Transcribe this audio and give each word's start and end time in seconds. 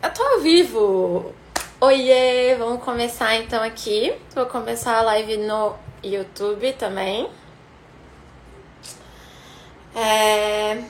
Eu 0.00 0.10
tô 0.14 0.22
ao 0.22 0.40
vivo! 0.40 1.34
Oiê! 1.80 2.54
Vamos 2.56 2.84
começar 2.84 3.34
então 3.34 3.60
aqui. 3.60 4.14
Vou 4.32 4.46
começar 4.46 4.96
a 4.96 5.02
live 5.02 5.38
no 5.38 5.74
YouTube 6.04 6.72
também. 6.74 7.28
É... 9.96 10.84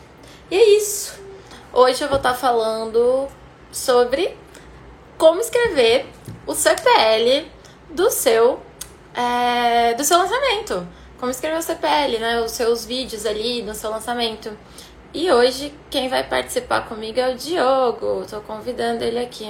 E 0.51 0.55
é 0.55 0.77
isso. 0.77 1.19
Hoje 1.73 2.03
eu 2.03 2.09
vou 2.09 2.19
estar 2.19 2.35
falando 2.35 3.29
sobre 3.73 4.37
como 5.17 5.41
escrever 5.41 6.05
o 6.47 6.55
CPL 6.55 7.51
do 7.91 8.11
seu, 8.11 8.61
é... 9.15 9.95
do 9.95 10.05
seu 10.05 10.19
lançamento. 10.19 10.87
Como 11.19 11.31
escrever 11.31 11.57
o 11.57 11.63
CPL, 11.63 12.19
né? 12.19 12.41
Os 12.43 12.53
seus 12.53 12.85
vídeos 12.85 13.25
ali 13.25 13.63
no 13.63 13.75
seu 13.75 13.91
lançamento. 13.91 14.55
E 15.13 15.33
hoje 15.33 15.73
quem 15.91 16.09
vai 16.09 16.29
participar 16.29 16.89
comigo 16.89 17.19
é 17.19 17.33
o 17.33 17.37
Diogo. 17.37 18.27
Tô 18.27 18.41
convidando 18.43 19.03
ele 19.03 19.19
aqui. 19.19 19.47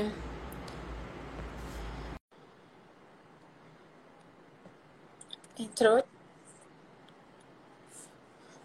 Entrou? 5.59 6.03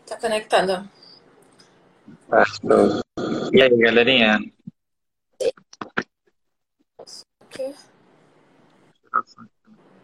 Tá 0.05 0.17
conectando. 0.17 0.87
Certo. 2.29 3.01
E 3.51 3.61
aí, 3.61 3.77
galerinha? 3.77 4.39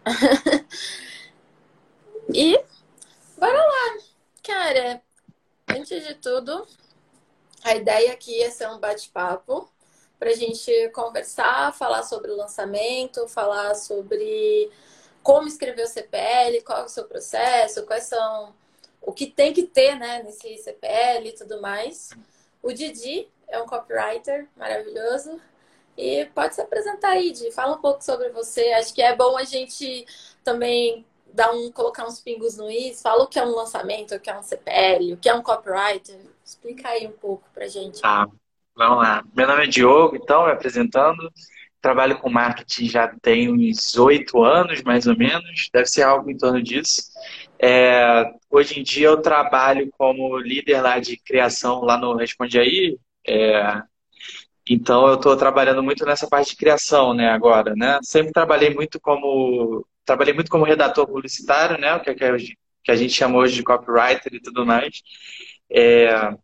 E 2.32 2.56
bora 3.36 3.58
lá, 3.58 3.98
cara. 4.44 5.02
Antes 5.68 6.06
de 6.06 6.14
tudo, 6.14 6.64
a 7.62 7.74
ideia 7.74 8.12
aqui 8.12 8.42
é 8.42 8.50
ser 8.50 8.68
um 8.68 8.78
bate-papo 8.78 9.70
para 10.18 10.30
a 10.30 10.34
gente 10.34 10.88
conversar, 10.90 11.74
falar 11.74 12.02
sobre 12.02 12.30
o 12.30 12.36
lançamento, 12.36 13.26
falar 13.28 13.74
sobre 13.74 14.70
como 15.22 15.48
escrever 15.48 15.84
o 15.84 15.88
CPL, 15.88 16.62
qual 16.62 16.80
é 16.80 16.84
o 16.84 16.88
seu 16.88 17.04
processo, 17.04 17.86
quais 17.86 18.04
são 18.04 18.54
o 19.00 19.12
que 19.12 19.26
tem 19.26 19.52
que 19.52 19.62
ter 19.62 19.94
né, 19.96 20.22
nesse 20.22 20.58
CPL 20.58 21.28
e 21.28 21.32
tudo 21.32 21.60
mais. 21.60 22.10
O 22.62 22.72
Didi 22.72 23.28
é 23.48 23.60
um 23.60 23.66
copywriter 23.66 24.48
maravilhoso. 24.56 25.40
E 25.96 26.26
pode 26.26 26.54
se 26.54 26.60
apresentar 26.60 27.10
aí, 27.10 27.30
Didi. 27.30 27.50
Fala 27.50 27.76
um 27.76 27.80
pouco 27.80 28.02
sobre 28.02 28.30
você. 28.30 28.72
Acho 28.72 28.94
que 28.94 29.02
é 29.02 29.14
bom 29.14 29.36
a 29.36 29.44
gente 29.44 30.06
também 30.44 31.04
dar 31.32 31.52
um, 31.52 31.70
colocar 31.72 32.06
uns 32.06 32.20
pingos 32.20 32.56
no 32.56 32.70
is. 32.70 33.02
Fala 33.02 33.24
o 33.24 33.26
que 33.26 33.38
é 33.38 33.44
um 33.44 33.54
lançamento, 33.54 34.14
o 34.14 34.20
que 34.20 34.30
é 34.30 34.38
um 34.38 34.42
CPL, 34.42 35.14
o 35.14 35.16
que 35.16 35.28
é 35.28 35.34
um 35.34 35.42
copywriter. 35.42 36.18
Explica 36.50 36.88
aí 36.88 37.06
um 37.06 37.12
pouco 37.12 37.48
pra 37.54 37.68
gente. 37.68 38.00
Tá, 38.00 38.26
vamos 38.74 38.98
lá. 38.98 39.24
Meu 39.36 39.46
nome 39.46 39.62
é 39.62 39.66
Diogo, 39.68 40.16
então, 40.16 40.46
me 40.46 40.50
apresentando. 40.50 41.32
Trabalho 41.80 42.18
com 42.18 42.28
marketing 42.28 42.88
já 42.88 43.06
tem 43.22 43.48
uns 43.48 43.96
oito 43.96 44.42
anos, 44.42 44.82
mais 44.82 45.06
ou 45.06 45.16
menos. 45.16 45.68
Deve 45.72 45.86
ser 45.86 46.02
algo 46.02 46.28
em 46.28 46.36
torno 46.36 46.60
disso. 46.60 47.02
É, 47.56 48.24
hoje 48.50 48.80
em 48.80 48.82
dia 48.82 49.06
eu 49.06 49.22
trabalho 49.22 49.88
como 49.96 50.36
líder 50.38 50.82
lá 50.82 50.98
de 50.98 51.16
criação 51.18 51.84
lá 51.84 51.96
no 51.96 52.16
Responde 52.16 52.58
Aí. 52.58 52.98
É, 53.24 53.82
então 54.68 55.06
eu 55.06 55.14
estou 55.14 55.36
trabalhando 55.36 55.84
muito 55.84 56.04
nessa 56.04 56.26
parte 56.26 56.50
de 56.50 56.56
criação, 56.56 57.14
né, 57.14 57.30
agora, 57.30 57.76
né? 57.76 58.00
Sempre 58.02 58.32
trabalhei 58.32 58.74
muito 58.74 59.00
como 59.00 59.86
trabalhei 60.04 60.34
muito 60.34 60.50
como 60.50 60.64
redator 60.64 61.06
publicitário, 61.06 61.78
né? 61.78 61.94
O 61.94 62.00
que, 62.00 62.10
é, 62.10 62.14
que 62.82 62.90
a 62.90 62.96
gente 62.96 63.12
chama 63.12 63.38
hoje 63.38 63.54
de 63.54 63.62
copywriter 63.62 64.34
e 64.34 64.40
tudo 64.40 64.66
mais. 64.66 65.00
É, 65.70 66.34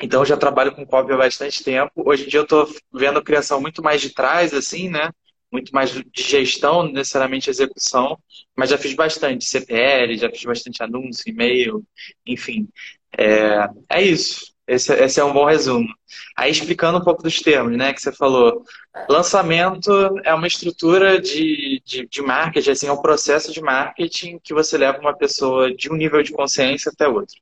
então, 0.00 0.22
eu 0.22 0.26
já 0.26 0.36
trabalho 0.36 0.74
com 0.74 0.86
copy 0.86 1.12
há 1.12 1.16
bastante 1.16 1.62
tempo. 1.62 1.92
Hoje 1.96 2.24
em 2.24 2.28
dia, 2.28 2.40
eu 2.40 2.44
estou 2.44 2.68
vendo 2.92 3.18
a 3.18 3.24
criação 3.24 3.60
muito 3.60 3.82
mais 3.82 4.00
de 4.00 4.10
trás, 4.10 4.52
assim, 4.54 4.88
né? 4.88 5.10
Muito 5.50 5.70
mais 5.72 5.90
de 5.92 6.04
gestão, 6.16 6.90
necessariamente 6.90 7.50
execução. 7.50 8.18
Mas 8.56 8.70
já 8.70 8.78
fiz 8.78 8.94
bastante 8.94 9.44
CPL, 9.44 10.16
já 10.16 10.30
fiz 10.30 10.44
bastante 10.44 10.82
anúncio, 10.82 11.28
e-mail, 11.28 11.84
enfim. 12.26 12.68
É, 13.16 13.68
é 13.88 14.02
isso. 14.02 14.52
Esse, 14.66 14.92
esse, 14.94 15.20
é 15.20 15.24
um 15.24 15.32
bom 15.32 15.44
resumo. 15.44 15.88
Aí, 16.36 16.50
explicando 16.50 16.98
um 16.98 17.04
pouco 17.04 17.22
dos 17.22 17.40
termos, 17.40 17.76
né, 17.76 17.92
que 17.92 18.00
você 18.00 18.12
falou. 18.12 18.64
Lançamento 19.08 19.90
é 20.24 20.32
uma 20.34 20.46
estrutura 20.46 21.20
de, 21.20 21.82
de, 21.84 22.06
de 22.06 22.22
marketing, 22.22 22.70
assim, 22.70 22.86
é 22.86 22.92
um 22.92 23.02
processo 23.02 23.52
de 23.52 23.60
marketing 23.60 24.38
que 24.42 24.54
você 24.54 24.78
leva 24.78 24.98
uma 24.98 25.16
pessoa 25.16 25.74
de 25.74 25.90
um 25.90 25.96
nível 25.96 26.22
de 26.22 26.32
consciência 26.32 26.90
até 26.92 27.06
outro. 27.08 27.36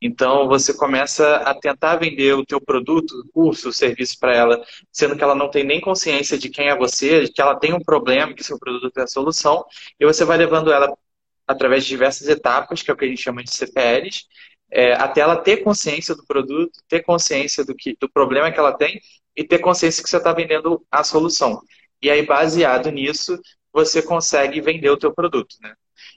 Então, 0.00 0.46
você 0.46 0.74
começa 0.74 1.36
a 1.38 1.54
tentar 1.54 1.96
vender 1.96 2.34
o 2.34 2.44
teu 2.44 2.60
produto, 2.60 3.14
curso, 3.32 3.72
serviço 3.72 4.18
para 4.20 4.34
ela, 4.34 4.62
sendo 4.92 5.16
que 5.16 5.22
ela 5.24 5.34
não 5.34 5.50
tem 5.50 5.64
nem 5.64 5.80
consciência 5.80 6.36
de 6.36 6.50
quem 6.50 6.68
é 6.68 6.76
você, 6.76 7.24
de 7.24 7.32
que 7.32 7.40
ela 7.40 7.58
tem 7.58 7.72
um 7.72 7.80
problema, 7.80 8.34
que 8.34 8.44
seu 8.44 8.58
produto 8.58 8.96
é 8.98 9.02
a 9.02 9.06
solução, 9.06 9.64
e 9.98 10.04
você 10.04 10.24
vai 10.24 10.36
levando 10.36 10.70
ela 10.70 10.94
através 11.46 11.84
de 11.84 11.88
diversas 11.88 12.28
etapas, 12.28 12.82
que 12.82 12.90
é 12.90 12.94
o 12.94 12.96
que 12.96 13.04
a 13.04 13.08
gente 13.08 13.22
chama 13.22 13.42
de 13.42 13.54
CPLs, 13.54 14.24
é, 14.70 14.92
até 14.94 15.20
ela 15.20 15.36
ter 15.36 15.58
consciência 15.58 16.14
do 16.14 16.26
produto, 16.26 16.72
ter 16.88 17.02
consciência 17.02 17.64
do, 17.64 17.74
que, 17.74 17.96
do 18.00 18.10
problema 18.10 18.50
que 18.50 18.58
ela 18.58 18.72
tem 18.76 19.00
e 19.34 19.44
ter 19.44 19.60
consciência 19.60 20.02
que 20.02 20.10
você 20.10 20.16
está 20.16 20.32
vendendo 20.32 20.84
a 20.90 21.04
solução. 21.04 21.62
E 22.02 22.10
aí, 22.10 22.24
baseado 22.26 22.90
nisso, 22.90 23.40
você 23.72 24.02
consegue 24.02 24.60
vender 24.60 24.90
o 24.90 24.96
teu 24.96 25.12
produto, 25.14 25.56
né? 25.60 25.74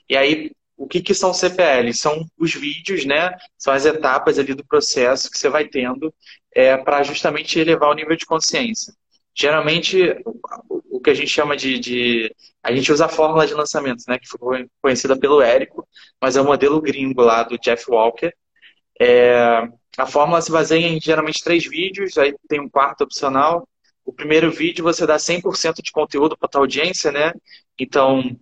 E 0.08 0.16
aí, 0.16 0.50
o 0.80 0.88
que, 0.88 1.02
que 1.02 1.12
são 1.12 1.34
CPLs? 1.34 1.98
São 1.98 2.26
os 2.38 2.54
vídeos, 2.54 3.04
né? 3.04 3.36
São 3.58 3.74
as 3.74 3.84
etapas 3.84 4.38
ali 4.38 4.54
do 4.54 4.64
processo 4.64 5.30
que 5.30 5.36
você 5.36 5.50
vai 5.50 5.68
tendo 5.68 6.12
é, 6.54 6.74
para 6.78 7.02
justamente 7.02 7.58
elevar 7.60 7.90
o 7.90 7.94
nível 7.94 8.16
de 8.16 8.24
consciência. 8.24 8.94
Geralmente, 9.34 10.16
o 10.64 10.98
que 10.98 11.10
a 11.10 11.14
gente 11.14 11.28
chama 11.28 11.54
de, 11.54 11.78
de, 11.78 12.34
A 12.62 12.74
gente 12.74 12.90
usa 12.90 13.04
a 13.04 13.08
fórmula 13.10 13.46
de 13.46 13.52
lançamento, 13.52 14.04
né? 14.08 14.18
Que 14.18 14.26
foi 14.26 14.66
conhecida 14.80 15.18
pelo 15.18 15.42
Érico, 15.42 15.86
mas 16.20 16.36
é 16.36 16.40
o 16.40 16.46
modelo 16.46 16.80
gringo 16.80 17.20
lá 17.20 17.42
do 17.42 17.58
Jeff 17.58 17.84
Walker. 17.90 18.32
É, 18.98 19.68
a 19.98 20.06
fórmula 20.06 20.40
se 20.40 20.50
baseia 20.50 20.86
em 20.86 20.98
geralmente 20.98 21.44
três 21.44 21.66
vídeos, 21.66 22.16
aí 22.16 22.34
tem 22.48 22.58
um 22.58 22.70
quarto 22.70 23.04
opcional. 23.04 23.68
O 24.02 24.14
primeiro 24.14 24.50
vídeo 24.50 24.82
você 24.82 25.06
dá 25.06 25.18
100% 25.18 25.82
de 25.82 25.92
conteúdo 25.92 26.38
para 26.38 26.48
a 26.54 26.58
audiência, 26.58 27.12
né? 27.12 27.32
Então, 27.78 28.34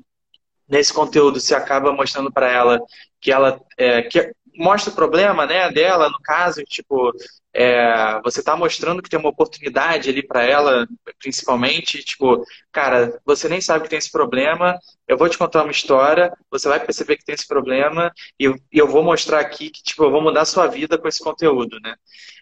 nesse 0.69 0.93
conteúdo 0.93 1.41
você 1.41 1.55
acaba 1.55 1.93
mostrando 1.93 2.33
para 2.33 2.51
ela 2.51 2.81
que 3.21 3.33
ela 3.33 3.61
é, 3.77 4.03
que 4.03 4.33
mostra 4.59 4.93
o 4.93 4.95
problema 4.97 5.47
né, 5.47 5.71
dela, 5.71 6.11
no 6.11 6.19
caso, 6.21 6.62
tipo, 6.65 7.12
é, 7.55 8.21
você 8.23 8.41
está 8.41 8.56
mostrando 8.56 9.01
que 9.01 9.09
tem 9.09 9.19
uma 9.19 9.28
oportunidade 9.28 10.11
ali 10.11 10.21
para 10.27 10.43
ela, 10.43 10.87
principalmente, 11.21 12.03
tipo, 12.03 12.45
cara, 12.73 13.21
você 13.25 13.49
nem 13.49 13.61
sabe 13.61 13.84
que 13.84 13.91
tem 13.91 13.99
esse 13.99 14.11
problema, 14.11 14.77
eu 15.07 15.17
vou 15.17 15.28
te 15.28 15.39
contar 15.39 15.62
uma 15.62 15.71
história, 15.71 16.33
você 16.51 16.69
vai 16.69 16.84
perceber 16.84 17.17
que 17.17 17.25
tem 17.25 17.37
esse 17.37 17.47
problema 17.47 18.12
e 18.39 18.45
eu, 18.45 18.57
eu 18.73 18.89
vou 18.89 19.03
mostrar 19.03 19.39
aqui 19.41 19.71
que, 19.71 19.83
tipo, 19.83 20.03
eu 20.05 20.11
vou 20.11 20.21
mudar 20.21 20.43
a 20.43 20.45
sua 20.45 20.67
vida 20.67 20.99
com 20.99 21.07
esse 21.07 21.23
conteúdo, 21.23 21.78
né? 21.81 21.95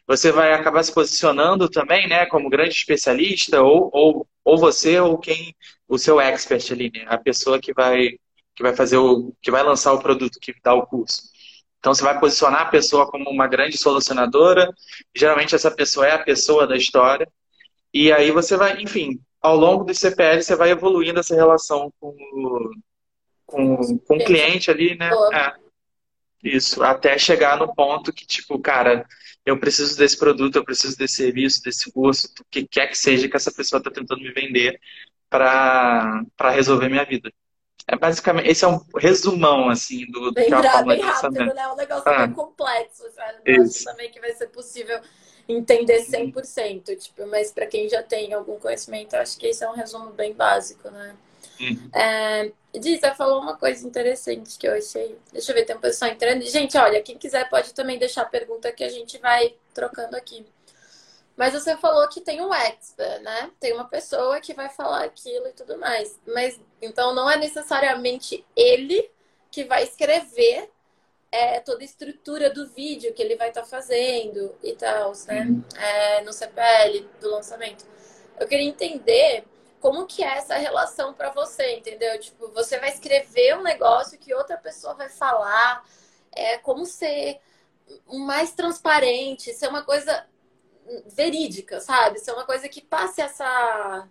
Você 0.06 0.30
vai 0.32 0.52
acabar 0.52 0.82
se 0.84 0.94
posicionando 0.94 1.68
também, 1.68 2.08
né, 2.08 2.26
como 2.26 2.48
grande 2.48 2.70
especialista 2.74 3.60
ou, 3.62 3.90
ou, 3.92 4.26
ou 4.44 4.56
você 4.56 5.00
ou 5.00 5.18
quem, 5.18 5.54
o 5.88 5.98
seu 5.98 6.20
expert 6.20 6.72
ali, 6.72 6.90
né? 6.92 7.04
A 7.06 7.18
pessoa 7.18 7.60
que 7.60 7.72
vai 7.72 8.18
que 8.54 8.62
vai 8.62 8.74
fazer 8.74 8.96
o 8.96 9.34
que 9.42 9.50
vai 9.50 9.62
lançar 9.62 9.92
o 9.92 10.00
produto, 10.00 10.40
que 10.40 10.54
dá 10.62 10.74
o 10.74 10.86
curso. 10.86 11.22
Então 11.78 11.94
você 11.94 12.02
vai 12.02 12.18
posicionar 12.18 12.62
a 12.62 12.70
pessoa 12.70 13.08
como 13.10 13.30
uma 13.30 13.46
grande 13.46 13.76
solucionadora. 13.76 14.72
Geralmente 15.14 15.54
essa 15.54 15.70
pessoa 15.70 16.06
é 16.06 16.12
a 16.12 16.24
pessoa 16.24 16.66
da 16.66 16.76
história. 16.76 17.28
E 17.92 18.10
aí 18.12 18.30
você 18.30 18.56
vai, 18.56 18.80
enfim, 18.82 19.20
ao 19.40 19.56
longo 19.56 19.84
do 19.84 19.94
CPL 19.94 20.42
você 20.42 20.56
vai 20.56 20.70
evoluindo 20.70 21.20
essa 21.20 21.34
relação 21.34 21.92
com 22.00 22.08
o, 22.08 22.70
com, 23.46 23.98
com 23.98 24.16
o 24.16 24.24
cliente 24.24 24.70
ali, 24.70 24.96
né? 24.96 25.10
É, 25.32 25.54
isso, 26.42 26.82
até 26.82 27.18
chegar 27.18 27.58
no 27.58 27.74
ponto 27.74 28.12
que, 28.12 28.26
tipo, 28.26 28.58
cara, 28.58 29.06
eu 29.44 29.58
preciso 29.58 29.96
desse 29.96 30.18
produto, 30.18 30.56
eu 30.56 30.64
preciso 30.64 30.96
desse 30.96 31.16
serviço, 31.16 31.62
desse 31.62 31.90
curso, 31.92 32.28
o 32.40 32.44
que 32.50 32.66
quer 32.66 32.88
que 32.88 32.98
seja 32.98 33.28
que 33.28 33.36
essa 33.36 33.52
pessoa 33.52 33.78
está 33.78 33.90
tentando 33.90 34.20
me 34.20 34.32
vender 34.32 34.78
para 35.28 36.50
resolver 36.50 36.88
minha 36.88 37.04
vida. 37.04 37.30
É 37.88 37.96
basicamente, 37.96 38.48
esse 38.48 38.64
é 38.64 38.68
um 38.68 38.80
resumão, 38.96 39.68
assim, 39.68 40.06
do, 40.10 40.32
bem, 40.32 40.46
que 40.46 40.54
é 40.54 40.56
a 40.56 40.82
bem 40.82 41.00
rápido, 41.00 41.54
né? 41.54 41.68
Um 41.68 41.76
negócio 41.76 42.08
ah. 42.08 42.26
bem 42.26 42.34
complexo, 42.34 43.04
sabe? 43.14 43.38
Eu 43.44 43.62
acho 43.62 43.84
também 43.84 44.10
que 44.10 44.20
vai 44.20 44.32
ser 44.32 44.48
possível 44.48 45.00
entender 45.48 46.04
100%, 46.04 46.88
uhum. 46.88 46.96
tipo, 46.96 47.26
mas 47.28 47.52
para 47.52 47.66
quem 47.66 47.88
já 47.88 48.02
tem 48.02 48.32
algum 48.32 48.58
conhecimento, 48.58 49.14
eu 49.14 49.20
acho 49.20 49.38
que 49.38 49.46
esse 49.46 49.62
é 49.62 49.70
um 49.70 49.74
resumo 49.74 50.10
bem 50.10 50.34
básico, 50.34 50.90
né? 50.90 51.14
Uhum. 51.60 51.88
É, 51.94 52.52
Diz, 52.78 53.00
falou 53.16 53.40
uma 53.40 53.56
coisa 53.56 53.86
interessante 53.86 54.58
que 54.58 54.68
eu 54.68 54.74
achei. 54.74 55.16
Deixa 55.32 55.50
eu 55.50 55.54
ver, 55.54 55.64
tem 55.64 55.76
um 55.76 55.80
pessoal 55.80 56.10
entrando. 56.10 56.42
Gente, 56.42 56.76
olha, 56.76 57.02
quem 57.02 57.16
quiser 57.16 57.48
pode 57.48 57.72
também 57.72 57.98
deixar 57.98 58.24
pergunta 58.26 58.72
que 58.72 58.84
a 58.84 58.88
gente 58.88 59.18
vai 59.18 59.54
trocando 59.72 60.16
aqui. 60.16 60.44
Mas 61.36 61.52
você 61.52 61.76
falou 61.76 62.08
que 62.08 62.20
tem 62.20 62.40
um 62.40 62.52
expert, 62.52 63.20
né? 63.22 63.50
Tem 63.60 63.72
uma 63.74 63.86
pessoa 63.86 64.40
que 64.40 64.54
vai 64.54 64.70
falar 64.70 65.04
aquilo 65.04 65.46
e 65.48 65.52
tudo 65.52 65.78
mais. 65.78 66.18
Mas 66.26 66.58
então 66.80 67.14
não 67.14 67.30
é 67.30 67.36
necessariamente 67.36 68.44
ele 68.56 69.10
que 69.50 69.64
vai 69.64 69.82
escrever 69.82 70.70
é, 71.30 71.60
toda 71.60 71.82
a 71.82 71.84
estrutura 71.84 72.48
do 72.48 72.66
vídeo 72.68 73.12
que 73.12 73.22
ele 73.22 73.36
vai 73.36 73.48
estar 73.48 73.62
tá 73.62 73.66
fazendo 73.66 74.54
e 74.62 74.74
tal, 74.74 75.12
né? 75.26 75.46
É, 75.78 76.22
no 76.22 76.32
CPL 76.32 77.06
do 77.20 77.30
lançamento. 77.30 77.84
Eu 78.38 78.48
queria 78.48 78.66
entender 78.66 79.44
como 79.80 80.06
que 80.06 80.22
é 80.22 80.38
essa 80.38 80.56
relação 80.56 81.12
para 81.12 81.30
você, 81.30 81.76
entendeu? 81.76 82.18
Tipo, 82.18 82.48
você 82.48 82.78
vai 82.78 82.88
escrever 82.88 83.56
um 83.56 83.62
negócio 83.62 84.18
que 84.18 84.34
outra 84.34 84.56
pessoa 84.56 84.94
vai 84.94 85.08
falar, 85.08 85.84
é 86.32 86.58
como 86.58 86.86
ser 86.86 87.40
mais 88.06 88.52
transparente, 88.52 89.52
ser 89.52 89.68
uma 89.68 89.84
coisa 89.84 90.26
verídica, 91.06 91.80
sabe? 91.80 92.18
Ser 92.18 92.32
uma 92.32 92.44
coisa 92.44 92.68
que 92.68 92.80
passe 92.80 93.20
essa 93.20 94.08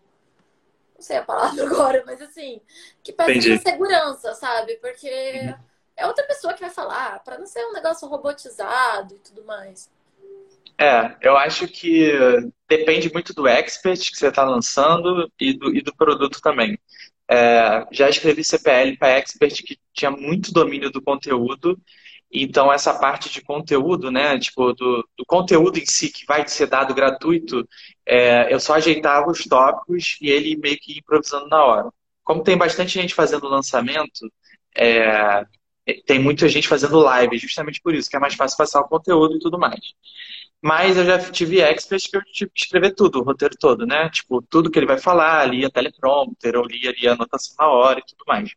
não 0.95 1.01
sei 1.01 1.17
a 1.17 1.23
palavra 1.23 1.63
agora, 1.67 2.03
mas 2.05 2.21
assim, 2.21 2.61
que 3.03 3.11
passe 3.11 3.51
essa 3.51 3.69
segurança, 3.69 4.33
sabe? 4.33 4.75
Porque 4.77 5.09
uhum. 5.09 5.55
é 5.97 6.07
outra 6.07 6.25
pessoa 6.25 6.53
que 6.53 6.61
vai 6.61 6.69
falar, 6.69 7.23
para 7.23 7.37
não 7.37 7.45
ser 7.45 7.65
um 7.65 7.73
negócio 7.73 8.07
robotizado 8.07 9.15
e 9.15 9.19
tudo 9.19 9.43
mais. 9.43 9.89
É, 10.77 11.15
eu 11.21 11.37
acho 11.37 11.67
que 11.67 12.11
depende 12.67 13.11
muito 13.11 13.33
do 13.33 13.47
expert 13.47 14.11
que 14.11 14.17
você 14.17 14.27
está 14.27 14.43
lançando 14.43 15.31
e 15.39 15.53
do, 15.53 15.73
e 15.75 15.81
do 15.81 15.95
produto 15.95 16.41
também. 16.41 16.77
É, 17.29 17.87
já 17.91 18.09
escrevi 18.09 18.43
CPL 18.43 18.97
para 18.97 19.17
expert 19.17 19.63
que 19.63 19.79
tinha 19.93 20.11
muito 20.11 20.51
domínio 20.51 20.91
do 20.91 21.01
conteúdo, 21.01 21.79
então 22.43 22.71
essa 22.71 22.93
parte 22.93 23.29
de 23.29 23.41
conteúdo, 23.41 24.11
né, 24.11 24.37
tipo, 24.39 24.73
do, 24.73 25.07
do 25.17 25.25
conteúdo 25.25 25.77
em 25.79 25.85
si 25.85 26.09
que 26.09 26.25
vai 26.25 26.47
ser 26.47 26.67
dado 26.67 26.93
gratuito, 26.93 27.67
é, 28.05 28.53
eu 28.53 28.59
só 28.59 28.75
ajeitava 28.75 29.29
os 29.29 29.43
tópicos 29.45 30.17
e 30.21 30.29
ele 30.29 30.57
meio 30.57 30.77
que 30.79 30.99
improvisando 30.99 31.47
na 31.47 31.63
hora. 31.63 31.89
Como 32.23 32.43
tem 32.43 32.57
bastante 32.57 32.93
gente 32.93 33.13
fazendo 33.13 33.47
lançamento, 33.47 34.31
é, 34.77 35.45
tem 36.05 36.19
muita 36.19 36.47
gente 36.49 36.67
fazendo 36.67 36.99
live, 36.99 37.37
justamente 37.37 37.81
por 37.81 37.93
isso, 37.93 38.09
que 38.09 38.15
é 38.15 38.19
mais 38.19 38.33
fácil 38.35 38.57
passar 38.57 38.81
o 38.81 38.87
conteúdo 38.87 39.35
e 39.35 39.39
tudo 39.39 39.59
mais. 39.59 39.79
Mas 40.61 40.97
eu 40.97 41.05
já 41.05 41.19
tive 41.31 41.61
experts 41.61 42.07
que 42.07 42.17
eu 42.17 42.23
tive 42.23 42.51
que 42.51 42.61
escrever 42.61 42.95
tudo, 42.95 43.19
o 43.19 43.23
roteiro 43.23 43.55
todo, 43.59 43.85
né? 43.85 44.09
Tipo, 44.09 44.41
tudo 44.41 44.71
que 44.71 44.79
ele 44.79 44.87
vai 44.87 44.97
falar, 44.97 45.45
lia 45.45 45.69
teleprompter, 45.69 46.55
ou 46.57 46.65
lia 46.65 46.89
ali 46.89 47.07
a 47.07 47.13
anotação 47.13 47.55
na 47.59 47.67
hora 47.69 47.99
e 47.99 48.03
tudo 48.05 48.23
mais. 48.27 48.51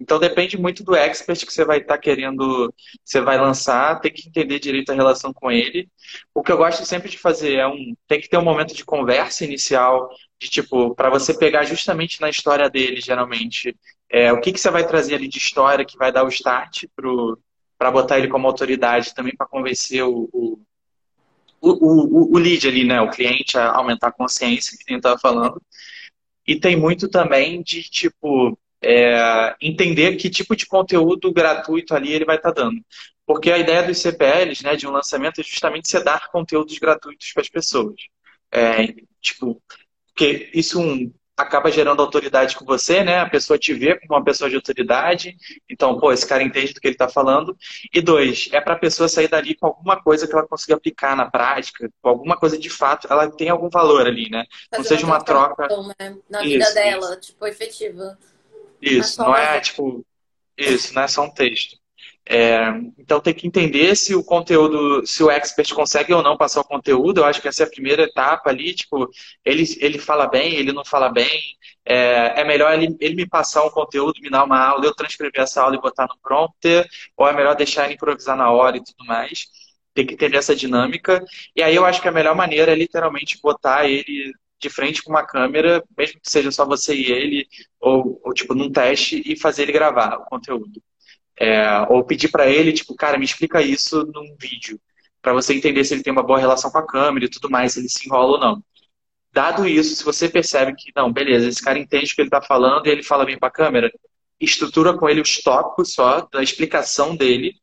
Então 0.00 0.18
depende 0.18 0.56
muito 0.56 0.84
do 0.84 0.94
expert 0.94 1.44
que 1.44 1.52
você 1.52 1.64
vai 1.64 1.78
estar 1.78 1.94
tá 1.94 2.00
querendo, 2.00 2.72
você 3.04 3.20
vai 3.20 3.38
lançar, 3.38 4.00
tem 4.00 4.12
que 4.12 4.28
entender 4.28 4.58
direito 4.60 4.90
a 4.90 4.94
relação 4.94 5.32
com 5.32 5.50
ele. 5.50 5.88
O 6.32 6.42
que 6.42 6.52
eu 6.52 6.56
gosto 6.56 6.84
sempre 6.84 7.08
de 7.08 7.18
fazer 7.18 7.54
é 7.54 7.66
um, 7.66 7.94
tem 8.06 8.20
que 8.20 8.28
ter 8.28 8.38
um 8.38 8.44
momento 8.44 8.74
de 8.74 8.84
conversa 8.84 9.44
inicial, 9.44 10.08
de 10.40 10.48
tipo, 10.48 10.94
para 10.94 11.10
você 11.10 11.34
pegar 11.34 11.64
justamente 11.64 12.20
na 12.20 12.30
história 12.30 12.70
dele, 12.70 13.00
geralmente, 13.00 13.76
é, 14.08 14.32
o 14.32 14.40
que, 14.40 14.52
que 14.52 14.60
você 14.60 14.70
vai 14.70 14.86
trazer 14.86 15.16
ali 15.16 15.26
de 15.26 15.38
história 15.38 15.84
que 15.84 15.98
vai 15.98 16.12
dar 16.12 16.24
o 16.24 16.28
start 16.28 16.84
para 17.76 17.90
botar 17.90 18.18
ele 18.18 18.28
como 18.28 18.46
autoridade 18.46 19.14
também 19.14 19.34
para 19.36 19.46
convencer 19.46 20.04
o, 20.04 20.28
o 20.32 20.58
o, 21.60 22.36
o, 22.36 22.38
lead 22.38 22.68
ali, 22.68 22.84
né? 22.84 23.00
O 23.00 23.10
cliente 23.10 23.58
a 23.58 23.72
aumentar 23.72 24.08
a 24.08 24.12
consciência, 24.12 24.76
que 24.76 24.84
a 24.86 24.92
gente 24.92 25.00
estava 25.00 25.18
falando. 25.18 25.60
E 26.46 26.58
tem 26.58 26.76
muito 26.76 27.08
também 27.08 27.62
de, 27.62 27.82
tipo, 27.82 28.58
é, 28.82 29.54
entender 29.60 30.16
que 30.16 30.30
tipo 30.30 30.54
de 30.54 30.66
conteúdo 30.66 31.32
gratuito 31.32 31.94
ali 31.94 32.12
ele 32.12 32.24
vai 32.24 32.36
estar 32.36 32.52
tá 32.52 32.62
dando. 32.62 32.80
Porque 33.26 33.50
a 33.50 33.58
ideia 33.58 33.82
dos 33.82 33.98
CPLs, 33.98 34.64
né, 34.64 34.74
de 34.74 34.86
um 34.86 34.90
lançamento, 34.90 35.40
é 35.40 35.44
justamente 35.44 35.88
você 35.88 36.02
dar 36.02 36.28
conteúdos 36.28 36.78
gratuitos 36.78 37.32
para 37.32 37.42
as 37.42 37.48
pessoas. 37.48 37.96
É, 38.50 38.94
tipo, 39.20 39.60
porque 40.06 40.50
isso 40.54 40.80
um, 40.80 41.12
acaba 41.38 41.70
gerando 41.70 42.02
autoridade 42.02 42.56
com 42.56 42.64
você, 42.64 43.04
né? 43.04 43.20
A 43.20 43.30
pessoa 43.30 43.56
te 43.56 43.72
vê 43.72 43.98
como 44.00 44.18
uma 44.18 44.24
pessoa 44.24 44.50
de 44.50 44.56
autoridade. 44.56 45.36
Então, 45.70 45.98
pô, 45.98 46.12
esse 46.12 46.26
cara 46.26 46.42
entende 46.42 46.74
do 46.74 46.80
que 46.80 46.88
ele 46.88 46.94
está 46.94 47.08
falando. 47.08 47.56
E 47.94 48.00
dois, 48.00 48.48
é 48.52 48.60
para 48.60 48.74
a 48.74 48.78
pessoa 48.78 49.08
sair 49.08 49.28
dali 49.28 49.54
com 49.54 49.68
alguma 49.68 50.02
coisa 50.02 50.26
que 50.26 50.34
ela 50.34 50.46
consiga 50.46 50.74
aplicar 50.74 51.16
na 51.16 51.30
prática, 51.30 51.88
com 52.02 52.08
alguma 52.08 52.36
coisa 52.36 52.58
de 52.58 52.68
fato, 52.68 53.06
ela 53.08 53.30
tem 53.30 53.48
algum 53.48 53.70
valor 53.70 54.06
ali, 54.06 54.28
né? 54.28 54.44
Fazer 54.70 54.82
não 54.82 54.84
seja 54.84 55.06
uma, 55.06 55.22
troca. 55.22 55.68
Né? 56.00 56.16
Na 56.28 56.40
vida 56.40 56.64
isso, 56.64 56.74
dela, 56.74 57.10
isso. 57.10 57.20
tipo, 57.20 57.46
efetiva. 57.46 58.18
Isso, 58.80 59.20
não 59.20 59.34
é, 59.34 59.60
tipo. 59.60 60.04
Isso, 60.56 60.94
não 60.94 61.02
é 61.02 61.08
só 61.08 61.24
um 61.24 61.30
texto. 61.30 61.76
É, 62.30 62.58
então 62.98 63.20
tem 63.20 63.32
que 63.32 63.46
entender 63.46 63.96
se 63.96 64.14
o 64.14 64.22
conteúdo, 64.22 65.06
se 65.06 65.22
o 65.22 65.30
expert 65.30 65.72
consegue 65.72 66.12
ou 66.12 66.22
não 66.22 66.36
passar 66.36 66.60
o 66.60 66.64
conteúdo. 66.64 67.20
Eu 67.20 67.24
acho 67.24 67.40
que 67.40 67.48
essa 67.48 67.62
é 67.62 67.66
a 67.66 67.70
primeira 67.70 68.02
etapa 68.02 68.50
ali. 68.50 68.74
Tipo, 68.74 69.08
ele, 69.42 69.64
ele 69.80 69.98
fala 69.98 70.26
bem, 70.26 70.54
ele 70.54 70.72
não 70.72 70.84
fala 70.84 71.08
bem. 71.08 71.40
É, 71.86 72.42
é 72.42 72.44
melhor 72.44 72.74
ele, 72.74 72.94
ele 73.00 73.14
me 73.14 73.26
passar 73.26 73.64
um 73.64 73.70
conteúdo, 73.70 74.20
me 74.20 74.28
dar 74.28 74.44
uma 74.44 74.58
aula, 74.58 74.84
eu 74.84 74.94
transcrever 74.94 75.40
essa 75.40 75.62
aula 75.62 75.76
e 75.76 75.80
botar 75.80 76.06
no 76.06 76.18
prompter, 76.22 76.86
ou 77.16 77.26
é 77.26 77.32
melhor 77.32 77.56
deixar 77.56 77.86
ele 77.86 77.94
improvisar 77.94 78.36
na 78.36 78.50
hora 78.50 78.76
e 78.76 78.84
tudo 78.84 79.06
mais. 79.06 79.46
Tem 79.94 80.06
que 80.06 80.12
entender 80.14 80.36
essa 80.36 80.54
dinâmica. 80.54 81.24
E 81.56 81.62
aí 81.62 81.74
eu 81.74 81.86
acho 81.86 82.02
que 82.02 82.08
a 82.08 82.12
melhor 82.12 82.36
maneira 82.36 82.72
é 82.72 82.74
literalmente 82.74 83.40
botar 83.42 83.88
ele 83.88 84.34
de 84.60 84.70
frente 84.70 85.02
com 85.02 85.10
uma 85.10 85.24
câmera, 85.26 85.82
mesmo 85.96 86.20
que 86.20 86.30
seja 86.30 86.50
só 86.50 86.64
você 86.66 86.94
e 86.94 87.10
ele, 87.10 87.48
ou, 87.80 88.20
ou 88.24 88.32
tipo, 88.34 88.54
num 88.54 88.70
teste, 88.70 89.22
e 89.24 89.38
fazer 89.38 89.62
ele 89.62 89.72
gravar 89.72 90.16
o 90.16 90.24
conteúdo. 90.24 90.82
É, 91.40 91.80
ou 91.88 92.04
pedir 92.04 92.28
para 92.30 92.48
ele, 92.48 92.72
tipo, 92.72 92.94
cara, 92.96 93.18
me 93.18 93.24
explica 93.24 93.62
isso 93.62 94.04
num 94.12 94.36
vídeo, 94.40 94.80
para 95.22 95.32
você 95.32 95.54
entender 95.54 95.84
se 95.84 95.94
ele 95.94 96.02
tem 96.02 96.12
uma 96.12 96.22
boa 96.22 96.38
relação 96.38 96.70
com 96.70 96.78
a 96.78 96.86
câmera 96.86 97.26
e 97.26 97.30
tudo 97.30 97.50
mais, 97.50 97.72
se 97.72 97.80
ele 97.80 97.88
se 97.88 98.06
enrola 98.06 98.32
ou 98.32 98.40
não. 98.40 98.64
Dado 99.32 99.66
isso, 99.68 99.94
se 99.96 100.04
você 100.04 100.28
percebe 100.28 100.74
que, 100.74 100.90
não, 100.96 101.12
beleza, 101.12 101.48
esse 101.48 101.62
cara 101.62 101.78
entende 101.78 102.12
o 102.12 102.14
que 102.14 102.22
ele 102.22 102.28
está 102.28 102.42
falando 102.42 102.86
e 102.86 102.90
ele 102.90 103.02
fala 103.02 103.24
bem 103.24 103.38
para 103.38 103.48
a 103.48 103.52
câmera, 103.52 103.90
estrutura 104.40 104.96
com 104.96 105.08
ele 105.08 105.20
os 105.20 105.36
tópicos 105.42 105.92
só 105.92 106.22
da 106.32 106.42
explicação 106.42 107.14
dele 107.16 107.54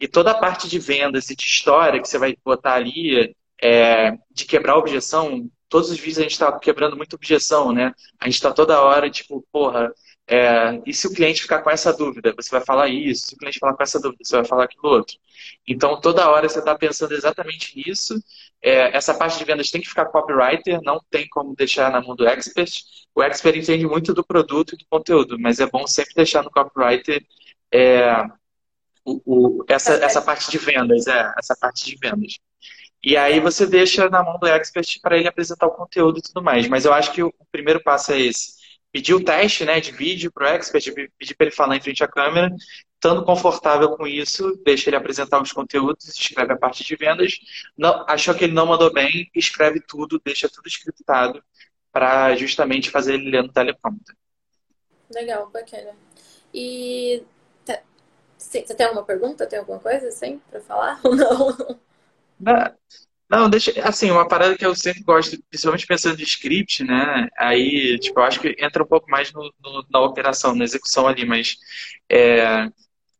e 0.00 0.06
toda 0.06 0.30
a 0.30 0.38
parte 0.38 0.68
de 0.68 0.78
vendas 0.78 1.30
e 1.30 1.36
de 1.36 1.44
história 1.44 2.00
que 2.00 2.08
você 2.08 2.18
vai 2.18 2.36
botar 2.44 2.74
ali, 2.74 3.34
é, 3.62 4.12
de 4.30 4.44
quebrar 4.44 4.76
objeção, 4.76 5.50
todos 5.68 5.90
os 5.90 5.98
vídeos 5.98 6.18
a 6.18 6.22
gente 6.22 6.32
está 6.32 6.58
quebrando 6.58 6.96
muita 6.96 7.16
objeção, 7.16 7.72
né? 7.72 7.92
A 8.20 8.26
gente 8.26 8.34
está 8.34 8.52
toda 8.52 8.80
hora, 8.80 9.10
tipo, 9.10 9.46
porra, 9.52 9.92
é, 10.28 10.82
e 10.84 10.92
se 10.92 11.06
o 11.06 11.12
cliente 11.12 11.42
ficar 11.42 11.62
com 11.62 11.70
essa 11.70 11.92
dúvida, 11.92 12.34
você 12.36 12.50
vai 12.50 12.64
falar 12.64 12.88
isso. 12.88 13.28
Se 13.28 13.34
o 13.34 13.38
cliente 13.38 13.58
falar 13.60 13.74
com 13.74 13.82
essa 13.82 14.00
dúvida, 14.00 14.24
você 14.24 14.36
vai 14.36 14.44
falar 14.44 14.64
aquilo 14.64 14.88
outro. 14.88 15.16
Então, 15.66 16.00
toda 16.00 16.28
hora 16.28 16.48
você 16.48 16.58
está 16.58 16.74
pensando 16.74 17.12
exatamente 17.12 17.76
nisso. 17.76 18.14
É, 18.60 18.96
essa 18.96 19.14
parte 19.14 19.38
de 19.38 19.44
vendas 19.44 19.70
tem 19.70 19.80
que 19.80 19.88
ficar 19.88 20.06
copywriter, 20.06 20.80
não 20.82 21.00
tem 21.10 21.28
como 21.28 21.54
deixar 21.54 21.92
na 21.92 22.00
mão 22.00 22.16
do 22.16 22.26
expert. 22.26 22.82
O 23.14 23.22
expert 23.22 23.56
entende 23.56 23.86
muito 23.86 24.12
do 24.12 24.24
produto 24.24 24.74
e 24.74 24.78
do 24.78 24.84
conteúdo, 24.90 25.38
mas 25.38 25.60
é 25.60 25.66
bom 25.66 25.86
sempre 25.86 26.14
deixar 26.14 26.42
no 26.42 26.50
copywriter 26.50 27.24
é, 27.72 28.24
o, 29.04 29.22
o, 29.60 29.64
essa, 29.68 29.94
essa 29.94 30.20
parte 30.20 30.50
de 30.50 30.58
vendas, 30.58 31.06
é, 31.06 31.32
essa 31.38 31.56
parte 31.56 31.84
de 31.84 31.96
vendas. 31.96 32.38
E 33.06 33.16
aí 33.16 33.38
você 33.38 33.68
deixa 33.68 34.10
na 34.10 34.20
mão 34.20 34.36
do 34.36 34.48
expert 34.48 35.00
para 35.00 35.16
ele 35.16 35.28
apresentar 35.28 35.68
o 35.68 35.70
conteúdo 35.70 36.18
e 36.18 36.22
tudo 36.22 36.42
mais. 36.42 36.66
Mas 36.66 36.84
eu 36.84 36.92
acho 36.92 37.12
que 37.12 37.22
o 37.22 37.32
primeiro 37.52 37.80
passo 37.80 38.10
é 38.10 38.18
esse 38.18 38.56
pedir 38.90 39.14
o 39.14 39.22
teste 39.22 39.64
né, 39.64 39.78
de 39.78 39.92
vídeo 39.92 40.32
para 40.32 40.46
o 40.46 40.48
expert, 40.56 40.92
pedir 41.16 41.34
para 41.36 41.46
ele 41.46 41.54
falar 41.54 41.76
em 41.76 41.80
frente 41.80 42.02
à 42.02 42.08
câmera, 42.08 42.50
estando 42.94 43.24
confortável 43.24 43.94
com 43.96 44.08
isso, 44.08 44.60
deixa 44.64 44.90
ele 44.90 44.96
apresentar 44.96 45.40
os 45.40 45.52
conteúdos, 45.52 46.08
escreve 46.08 46.54
a 46.54 46.56
parte 46.56 46.82
de 46.82 46.96
vendas. 46.96 47.38
Não, 47.76 48.04
achou 48.08 48.34
que 48.34 48.42
ele 48.42 48.54
não 48.54 48.66
mandou 48.66 48.92
bem, 48.92 49.30
escreve 49.36 49.80
tudo, 49.80 50.20
deixa 50.24 50.48
tudo 50.48 50.66
scriptado 50.66 51.44
para 51.92 52.34
justamente 52.34 52.90
fazer 52.90 53.14
ele 53.14 53.30
ler 53.30 53.42
no 53.42 53.52
teleprompter. 53.52 54.16
Legal, 55.14 55.48
bacana. 55.50 55.94
E 56.52 57.22
você 58.36 58.62
tem 58.62 58.86
alguma 58.86 59.04
pergunta? 59.04 59.46
Tem 59.46 59.58
alguma 59.60 59.78
coisa 59.78 60.08
assim 60.08 60.40
para 60.50 60.60
falar 60.60 60.98
ou 61.04 61.14
não? 61.14 61.85
Não? 63.28 63.50
Deixa. 63.50 63.72
Assim, 63.82 64.10
uma 64.10 64.28
parada 64.28 64.56
que 64.56 64.64
eu 64.64 64.74
sempre 64.74 65.02
gosto, 65.02 65.36
principalmente 65.50 65.86
pensando 65.86 66.20
em 66.20 66.24
script, 66.24 66.84
né? 66.84 67.28
Aí, 67.38 67.98
tipo, 67.98 68.20
eu 68.20 68.24
acho 68.24 68.40
que 68.40 68.56
entra 68.58 68.82
um 68.82 68.86
pouco 68.86 69.10
mais 69.10 69.32
no, 69.32 69.52
no, 69.62 69.84
na 69.90 70.00
operação, 70.00 70.54
na 70.54 70.64
execução 70.64 71.08
ali, 71.08 71.24
mas 71.26 71.56
é, 72.08 72.68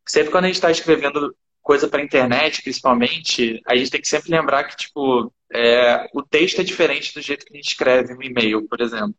sempre 0.06 0.30
quando 0.30 0.44
a 0.44 0.46
gente 0.48 0.56
está 0.56 0.70
escrevendo 0.70 1.34
coisa 1.66 1.88
para 1.88 2.00
internet, 2.00 2.62
principalmente, 2.62 3.60
a 3.66 3.74
gente 3.74 3.90
tem 3.90 4.00
que 4.00 4.06
sempre 4.06 4.30
lembrar 4.30 4.62
que, 4.62 4.76
tipo, 4.76 5.32
é, 5.52 6.08
o 6.14 6.22
texto 6.22 6.60
é 6.60 6.64
diferente 6.64 7.12
do 7.12 7.20
jeito 7.20 7.44
que 7.44 7.52
a 7.52 7.56
gente 7.56 7.66
escreve 7.66 8.14
um 8.14 8.22
e-mail, 8.22 8.68
por 8.68 8.80
exemplo. 8.80 9.16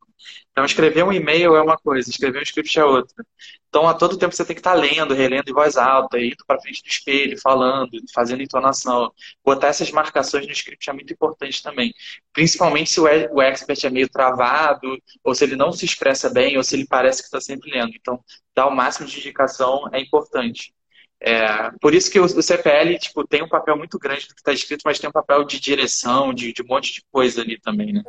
Então, 0.49 0.63
escrever 0.63 1.03
um 1.03 1.11
e-mail 1.11 1.57
é 1.57 1.61
uma 1.61 1.77
coisa, 1.77 2.09
escrever 2.09 2.39
um 2.39 2.43
script 2.43 2.79
é 2.79 2.85
outra. 2.85 3.25
Então, 3.67 3.85
a 3.85 3.93
todo 3.93 4.17
tempo 4.17 4.33
você 4.33 4.45
tem 4.45 4.55
que 4.55 4.61
estar 4.61 4.75
lendo, 4.75 5.13
relendo 5.13 5.49
em 5.49 5.53
voz 5.53 5.75
alta, 5.75 6.17
indo 6.17 6.37
para 6.47 6.61
frente 6.61 6.81
do 6.81 6.87
espelho, 6.87 7.37
falando, 7.41 7.91
fazendo 8.15 8.41
entonação. 8.41 9.11
Botar 9.43 9.67
essas 9.67 9.91
marcações 9.91 10.47
no 10.47 10.53
script 10.53 10.89
é 10.89 10.93
muito 10.93 11.11
importante 11.11 11.61
também. 11.61 11.93
Principalmente 12.31 12.91
se 12.91 13.01
o 13.01 13.41
expert 13.41 13.83
é 13.83 13.89
meio 13.89 14.07
travado, 14.07 14.97
ou 15.21 15.35
se 15.35 15.43
ele 15.43 15.57
não 15.57 15.73
se 15.73 15.83
expressa 15.83 16.29
bem, 16.29 16.55
ou 16.55 16.63
se 16.63 16.77
ele 16.77 16.87
parece 16.87 17.21
que 17.21 17.27
está 17.27 17.41
sempre 17.41 17.69
lendo. 17.71 17.91
Então, 17.93 18.23
dar 18.55 18.67
o 18.67 18.75
máximo 18.75 19.05
de 19.05 19.19
indicação 19.19 19.89
é 19.91 19.99
importante. 19.99 20.73
É, 21.19 21.71
por 21.81 21.95
isso 21.95 22.11
que 22.11 22.19
o, 22.19 22.27
CPL 22.27 22.97
tipo, 22.99 23.27
tem 23.27 23.41
um 23.41 23.49
papel 23.49 23.75
muito 23.75 23.97
grande 23.97 24.27
do 24.27 24.35
que 24.35 24.41
está 24.41 24.53
escrito, 24.53 24.83
mas 24.85 24.99
tem 24.99 25.09
um 25.09 25.13
papel 25.13 25.43
de 25.43 25.59
direção, 25.59 26.31
de, 26.33 26.53
de 26.53 26.61
um 26.61 26.67
monte 26.67 26.93
de 26.93 27.03
coisa 27.11 27.41
ali 27.41 27.59
também, 27.59 27.91
né? 27.91 28.03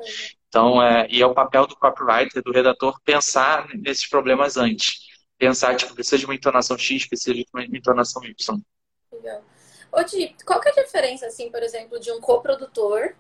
Então, 0.49 0.83
é, 0.83 1.07
e 1.11 1.23
é 1.23 1.27
o 1.27 1.35
papel 1.35 1.67
do 1.67 1.77
copywriter, 1.77 2.43
do 2.43 2.53
redator, 2.53 3.01
pensar 3.05 3.69
nesses 3.75 4.07
problemas 4.09 4.57
antes. 4.57 5.07
Pensar, 5.39 5.77
tipo, 5.77 5.95
precisa 5.95 6.19
de 6.19 6.25
uma 6.25 6.35
entonação 6.35 6.77
X, 6.77 7.07
precisa 7.07 7.35
de 7.35 7.47
uma 7.55 7.65
entonação 7.65 8.23
Y. 8.25 8.61
Legal. 9.13 9.43
Ô, 9.93 10.03
Di, 10.03 10.35
qual 10.45 10.61
que 10.61 10.69
é 10.69 10.81
a 10.81 10.85
diferença, 10.85 11.27
assim, 11.27 11.51
por 11.51 11.63
exemplo, 11.63 11.99
de 11.99 12.11
um 12.13 12.21
coprodutor 12.21 13.15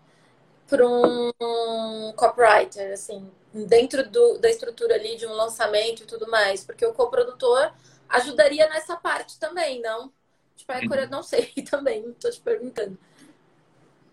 para 0.66 0.86
um 0.86 2.12
copywriter, 2.14 2.92
assim, 2.92 3.30
dentro 3.54 4.08
do, 4.10 4.38
da 4.38 4.50
estrutura 4.50 4.94
ali 4.94 5.16
de 5.16 5.26
um 5.26 5.32
lançamento 5.32 6.02
e 6.02 6.06
tudo 6.06 6.30
mais? 6.30 6.64
Porque 6.64 6.84
o 6.84 6.92
coprodutor 6.92 7.72
ajudaria 8.08 8.68
nessa 8.68 8.96
parte 8.96 9.38
também, 9.38 9.80
não? 9.80 10.12
Tipo, 10.56 10.72
é, 10.72 11.04
uhum. 11.04 11.10
não 11.10 11.22
sei 11.22 11.52
também, 11.70 12.08
estou 12.08 12.30
te 12.30 12.40
perguntando. 12.40 12.98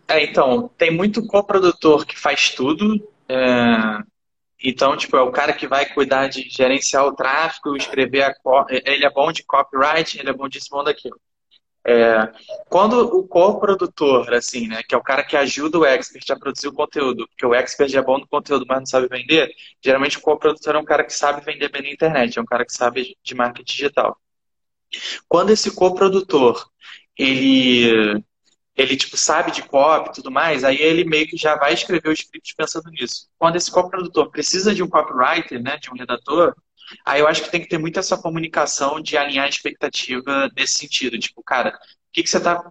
É, 0.07 0.23
então, 0.23 0.69
tem 0.77 0.91
muito 0.91 1.25
coprodutor 1.25 2.05
que 2.05 2.17
faz 2.17 2.49
tudo. 2.49 3.07
É... 3.27 4.03
Então, 4.63 4.95
tipo, 4.95 5.17
é 5.17 5.21
o 5.21 5.31
cara 5.31 5.53
que 5.53 5.67
vai 5.67 5.85
cuidar 5.85 6.27
de 6.27 6.47
gerenciar 6.49 7.05
o 7.05 7.15
tráfego, 7.15 7.75
escrever 7.75 8.23
a... 8.23 8.33
Ele 8.69 9.05
é 9.05 9.09
bom 9.09 9.31
de 9.31 9.43
copyright, 9.43 10.17
ele 10.17 10.29
é 10.29 10.33
bom 10.33 10.47
disso, 10.47 10.69
bom 10.71 10.83
daquilo. 10.83 11.19
É, 11.87 12.31
quando 12.67 12.99
o 12.99 13.27
co-produtor, 13.27 14.33
assim, 14.33 14.67
né, 14.67 14.81
que 14.81 14.95
é 14.95 14.97
o 14.97 15.03
cara 15.03 15.23
que 15.23 15.37
ajuda 15.37 15.77
o 15.77 15.85
expert 15.85 16.31
a 16.31 16.39
produzir 16.39 16.67
o 16.67 16.73
conteúdo, 16.73 17.27
porque 17.27 17.45
o 17.45 17.53
expert 17.53 17.93
é 17.93 18.01
bom 18.01 18.17
no 18.17 18.27
conteúdo, 18.27 18.65
mas 18.67 18.79
não 18.79 18.85
sabe 18.87 19.07
vender, 19.07 19.53
geralmente 19.83 20.17
o 20.17 20.21
co-produtor 20.21 20.73
é 20.75 20.79
um 20.79 20.85
cara 20.85 21.03
que 21.03 21.13
sabe 21.13 21.45
vender 21.45 21.69
bem 21.69 21.83
na 21.83 21.91
internet, 21.91 22.39
é 22.39 22.41
um 22.41 22.45
cara 22.45 22.65
que 22.65 22.73
sabe 22.73 23.15
de 23.23 23.35
marketing 23.35 23.71
digital. 23.71 24.17
Quando 25.27 25.51
esse 25.51 25.75
co-produtor, 25.75 26.67
ele, 27.15 28.23
ele 28.75 28.97
tipo, 28.97 29.15
sabe 29.15 29.51
de 29.51 29.61
copy 29.61 30.09
e 30.09 30.13
tudo 30.13 30.31
mais, 30.31 30.63
aí 30.63 30.77
ele 30.81 31.03
meio 31.03 31.27
que 31.27 31.37
já 31.37 31.55
vai 31.55 31.73
escrever 31.73 32.09
o 32.09 32.13
script 32.13 32.55
pensando 32.55 32.89
nisso. 32.89 33.27
Quando 33.37 33.57
esse 33.57 33.69
co-produtor 33.69 34.31
precisa 34.31 34.73
de 34.73 34.81
um 34.81 34.89
copywriter, 34.89 35.61
né, 35.61 35.77
de 35.77 35.91
um 35.91 35.95
redator, 35.95 36.55
Aí 37.05 37.21
eu 37.21 37.27
acho 37.27 37.43
que 37.43 37.51
tem 37.51 37.61
que 37.61 37.67
ter 37.69 37.77
muito 37.77 37.99
essa 37.99 38.17
comunicação 38.17 39.01
de 39.01 39.17
alinhar 39.17 39.45
a 39.45 39.49
expectativa 39.49 40.49
nesse 40.55 40.75
sentido. 40.75 41.17
Tipo, 41.19 41.43
cara, 41.43 41.69
o 41.69 42.11
que, 42.13 42.23
que 42.23 42.29
você 42.29 42.39
tá. 42.39 42.63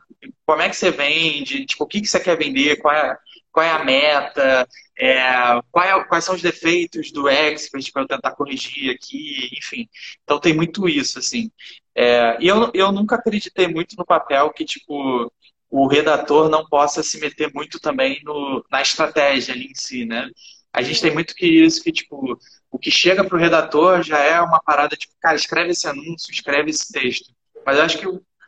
Como 0.47 0.63
é 0.63 0.69
que 0.69 0.77
você 0.77 0.91
vende? 0.91 1.67
Tipo, 1.67 1.85
o 1.85 1.87
que, 1.87 2.01
que 2.01 2.07
você 2.09 2.21
quer 2.21 2.37
vender? 2.37 2.77
Qual 2.77 2.95
é, 2.95 3.17
qual 3.53 3.65
é 3.67 3.71
a 3.71 3.85
meta? 3.85 4.69
É, 4.99 5.19
é, 5.19 6.05
quais 6.09 6.25
são 6.25 6.35
os 6.35 6.43
defeitos 6.43 7.11
do 7.13 7.29
expert 7.29 7.91
para 7.93 8.03
eu 8.03 8.09
tentar 8.09 8.33
corrigir 8.33 8.91
aqui? 8.95 9.51
Enfim. 9.59 9.89
Então 10.23 10.41
tem 10.41 10.55
muito 10.55 10.89
isso, 10.89 11.19
assim. 11.19 11.51
É, 11.95 12.37
e 12.41 12.49
eu, 12.49 12.71
eu 12.75 12.93
nunca 12.93 13.17
acreditei 13.17 13.69
muito 13.69 13.97
no 13.97 14.05
papel 14.05 14.51
que, 14.53 14.65
tipo, 14.65 15.33
o 15.71 15.87
redator 15.89 16.49
não 16.49 16.65
possa 16.67 17.03
se 17.03 17.19
meter 17.19 17.53
muito 17.53 17.81
também 17.81 18.21
no, 18.25 18.65
na 18.71 18.81
estratégia 18.83 19.55
ali 19.55 19.67
em 19.67 19.75
si, 19.75 20.05
né? 20.05 20.29
A 20.75 20.83
gente 20.83 21.01
tem 21.01 21.15
muito 21.15 21.37
que 21.37 21.47
isso, 21.47 21.83
que, 21.83 21.93
tipo, 21.93 22.37
o 22.69 22.79
que 22.79 22.91
chega 22.91 23.23
para 23.23 23.37
o 23.37 23.39
redator 23.39 24.03
já 24.03 24.19
é 24.19 24.41
uma 24.41 24.61
parada 24.61 24.97
tipo, 24.97 25.15
cara, 25.21 25.37
escreve 25.37 25.71
esse 25.71 25.87
anúncio, 25.87 26.33
escreve 26.33 26.71
esse 26.71 26.93
texto. 26.93 27.33
Mas 27.65 27.79
eu 27.79 27.85
acho 27.85 27.99
que 27.99 28.07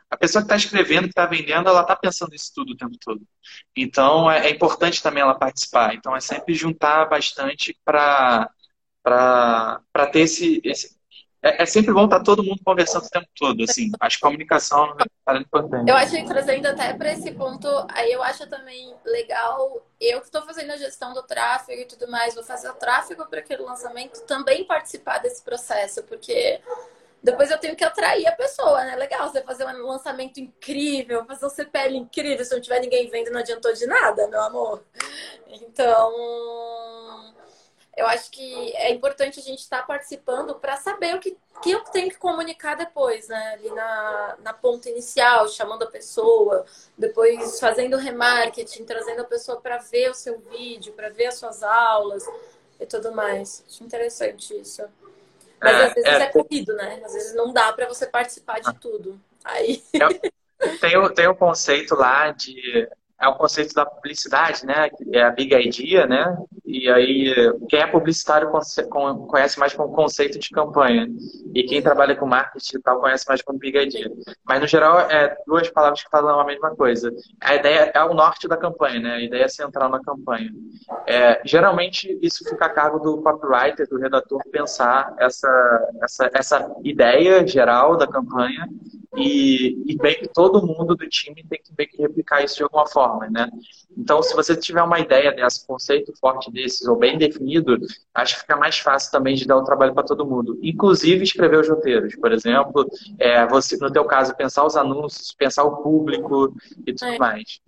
a 0.09 0.17
pessoa 0.17 0.41
que 0.41 0.45
está 0.45 0.57
escrevendo, 0.57 1.03
que 1.03 1.11
está 1.11 1.25
vendendo, 1.25 1.69
ela 1.69 1.81
está 1.81 1.95
pensando 1.95 2.35
isso 2.35 2.51
tudo 2.53 2.73
o 2.73 2.77
tempo 2.77 2.97
todo. 2.99 3.21
Então 3.75 4.29
é, 4.29 4.47
é, 4.47 4.49
importante 4.49 5.01
também 5.01 5.23
ela 5.23 5.39
participar. 5.39 5.95
Então 5.95 6.13
é 6.13 6.19
sempre 6.19 6.53
juntar 6.53 7.05
bastante 7.05 7.77
para 7.85 8.49
ter 10.11 10.19
esse, 10.21 10.59
esse, 10.65 10.96
é, 11.41 11.63
é, 11.63 11.65
sempre 11.65 11.93
bom 11.93 12.05
estar 12.05 12.21
todo 12.21 12.43
mundo 12.43 12.59
conversando 12.65 13.05
o 13.05 13.09
tempo 13.09 13.27
todo, 13.37 13.63
assim. 13.63 13.91
Acho 13.99 14.17
que 14.17 14.21
comunicação 14.23 14.95
é 15.29 15.37
importante. 15.37 15.89
Eu 15.89 15.95
acho 15.95 16.11
que 16.11 16.25
trazendo 16.25 16.65
até 16.65 16.93
para 16.93 17.13
esse 17.13 17.31
ponto, 17.31 17.67
aí 17.89 18.11
eu 18.11 18.23
acho 18.23 18.47
também 18.47 18.95
legal, 19.05 19.85
eu 20.01 20.19
que 20.19 20.25
estou 20.25 20.41
fazendo 20.41 20.71
a 20.71 20.77
gestão 20.77 21.13
do 21.13 21.21
tráfego 21.23 21.81
e 21.81 21.85
tudo 21.85 22.09
mais, 22.09 22.33
vou 22.33 22.43
fazer 22.43 22.69
o 22.69 22.73
tráfego 22.73 23.25
para 23.27 23.39
aquele 23.39 23.61
lançamento, 23.61 24.21
também 24.21 24.65
participar 24.65 25.19
desse 25.19 25.43
processo, 25.43 26.03
porque 26.03 26.59
depois 27.21 27.51
eu 27.51 27.57
tenho 27.59 27.75
que 27.75 27.83
atrair 27.83 28.25
a 28.27 28.31
pessoa, 28.31 28.83
né? 28.85 28.95
Legal 28.95 29.29
você 29.29 29.41
fazer 29.41 29.65
um 29.65 29.87
lançamento 29.87 30.39
incrível, 30.39 31.25
fazer 31.25 31.45
um 31.45 31.49
CPL 31.49 31.97
incrível, 31.97 32.45
se 32.45 32.53
não 32.53 32.61
tiver 32.61 32.79
ninguém 32.79 33.09
vendo, 33.09 33.31
não 33.31 33.39
adiantou 33.39 33.73
de 33.73 33.85
nada, 33.85 34.27
meu 34.27 34.41
amor. 34.41 34.83
Então 35.47 36.13
eu 37.97 38.05
acho 38.05 38.29
que 38.29 38.71
é 38.75 38.93
importante 38.93 39.39
a 39.39 39.43
gente 39.43 39.57
estar 39.57 39.81
participando 39.87 40.53
para 40.53 40.77
saber 40.77 41.15
o 41.15 41.19
que, 41.19 41.35
que 41.63 41.71
eu 41.71 41.79
tenho 41.85 42.09
que 42.09 42.17
comunicar 42.17 42.75
depois, 42.75 43.27
né? 43.27 43.53
Ali 43.53 43.71
na, 43.71 44.37
na 44.43 44.53
ponta 44.53 44.87
inicial, 44.87 45.49
chamando 45.49 45.83
a 45.83 45.87
pessoa, 45.87 46.63
depois 46.95 47.59
fazendo 47.59 47.97
remarketing, 47.97 48.85
trazendo 48.85 49.21
a 49.21 49.25
pessoa 49.25 49.59
para 49.59 49.79
ver 49.79 50.11
o 50.11 50.13
seu 50.13 50.39
vídeo, 50.39 50.93
para 50.93 51.09
ver 51.09 51.25
as 51.25 51.35
suas 51.35 51.63
aulas 51.63 52.23
e 52.79 52.85
tudo 52.85 53.11
mais. 53.11 53.65
Acho 53.67 53.83
interessante 53.83 54.55
isso. 54.55 54.83
Mas 55.59 55.73
é, 55.73 55.85
às 55.85 55.93
vezes 55.95 56.09
é, 56.09 56.21
é 56.21 56.27
corrido, 56.27 56.75
né? 56.75 57.01
Às 57.03 57.13
vezes 57.13 57.33
não 57.33 57.51
dá 57.51 57.73
para 57.73 57.87
você 57.87 58.05
participar 58.05 58.59
de 58.59 58.75
tudo. 58.75 59.19
Aí. 59.43 59.83
tem, 60.79 61.13
tem 61.15 61.27
um 61.27 61.35
conceito 61.35 61.95
lá 61.95 62.31
de 62.31 62.87
é 63.19 63.27
o 63.27 63.35
conceito 63.35 63.73
da 63.73 63.85
publicidade, 63.85 64.65
né? 64.65 64.89
É 65.11 65.23
a 65.23 65.31
Big 65.31 65.53
Idea, 65.53 66.05
né? 66.05 66.37
E 66.63 66.89
aí, 66.89 67.33
quem 67.67 67.79
é 67.79 67.87
publicitário 67.87 68.51
conhece 69.27 69.59
mais 69.59 69.73
como 69.73 69.93
conceito 69.93 70.37
de 70.37 70.49
campanha. 70.49 71.07
E 71.55 71.63
quem 71.63 71.81
trabalha 71.81 72.15
com 72.15 72.27
marketing 72.27 72.79
tal 72.81 72.99
conhece 72.99 73.25
mais 73.27 73.41
como 73.41 73.57
Big 73.57 73.77
Idea. 73.77 74.11
Mas, 74.45 74.61
no 74.61 74.67
geral, 74.67 74.99
é 74.99 75.35
duas 75.47 75.67
palavras 75.69 76.03
que 76.03 76.09
falam 76.11 76.39
a 76.39 76.45
mesma 76.45 76.75
coisa. 76.75 77.11
A 77.41 77.55
ideia 77.55 77.91
é 77.93 78.03
o 78.03 78.13
norte 78.13 78.47
da 78.47 78.55
campanha, 78.55 78.99
né? 78.99 79.15
A 79.15 79.21
ideia 79.21 79.49
central 79.49 79.89
na 79.89 79.99
campanha. 79.99 80.51
É, 81.07 81.41
geralmente, 81.43 82.19
isso 82.21 82.43
fica 82.47 82.65
a 82.65 82.69
cargo 82.69 82.99
do 82.99 83.21
copywriter, 83.23 83.87
do 83.89 83.97
redator, 83.97 84.43
pensar 84.51 85.15
essa, 85.17 85.89
essa, 86.03 86.29
essa 86.33 86.75
ideia 86.83 87.47
geral 87.47 87.97
da 87.97 88.07
campanha 88.07 88.67
e, 89.17 89.91
e 89.91 89.97
bem 89.97 90.15
que 90.19 90.27
todo 90.27 90.65
mundo 90.65 90.95
do 90.95 91.07
time 91.07 91.43
tem 91.49 91.59
que, 91.61 91.87
que 91.87 92.01
replicar 92.01 92.43
isso 92.43 92.57
de 92.57 92.63
alguma 92.63 92.85
forma, 92.87 93.06
né? 93.31 93.49
Então, 93.97 94.21
se 94.21 94.35
você 94.35 94.55
tiver 94.55 94.81
uma 94.83 94.99
ideia 94.99 95.31
desse 95.31 95.65
conceito 95.65 96.13
forte 96.19 96.51
desses, 96.51 96.87
ou 96.87 96.95
bem 96.95 97.17
definido, 97.17 97.77
acho 98.13 98.35
que 98.35 98.41
fica 98.41 98.55
mais 98.55 98.77
fácil 98.77 99.11
também 99.11 99.35
de 99.35 99.47
dar 99.47 99.57
o 99.57 99.63
trabalho 99.63 99.93
para 99.93 100.03
todo 100.03 100.25
mundo. 100.25 100.59
Inclusive 100.61 101.23
escrever 101.23 101.59
os 101.59 101.69
roteiros, 101.69 102.15
por 102.15 102.31
exemplo, 102.31 102.87
é, 103.17 103.45
você, 103.47 103.77
no 103.77 103.91
teu 103.91 104.05
caso, 104.05 104.35
pensar 104.35 104.65
os 104.65 104.75
anúncios, 104.75 105.33
pensar 105.33 105.63
o 105.63 105.77
público 105.77 106.53
e 106.85 106.93
tudo 106.93 107.13
é. 107.13 107.17
mais. 107.17 107.59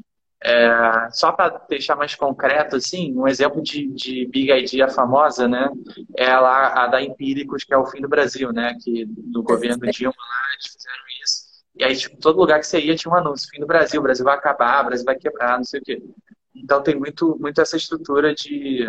É, 0.41 1.09
só 1.11 1.33
para 1.33 1.49
deixar 1.69 1.97
mais 1.97 2.15
concreto, 2.15 2.77
assim, 2.77 3.13
um 3.17 3.27
exemplo 3.27 3.61
de, 3.61 3.87
de 3.87 4.25
Big 4.27 4.49
Idea 4.51 4.87
famosa, 4.87 5.49
né, 5.49 5.69
é 6.15 6.33
lá 6.37 6.83
a 6.83 6.87
da 6.87 7.01
Empíricos, 7.01 7.65
que 7.65 7.73
é 7.73 7.77
o 7.77 7.85
fim 7.85 7.99
do 7.99 8.07
Brasil, 8.07 8.53
né, 8.53 8.73
que 8.81 9.05
do 9.05 9.43
governo 9.43 9.85
Dilma 9.91 10.13
lá, 10.17 10.53
eles 10.53 10.73
fizeram 10.73 11.03
e 11.75 11.83
aí, 11.83 11.95
tipo, 11.95 12.17
todo 12.17 12.39
lugar 12.39 12.59
que 12.59 12.67
você 12.67 12.79
ia 12.79 12.95
tinha 12.95 13.11
um 13.11 13.15
anúncio. 13.15 13.49
Fim 13.49 13.59
do 13.59 13.67
Brasil, 13.67 13.99
o 13.99 14.03
Brasil 14.03 14.25
vai 14.25 14.35
acabar, 14.35 14.83
o 14.83 14.87
Brasil 14.87 15.05
vai 15.05 15.15
quebrar, 15.15 15.57
não 15.57 15.63
sei 15.63 15.79
o 15.79 15.83
quê. 15.83 16.01
Então 16.55 16.81
tem 16.83 16.95
muito, 16.95 17.37
muito 17.39 17.61
essa 17.61 17.77
estrutura 17.77 18.33
de, 18.33 18.87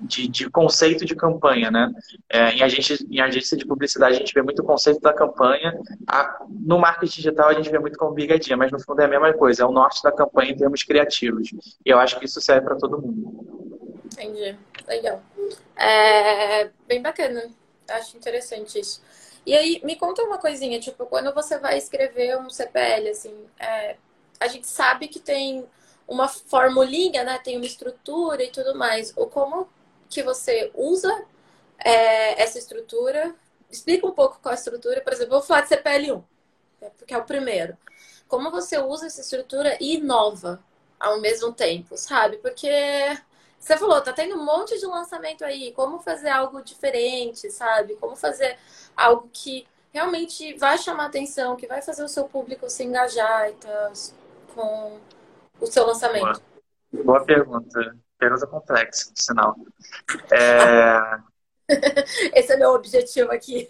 de, 0.00 0.28
de 0.28 0.50
conceito 0.50 1.04
de 1.04 1.14
campanha, 1.14 1.70
né? 1.70 1.90
É, 2.28 2.50
em, 2.50 2.62
agência, 2.62 2.98
em 3.10 3.20
agência 3.20 3.56
de 3.56 3.66
publicidade 3.66 4.16
a 4.16 4.18
gente 4.18 4.34
vê 4.34 4.42
muito 4.42 4.60
o 4.60 4.64
conceito 4.64 5.00
da 5.00 5.12
campanha. 5.12 5.78
A, 6.06 6.44
no 6.48 6.78
marketing 6.78 7.16
digital 7.16 7.48
a 7.48 7.54
gente 7.54 7.70
vê 7.70 7.78
muito 7.78 7.98
como 7.98 8.12
bigadinha, 8.12 8.56
mas 8.56 8.70
no 8.70 8.80
fundo 8.80 9.00
é 9.00 9.04
a 9.04 9.08
mesma 9.08 9.32
coisa. 9.32 9.62
É 9.62 9.66
o 9.66 9.72
norte 9.72 10.02
da 10.02 10.12
campanha 10.12 10.52
em 10.52 10.56
termos 10.56 10.82
criativos. 10.82 11.50
E 11.84 11.90
eu 11.90 11.98
acho 11.98 12.18
que 12.18 12.26
isso 12.26 12.40
serve 12.40 12.66
para 12.66 12.76
todo 12.76 13.00
mundo. 13.00 14.02
Entendi. 14.04 14.56
Legal. 14.86 15.22
É 15.76 16.70
bem 16.86 17.00
bacana. 17.02 17.42
Acho 17.88 18.16
interessante 18.16 18.78
isso. 18.78 19.02
E 19.46 19.54
aí, 19.54 19.80
me 19.84 19.96
conta 19.96 20.22
uma 20.24 20.38
coisinha, 20.38 20.80
tipo, 20.80 21.06
quando 21.06 21.32
você 21.32 21.58
vai 21.58 21.78
escrever 21.78 22.36
um 22.36 22.50
CPL, 22.50 23.10
assim, 23.10 23.32
é, 23.58 23.96
a 24.40 24.48
gente 24.48 24.66
sabe 24.66 25.06
que 25.08 25.20
tem 25.20 25.64
uma 26.06 26.28
formulinha, 26.28 27.24
né? 27.24 27.38
Tem 27.38 27.56
uma 27.56 27.66
estrutura 27.66 28.42
e 28.42 28.50
tudo 28.50 28.74
mais. 28.74 29.12
Ou 29.16 29.28
como 29.28 29.68
que 30.10 30.22
você 30.22 30.70
usa 30.74 31.24
é, 31.78 32.42
essa 32.42 32.58
estrutura? 32.58 33.34
Explica 33.70 34.06
um 34.06 34.12
pouco 34.12 34.38
qual 34.42 34.52
é 34.52 34.56
a 34.56 34.58
estrutura. 34.58 35.00
Por 35.00 35.12
exemplo, 35.12 35.32
vou 35.34 35.42
falar 35.42 35.62
de 35.62 35.68
CPL1, 35.68 36.24
né, 36.80 36.90
porque 36.98 37.14
é 37.14 37.18
o 37.18 37.24
primeiro. 37.24 37.76
Como 38.28 38.50
você 38.50 38.78
usa 38.78 39.06
essa 39.06 39.20
estrutura 39.20 39.76
e 39.80 39.96
inova 39.96 40.62
ao 40.98 41.20
mesmo 41.20 41.52
tempo, 41.52 41.96
sabe? 41.96 42.38
Porque 42.38 42.68
você 43.66 43.76
falou, 43.76 44.00
tá 44.00 44.12
tendo 44.12 44.36
um 44.36 44.44
monte 44.44 44.78
de 44.78 44.86
lançamento 44.86 45.44
aí. 45.44 45.72
Como 45.72 45.98
fazer 45.98 46.28
algo 46.28 46.62
diferente, 46.62 47.50
sabe? 47.50 47.96
Como 47.96 48.14
fazer 48.14 48.56
algo 48.96 49.28
que 49.32 49.66
realmente 49.92 50.54
vai 50.54 50.78
chamar 50.78 51.06
atenção, 51.06 51.56
que 51.56 51.66
vai 51.66 51.82
fazer 51.82 52.04
o 52.04 52.08
seu 52.08 52.28
público 52.28 52.70
se 52.70 52.84
engajar 52.84 53.50
e 53.50 53.54
tal, 53.54 53.92
com 54.54 55.00
o 55.60 55.66
seu 55.66 55.84
lançamento? 55.84 56.40
Boa, 56.92 57.04
Boa 57.04 57.24
pergunta. 57.24 57.96
Pergunta 58.16 58.46
complexa, 58.46 59.08
por 59.08 59.20
sinal. 59.20 59.56
É... 60.30 61.18
Esse 62.38 62.52
é 62.52 62.56
meu 62.56 62.70
objetivo 62.70 63.32
aqui. 63.32 63.68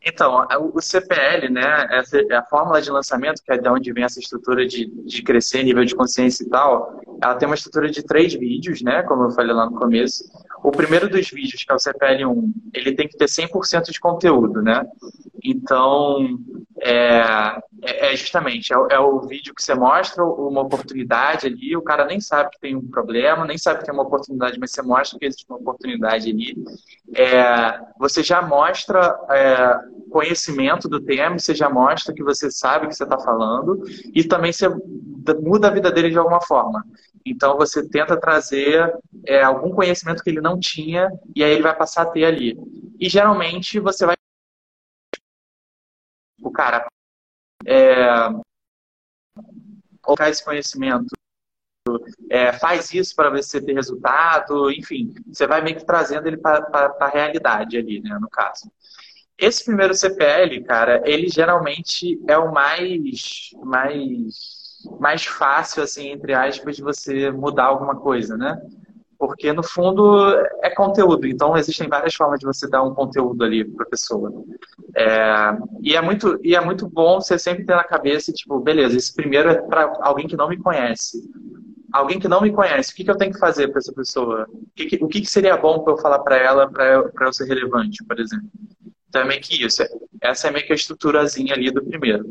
Então, 0.00 0.46
o 0.72 0.80
CPL, 0.80 1.50
né, 1.50 1.86
essa, 1.90 2.18
é 2.18 2.34
a 2.34 2.44
fórmula 2.44 2.80
de 2.80 2.90
lançamento, 2.90 3.42
que 3.42 3.52
é 3.52 3.58
de 3.58 3.68
onde 3.68 3.92
vem 3.92 4.04
essa 4.04 4.20
estrutura 4.20 4.64
de, 4.64 4.86
de 4.86 5.22
crescer, 5.22 5.64
nível 5.64 5.84
de 5.84 5.96
consciência 5.96 6.44
e 6.44 6.48
tal, 6.48 7.00
ela 7.22 7.34
tem 7.34 7.48
uma 7.48 7.54
estrutura 7.54 7.90
de 7.90 8.02
três 8.02 8.34
vídeos, 8.34 8.82
né, 8.82 9.02
como 9.02 9.24
eu 9.24 9.30
falei 9.30 9.54
lá 9.54 9.66
no 9.66 9.76
começo. 9.76 10.24
O 10.62 10.70
primeiro 10.70 11.08
dos 11.08 11.30
vídeos, 11.30 11.62
que 11.64 11.72
é 11.72 11.74
o 11.74 11.78
CPL1, 11.78 12.52
ele 12.74 12.94
tem 12.94 13.08
que 13.08 13.16
ter 13.16 13.26
100% 13.26 13.90
de 13.90 14.00
conteúdo, 14.00 14.62
né? 14.62 14.84
Então, 15.42 16.38
é, 16.80 17.60
é, 17.82 18.12
é 18.12 18.16
justamente, 18.16 18.72
é, 18.72 18.76
é, 18.90 18.98
o 18.98 19.20
vídeo 19.20 19.54
que 19.54 19.62
você 19.62 19.74
mostra 19.74 20.24
uma 20.24 20.62
oportunidade 20.62 21.46
ali, 21.46 21.76
o 21.76 21.82
cara 21.82 22.04
nem 22.04 22.20
sabe 22.20 22.50
que 22.50 22.60
tem 22.60 22.74
um 22.74 22.88
problema, 22.88 23.44
nem 23.44 23.56
sabe 23.56 23.80
que 23.80 23.84
tem 23.86 23.94
uma 23.94 24.02
oportunidade, 24.02 24.58
mas 24.58 24.72
você 24.72 24.82
mostra 24.82 25.18
que 25.18 25.26
existe 25.26 25.46
uma 25.48 25.58
oportunidade 25.58 26.30
ali. 26.30 26.56
É, 27.14 27.78
você 27.98 28.22
já 28.22 28.42
mostra 28.42 29.16
é, 29.30 29.78
conhecimento 30.16 30.88
do 30.88 30.98
tema, 30.98 31.38
você 31.38 31.54
já 31.54 31.68
mostra 31.68 32.14
que 32.14 32.22
você 32.22 32.50
sabe 32.50 32.86
o 32.86 32.88
que 32.88 32.96
você 32.96 33.04
está 33.04 33.18
falando, 33.18 33.82
e 34.14 34.24
também 34.24 34.50
você 34.50 34.66
muda 35.42 35.68
a 35.68 35.70
vida 35.70 35.92
dele 35.92 36.08
de 36.08 36.16
alguma 36.16 36.40
forma. 36.40 36.82
Então 37.24 37.58
você 37.58 37.86
tenta 37.86 38.18
trazer 38.18 38.96
é, 39.26 39.42
algum 39.42 39.74
conhecimento 39.74 40.22
que 40.24 40.30
ele 40.30 40.40
não 40.40 40.58
tinha, 40.58 41.12
e 41.34 41.44
aí 41.44 41.52
ele 41.52 41.62
vai 41.62 41.76
passar 41.76 42.02
a 42.02 42.06
ter 42.06 42.24
ali. 42.24 42.58
E 42.98 43.10
geralmente 43.10 43.78
você 43.78 44.06
vai 44.06 44.16
o 46.40 46.50
cara 46.50 46.86
é, 47.66 48.06
colocar 50.00 50.30
esse 50.30 50.42
conhecimento, 50.42 51.08
é, 52.30 52.54
faz 52.54 52.94
isso 52.94 53.14
para 53.14 53.28
você 53.28 53.60
tem 53.60 53.74
resultado, 53.74 54.70
enfim, 54.70 55.12
você 55.26 55.46
vai 55.46 55.60
meio 55.60 55.76
que 55.76 55.84
trazendo 55.84 56.26
ele 56.26 56.38
para 56.38 56.96
a 57.00 57.08
realidade 57.08 57.76
ali, 57.76 58.00
né, 58.00 58.18
no 58.18 58.30
caso. 58.30 58.72
Esse 59.38 59.64
primeiro 59.64 59.94
CPL, 59.94 60.62
cara, 60.64 61.02
ele 61.04 61.28
geralmente 61.28 62.18
é 62.26 62.38
o 62.38 62.52
mais, 62.52 63.50
mais, 63.62 64.34
mais 64.98 65.26
fácil, 65.26 65.82
assim, 65.82 66.08
entre 66.08 66.32
aspas, 66.32 66.76
de 66.76 66.82
você 66.82 67.30
mudar 67.30 67.64
alguma 67.64 67.96
coisa, 67.96 68.36
né? 68.36 68.58
Porque, 69.18 69.52
no 69.52 69.62
fundo, 69.62 70.30
é 70.62 70.70
conteúdo. 70.70 71.26
Então, 71.26 71.56
existem 71.56 71.88
várias 71.88 72.14
formas 72.14 72.38
de 72.40 72.46
você 72.46 72.68
dar 72.68 72.82
um 72.82 72.94
conteúdo 72.94 73.44
ali 73.44 73.64
para 73.64 73.84
a 73.84 73.88
pessoa. 73.88 74.30
É, 74.94 75.56
e, 75.82 75.94
é 75.94 76.00
muito, 76.00 76.38
e 76.42 76.54
é 76.54 76.60
muito 76.60 76.88
bom 76.88 77.20
você 77.20 77.38
sempre 77.38 77.64
ter 77.64 77.76
na 77.76 77.84
cabeça, 77.84 78.32
tipo, 78.32 78.58
beleza, 78.60 78.96
esse 78.96 79.14
primeiro 79.14 79.50
é 79.50 79.60
para 79.60 79.92
alguém 80.00 80.26
que 80.26 80.36
não 80.36 80.48
me 80.48 80.58
conhece. 80.58 81.22
Alguém 81.92 82.18
que 82.18 82.28
não 82.28 82.40
me 82.40 82.52
conhece, 82.52 82.92
o 82.92 82.96
que, 82.96 83.04
que 83.04 83.10
eu 83.10 83.16
tenho 83.16 83.32
que 83.32 83.38
fazer 83.38 83.68
para 83.68 83.78
essa 83.78 83.92
pessoa? 83.92 84.46
O 84.50 84.66
que, 84.74 84.86
que, 84.86 85.04
o 85.04 85.08
que, 85.08 85.20
que 85.20 85.30
seria 85.30 85.56
bom 85.56 85.80
para 85.80 85.92
eu 85.92 85.98
falar 85.98 86.18
para 86.20 86.36
ela, 86.36 86.70
para 86.70 86.86
eu, 86.86 87.10
eu 87.18 87.32
ser 87.32 87.46
relevante, 87.46 88.04
por 88.04 88.18
exemplo? 88.18 88.48
Então, 89.08 89.22
é 89.22 89.24
meio 89.24 89.40
que 89.40 89.64
isso. 89.64 89.82
Essa 90.20 90.48
é 90.48 90.50
meio 90.50 90.66
que 90.66 90.72
a 90.72 90.76
estruturazinha 90.76 91.54
ali 91.54 91.70
do 91.70 91.84
primeiro. 91.84 92.30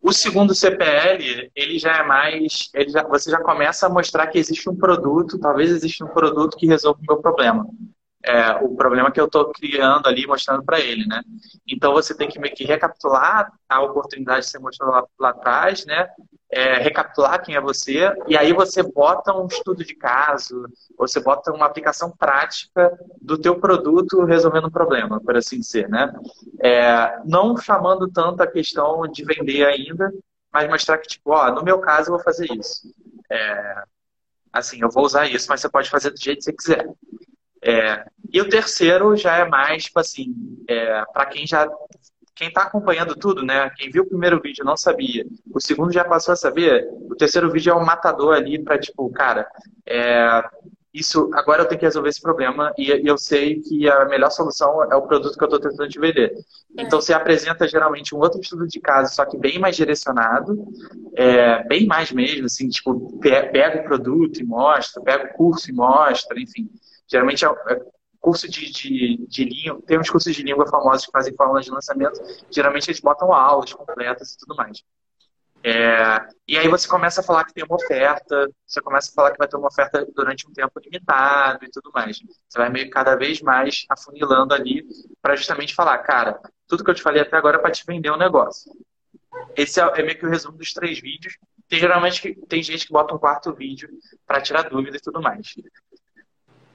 O 0.00 0.12
segundo 0.12 0.54
CPL, 0.54 1.50
ele 1.54 1.78
já 1.78 1.96
é 1.96 2.02
mais. 2.04 2.70
Ele 2.72 2.90
já, 2.90 3.02
você 3.02 3.30
já 3.30 3.40
começa 3.40 3.86
a 3.86 3.90
mostrar 3.90 4.28
que 4.28 4.38
existe 4.38 4.70
um 4.70 4.76
produto, 4.76 5.38
talvez 5.38 5.70
exista 5.70 6.04
um 6.04 6.08
produto 6.08 6.56
que 6.56 6.66
resolva 6.66 7.00
o 7.00 7.04
meu 7.06 7.20
problema. 7.20 7.66
É, 8.24 8.52
o 8.62 8.74
problema 8.76 9.10
que 9.10 9.20
eu 9.20 9.26
estou 9.26 9.50
criando 9.52 10.06
ali, 10.06 10.26
mostrando 10.26 10.64
para 10.64 10.80
ele, 10.80 11.06
né? 11.06 11.22
Então 11.66 11.92
você 11.92 12.16
tem 12.16 12.28
que 12.28 12.38
meio 12.38 12.54
que 12.54 12.64
recapitular 12.64 13.52
a 13.68 13.80
oportunidade 13.82 14.46
que 14.46 14.52
você 14.52 14.58
mostrou 14.58 14.90
lá, 14.90 15.04
lá 15.18 15.30
atrás, 15.30 15.84
né? 15.86 16.08
É, 16.50 16.78
recapitular 16.78 17.42
quem 17.42 17.56
é 17.56 17.60
você, 17.60 18.12
e 18.28 18.36
aí 18.36 18.52
você 18.52 18.82
bota 18.82 19.36
um 19.36 19.46
estudo 19.46 19.84
de 19.84 19.94
caso, 19.94 20.66
você 20.96 21.20
bota 21.20 21.52
uma 21.52 21.66
aplicação 21.66 22.10
prática 22.10 22.96
do 23.20 23.36
teu 23.36 23.58
produto 23.58 24.24
resolvendo 24.24 24.68
um 24.68 24.70
problema, 24.70 25.20
por 25.20 25.36
assim 25.36 25.58
dizer, 25.58 25.88
né? 25.88 26.12
É, 26.60 27.18
não 27.24 27.56
chamando 27.56 28.08
tanto 28.08 28.42
a 28.42 28.46
questão 28.46 29.02
de 29.08 29.24
vender 29.24 29.66
ainda, 29.66 30.12
mas 30.52 30.68
mostrar 30.68 30.98
que, 30.98 31.08
tipo, 31.08 31.32
ó, 31.32 31.50
no 31.52 31.62
meu 31.62 31.80
caso 31.80 32.08
eu 32.08 32.14
vou 32.14 32.24
fazer 32.24 32.46
isso. 32.52 32.94
É, 33.30 33.82
assim, 34.52 34.80
eu 34.80 34.90
vou 34.90 35.04
usar 35.04 35.26
isso, 35.26 35.46
mas 35.48 35.60
você 35.60 35.68
pode 35.68 35.90
fazer 35.90 36.10
do 36.10 36.22
jeito 36.22 36.38
que 36.38 36.44
você 36.44 36.52
quiser. 36.52 36.88
É, 37.62 38.06
e 38.32 38.40
o 38.40 38.48
terceiro 38.48 39.16
já 39.16 39.36
é 39.36 39.44
mais, 39.44 39.84
tipo 39.84 39.98
assim, 39.98 40.34
é, 40.68 41.04
para 41.12 41.26
quem 41.26 41.46
já 41.46 41.68
quem 42.36 42.48
está 42.48 42.62
acompanhando 42.62 43.16
tudo, 43.16 43.42
né? 43.42 43.70
Quem 43.70 43.90
viu 43.90 44.02
o 44.02 44.08
primeiro 44.08 44.40
vídeo 44.40 44.64
não 44.64 44.76
sabia, 44.76 45.24
o 45.52 45.60
segundo 45.60 45.90
já 45.90 46.04
passou 46.04 46.32
a 46.32 46.36
saber, 46.36 46.86
o 47.10 47.16
terceiro 47.16 47.50
vídeo 47.50 47.72
é 47.72 47.74
um 47.74 47.84
matador 47.84 48.34
ali 48.34 48.62
para 48.62 48.78
tipo, 48.78 49.10
cara, 49.10 49.48
é, 49.86 50.44
isso 50.92 51.30
agora 51.34 51.62
eu 51.62 51.66
tenho 51.66 51.78
que 51.78 51.86
resolver 51.86 52.10
esse 52.10 52.20
problema 52.20 52.72
e, 52.76 52.90
e, 52.90 53.06
eu 53.06 53.16
sei 53.16 53.60
que 53.60 53.88
a 53.88 54.04
melhor 54.04 54.30
solução 54.30 54.82
é 54.90 54.96
o 54.96 55.02
produto 55.02 55.36
que 55.36 55.44
eu 55.44 55.46
estou 55.46 55.60
tentando 55.60 55.88
te 55.88 55.98
vender. 55.98 56.32
É. 56.76 56.82
Então 56.82 57.00
você 57.00 57.14
apresenta 57.14 57.66
geralmente 57.66 58.14
um 58.14 58.18
outro 58.18 58.40
estudo 58.40 58.66
de 58.66 58.80
caso, 58.80 59.14
só 59.14 59.24
que 59.24 59.38
bem 59.38 59.58
mais 59.58 59.76
direcionado, 59.76 60.62
é, 61.14 61.62
bem 61.64 61.86
mais 61.86 62.12
mesmo, 62.12 62.46
assim, 62.46 62.68
tipo, 62.68 63.18
pega 63.20 63.80
o 63.80 63.84
produto 63.84 64.40
e 64.40 64.44
mostra, 64.44 65.02
pega 65.02 65.24
o 65.24 65.36
curso 65.36 65.70
e 65.70 65.74
mostra, 65.74 66.38
enfim. 66.38 66.68
Geralmente 67.08 67.44
é, 67.44 67.48
é 67.48 67.80
curso 68.26 68.50
de, 68.50 68.68
de, 68.72 69.24
de 69.28 69.44
língua, 69.44 69.80
tem 69.86 70.00
uns 70.00 70.10
cursos 70.10 70.34
de 70.34 70.42
língua 70.42 70.66
famosos 70.66 71.06
que 71.06 71.12
fazem 71.12 71.32
fórmulas 71.36 71.64
de 71.64 71.70
lançamento, 71.70 72.20
geralmente 72.50 72.88
eles 72.88 72.98
botam 72.98 73.32
aulas 73.32 73.72
completas 73.72 74.32
e 74.32 74.38
tudo 74.38 74.56
mais. 74.56 74.82
É, 75.62 76.18
e 76.48 76.58
aí 76.58 76.66
você 76.66 76.88
começa 76.88 77.20
a 77.20 77.24
falar 77.24 77.44
que 77.44 77.54
tem 77.54 77.62
uma 77.62 77.76
oferta, 77.76 78.50
você 78.66 78.80
começa 78.80 79.12
a 79.12 79.14
falar 79.14 79.30
que 79.30 79.38
vai 79.38 79.46
ter 79.46 79.56
uma 79.56 79.68
oferta 79.68 80.04
durante 80.12 80.48
um 80.48 80.52
tempo 80.52 80.72
limitado 80.80 81.64
e 81.64 81.70
tudo 81.70 81.92
mais. 81.94 82.18
Você 82.48 82.58
vai 82.58 82.68
meio 82.68 82.90
cada 82.90 83.14
vez 83.14 83.40
mais 83.40 83.84
afunilando 83.88 84.52
ali 84.52 84.84
para 85.22 85.36
justamente 85.36 85.72
falar, 85.72 85.98
cara, 85.98 86.40
tudo 86.66 86.82
que 86.82 86.90
eu 86.90 86.94
te 86.94 87.02
falei 87.02 87.22
até 87.22 87.36
agora 87.36 87.58
é 87.58 87.60
para 87.60 87.70
te 87.70 87.84
vender 87.86 88.10
um 88.10 88.16
negócio. 88.16 88.72
Esse 89.56 89.80
é, 89.80 89.84
é, 89.84 90.02
meio 90.02 90.18
que 90.18 90.26
o 90.26 90.30
resumo 90.30 90.58
dos 90.58 90.72
três 90.72 90.98
vídeos. 90.98 91.36
Tem 91.68 91.78
geralmente 91.78 92.34
tem 92.48 92.62
gente 92.62 92.86
que 92.86 92.92
bota 92.92 93.14
um 93.14 93.18
quarto 93.18 93.54
vídeo 93.54 93.88
para 94.26 94.40
tirar 94.40 94.68
dúvidas 94.68 95.00
e 95.00 95.04
tudo 95.04 95.22
mais. 95.22 95.54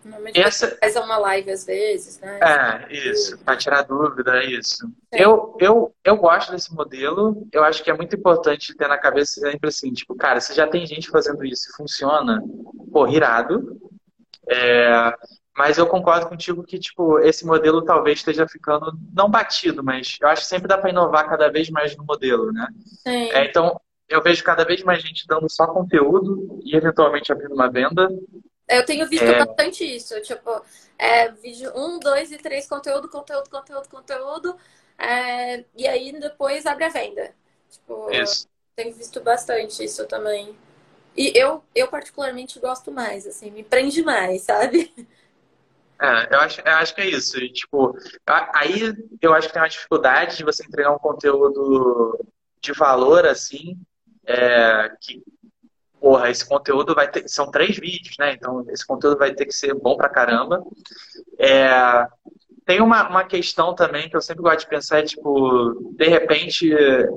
Normalmente 0.04 0.40
Essa... 0.40 0.76
faz 0.78 0.96
uma 0.96 1.18
live 1.18 1.52
às 1.52 1.66
vezes, 1.66 2.20
né? 2.20 2.40
É, 2.42 2.94
isso, 2.94 3.38
para 3.40 3.56
tirar 3.56 3.84
dúvida, 3.84 4.38
é 4.38 4.46
isso. 4.46 4.90
Eu, 5.12 5.56
eu, 5.60 5.94
eu 6.04 6.18
gosto 6.18 6.52
desse 6.52 6.74
modelo, 6.74 7.48
eu 7.52 7.64
acho 7.64 7.84
que 7.84 7.92
é 7.92 7.94
muito 7.94 8.16
importante 8.16 8.76
ter 8.76 8.88
na 8.88 8.98
cabeça 8.98 9.40
sempre 9.40 9.70
assim, 9.70 9.94
tipo, 9.94 10.16
cara, 10.16 10.40
se 10.40 10.54
já 10.54 10.68
tem 10.68 10.86
gente 10.86 11.10
fazendo 11.10 11.46
isso 11.46 11.70
e 11.70 11.76
funciona, 11.76 12.42
pô, 12.92 13.08
irado. 13.08 13.80
É, 14.50 15.14
mas 15.56 15.78
eu 15.78 15.86
concordo 15.86 16.28
contigo 16.28 16.64
que, 16.64 16.80
tipo, 16.80 17.20
esse 17.20 17.46
modelo 17.46 17.84
talvez 17.84 18.20
esteja 18.20 18.48
ficando, 18.48 18.94
não 19.14 19.30
batido, 19.30 19.84
mas 19.84 20.18
eu 20.22 20.28
acho 20.28 20.42
que 20.42 20.48
sempre 20.48 20.68
dá 20.68 20.78
para 20.78 20.90
inovar 20.90 21.30
cada 21.30 21.50
vez 21.50 21.70
mais 21.70 21.96
no 21.96 22.04
modelo, 22.04 22.52
né? 22.52 22.68
Sim. 23.04 23.32
É, 23.32 23.46
então, 23.46 23.80
eu 24.10 24.22
vejo 24.22 24.44
cada 24.44 24.66
vez 24.66 24.84
mais 24.84 25.02
gente 25.02 25.28
dando 25.28 25.50
só 25.50 25.68
conteúdo 25.68 26.60
e 26.64 26.76
eventualmente 26.76 27.32
abrindo 27.32 27.54
uma 27.54 27.70
venda 27.70 28.10
eu 28.78 28.86
tenho 28.86 29.08
visto 29.08 29.24
é... 29.24 29.46
bastante 29.46 29.84
isso. 29.84 30.20
Tipo, 30.22 30.64
é, 30.98 31.30
vídeo 31.30 31.72
um, 31.76 32.00
dois 32.00 32.32
e 32.32 32.38
três, 32.38 32.68
conteúdo, 32.68 33.10
conteúdo, 33.10 33.50
conteúdo, 33.50 33.90
conteúdo. 33.90 34.58
É, 34.98 35.64
e 35.76 35.88
aí 35.88 36.12
depois 36.20 36.66
abre 36.66 36.86
a 36.86 36.90
venda. 36.90 37.34
Tipo, 37.70 38.12
isso. 38.12 38.48
tenho 38.76 38.94
visto 38.94 39.20
bastante 39.22 39.84
isso 39.84 40.06
também. 40.08 40.56
E 41.16 41.32
eu, 41.36 41.64
eu 41.76 41.88
particularmente 41.88 42.60
gosto 42.60 42.92
mais, 42.92 43.28
assim, 43.28 43.52
me 43.52 43.64
prende 43.64 44.02
mais, 44.02 44.44
sabe? 44.44 44.94
É, 46.02 46.34
eu 46.34 46.40
acho, 46.40 46.62
eu 46.62 46.72
acho 46.74 46.96
que 46.96 47.02
é 47.02 47.10
isso. 47.10 47.38
E, 47.38 47.52
tipo, 47.52 47.96
aí 48.56 48.94
eu 49.22 49.34
acho 49.34 49.48
que 49.48 49.54
tem 49.54 49.62
uma 49.62 49.70
dificuldade 49.70 50.38
de 50.38 50.44
você 50.44 50.66
entregar 50.66 50.92
um 50.92 50.98
conteúdo 50.98 52.20
de 52.60 52.74
valor, 52.74 53.26
assim, 53.26 53.78
é, 54.26 54.90
que 55.00 55.22
porra, 56.02 56.32
esse 56.32 56.46
conteúdo 56.46 56.96
vai 56.96 57.10
ter. 57.10 57.30
São 57.30 57.50
três 57.50 57.78
vídeos, 57.78 58.16
né? 58.20 58.34
Então, 58.34 58.66
esse 58.70 58.86
conteúdo 58.86 59.18
vai 59.18 59.34
ter 59.34 59.46
que 59.46 59.54
ser 59.54 59.74
bom 59.76 59.96
pra 59.96 60.10
caramba. 60.10 60.62
É, 61.40 62.06
tem 62.66 62.82
uma, 62.82 63.08
uma 63.08 63.24
questão 63.24 63.76
também 63.76 64.10
que 64.10 64.16
eu 64.16 64.22
sempre 64.22 64.42
gosto 64.42 64.62
de 64.62 64.68
pensar, 64.68 65.00
é 65.00 65.04
tipo, 65.04 65.94
de 65.96 66.08
repente, 66.08 66.72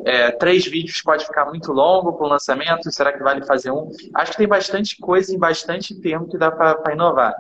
é, 0.05 0.31
três 0.33 0.67
vídeos 0.67 1.01
pode 1.03 1.25
ficar 1.25 1.47
muito 1.47 1.73
longo 1.73 2.13
para 2.13 2.27
o 2.27 2.29
lançamento, 2.29 2.93
será 2.93 3.13
que 3.13 3.23
vale 3.23 3.45
fazer 3.47 3.71
um? 3.71 3.91
Acho 4.15 4.33
que 4.33 4.39
tem 4.39 4.49
bastante 4.49 4.97
coisa 4.99 5.35
e 5.35 5.39
bastante 5.39 5.99
tempo 6.01 6.29
que 6.29 6.39
dá 6.39 6.51
para 6.51 6.93
inovar. 6.93 7.35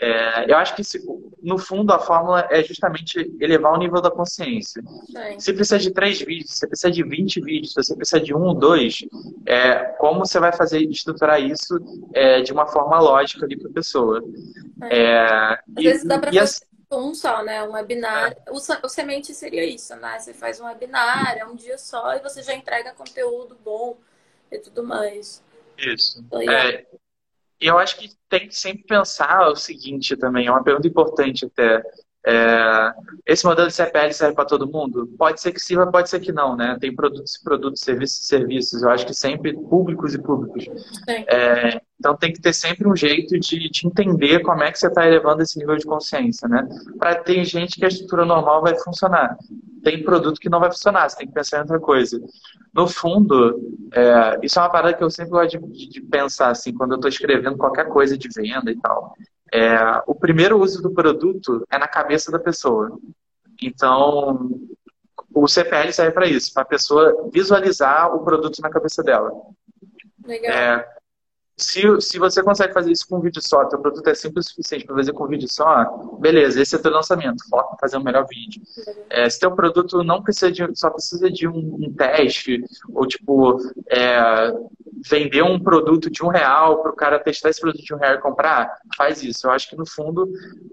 É, 0.00 0.50
eu 0.50 0.56
acho 0.56 0.74
que, 0.74 0.82
no 1.42 1.58
fundo, 1.58 1.92
a 1.92 1.98
fórmula 1.98 2.46
é 2.50 2.62
justamente 2.62 3.32
elevar 3.40 3.72
o 3.72 3.78
nível 3.78 4.00
da 4.00 4.10
consciência. 4.10 4.82
Sim. 5.06 5.38
Se 5.38 5.52
precisa 5.52 5.78
de 5.78 5.92
três 5.92 6.20
vídeos, 6.20 6.52
se 6.52 6.66
precisa 6.66 6.90
de 6.90 7.02
20 7.02 7.40
vídeos, 7.40 7.72
se 7.72 7.82
você 7.82 7.94
precisa 7.94 8.20
de 8.20 8.34
um 8.34 8.42
ou 8.42 8.54
dois, 8.54 9.04
é, 9.46 9.76
como 9.98 10.20
você 10.20 10.40
vai 10.40 10.52
fazer 10.52 10.80
estruturar 10.80 11.40
isso 11.40 11.78
é, 12.12 12.42
de 12.42 12.52
uma 12.52 12.66
forma 12.66 12.98
lógica 12.98 13.44
ali 13.44 13.56
para 13.56 13.70
a 13.70 13.72
pessoa? 13.72 14.22
É. 14.82 15.26
Às 15.26 15.60
e, 15.78 15.82
vezes 15.84 16.04
dá 16.04 16.18
para 16.18 16.32
fazer 16.32 16.40
as... 16.40 16.66
um 16.90 17.14
só, 17.14 17.42
né? 17.44 17.62
Um 17.62 17.72
webinar. 17.72 18.32
É. 18.46 18.50
O, 18.50 18.56
o 18.56 18.88
semente 18.88 19.32
seria 19.32 19.64
isso, 19.64 19.94
né? 19.96 20.18
Você 20.18 20.34
faz 20.34 20.60
um 20.60 20.64
webinar, 20.64 21.36
é 21.38 21.44
um 21.44 21.54
dia 21.54 21.78
só, 21.78 22.14
e 22.14 22.20
você 22.20 22.42
já 22.42 22.54
entrega 22.54 22.92
conteúdo 22.94 23.56
bom 23.64 23.96
e 24.50 24.58
tudo 24.58 24.82
mais. 24.82 25.42
Isso. 25.78 26.20
Então, 26.20 26.40
é, 26.42 26.84
eu 27.60 27.78
acho 27.78 27.96
que 27.98 28.10
tem 28.28 28.48
que 28.48 28.54
sempre 28.58 28.84
pensar 28.84 29.48
o 29.48 29.56
seguinte 29.56 30.16
também, 30.16 30.46
é 30.46 30.50
uma 30.50 30.62
pergunta 30.62 30.88
importante 30.88 31.46
até. 31.46 31.82
É, 32.26 32.92
esse 33.26 33.44
modelo 33.44 33.68
de 33.68 33.74
CPL 33.74 34.12
serve 34.12 34.34
para 34.34 34.46
todo 34.46 34.70
mundo? 34.70 35.06
Pode 35.18 35.40
ser 35.40 35.52
que 35.52 35.60
sirva, 35.60 35.90
pode 35.90 36.08
ser 36.08 36.20
que 36.20 36.32
não, 36.32 36.56
né? 36.56 36.76
Tem 36.80 36.94
produtos 36.94 37.34
e 37.36 37.44
produtos, 37.44 37.80
serviços 37.80 38.24
e 38.24 38.26
serviços. 38.26 38.82
Eu 38.82 38.90
acho 38.90 39.06
que 39.06 39.12
sempre 39.12 39.52
públicos 39.52 40.14
e 40.14 40.22
públicos. 40.22 40.64
É, 41.08 41.80
então 42.00 42.16
tem 42.16 42.32
que 42.32 42.40
ter 42.40 42.54
sempre 42.54 42.88
um 42.88 42.96
jeito 42.96 43.38
de, 43.38 43.68
de 43.68 43.86
entender 43.86 44.40
como 44.40 44.62
é 44.62 44.72
que 44.72 44.78
você 44.78 44.86
está 44.86 45.06
elevando 45.06 45.42
esse 45.42 45.58
nível 45.58 45.76
de 45.76 45.84
consciência, 45.84 46.48
né? 46.48 46.66
Para 46.98 47.16
ter 47.16 47.44
gente 47.44 47.76
que 47.76 47.84
a 47.84 47.88
estrutura 47.88 48.24
normal 48.24 48.62
vai 48.62 48.74
funcionar. 48.78 49.36
tem 49.82 50.02
produto 50.02 50.40
que 50.40 50.48
não 50.48 50.60
vai 50.60 50.70
funcionar, 50.70 51.08
você 51.08 51.18
tem 51.18 51.26
que 51.26 51.34
pensar 51.34 51.58
em 51.58 51.60
outra 51.60 51.78
coisa. 51.78 52.18
No 52.74 52.88
fundo, 52.88 53.60
é, 53.92 54.38
isso 54.42 54.58
é 54.58 54.62
uma 54.62 54.70
parada 54.70 54.94
que 54.94 55.04
eu 55.04 55.10
sempre 55.10 55.30
gosto 55.30 55.58
de, 55.58 55.88
de 55.88 56.00
pensar, 56.00 56.50
assim, 56.50 56.72
quando 56.72 56.92
eu 56.92 56.96
estou 56.96 57.08
escrevendo 57.08 57.56
qualquer 57.56 57.86
coisa 57.88 58.16
de 58.16 58.28
venda 58.34 58.70
e 58.70 58.76
tal. 58.80 59.14
É, 59.52 59.76
o 60.06 60.14
primeiro 60.14 60.60
uso 60.60 60.82
do 60.82 60.92
produto 60.92 61.66
é 61.70 61.78
na 61.78 61.86
cabeça 61.86 62.30
da 62.32 62.38
pessoa. 62.38 62.98
Então, 63.62 64.50
o 65.32 65.48
CPL 65.48 65.92
serve 65.92 66.12
para 66.12 66.26
isso, 66.26 66.52
para 66.52 66.62
a 66.62 66.66
pessoa 66.66 67.28
visualizar 67.32 68.14
o 68.14 68.24
produto 68.24 68.60
na 68.60 68.70
cabeça 68.70 69.02
dela. 69.02 69.30
Legal. 70.26 70.52
É, 70.52 70.88
se, 71.56 71.82
se 72.00 72.18
você 72.18 72.42
consegue 72.42 72.72
fazer 72.72 72.90
isso 72.90 73.06
com 73.08 73.18
um 73.18 73.20
vídeo 73.20 73.40
só, 73.40 73.64
teu 73.66 73.78
produto 73.78 74.06
é 74.08 74.14
simples 74.14 74.46
o 74.46 74.48
suficiente 74.50 74.84
para 74.84 74.96
fazer 74.96 75.12
com 75.12 75.24
um 75.24 75.28
vídeo 75.28 75.48
só, 75.48 75.84
beleza, 76.18 76.60
esse 76.60 76.74
é 76.74 76.78
teu 76.78 76.90
lançamento, 76.90 77.48
foca 77.48 77.74
em 77.74 77.78
fazer 77.78 77.96
um 77.96 78.02
melhor 78.02 78.26
vídeo. 78.28 78.60
É, 79.08 79.28
se 79.30 79.38
teu 79.38 79.52
produto 79.52 80.02
não 80.02 80.22
precisa 80.22 80.50
de, 80.50 80.66
só 80.74 80.90
precisa 80.90 81.30
de 81.30 81.46
um, 81.46 81.76
um 81.80 81.92
teste, 81.92 82.60
ou 82.92 83.06
tipo, 83.06 83.58
é, 83.88 84.52
vender 85.08 85.42
um 85.42 85.60
produto 85.60 86.10
de 86.10 86.24
um 86.24 86.28
real 86.28 86.82
para 86.82 86.90
o 86.90 86.96
cara 86.96 87.18
testar 87.18 87.50
esse 87.50 87.60
produto 87.60 87.84
de 87.84 87.94
um 87.94 87.98
real 87.98 88.14
e 88.14 88.20
comprar, 88.20 88.76
faz 88.96 89.22
isso. 89.22 89.46
Eu 89.46 89.52
acho 89.52 89.68
que 89.68 89.76
no 89.76 89.86
fundo 89.86 90.28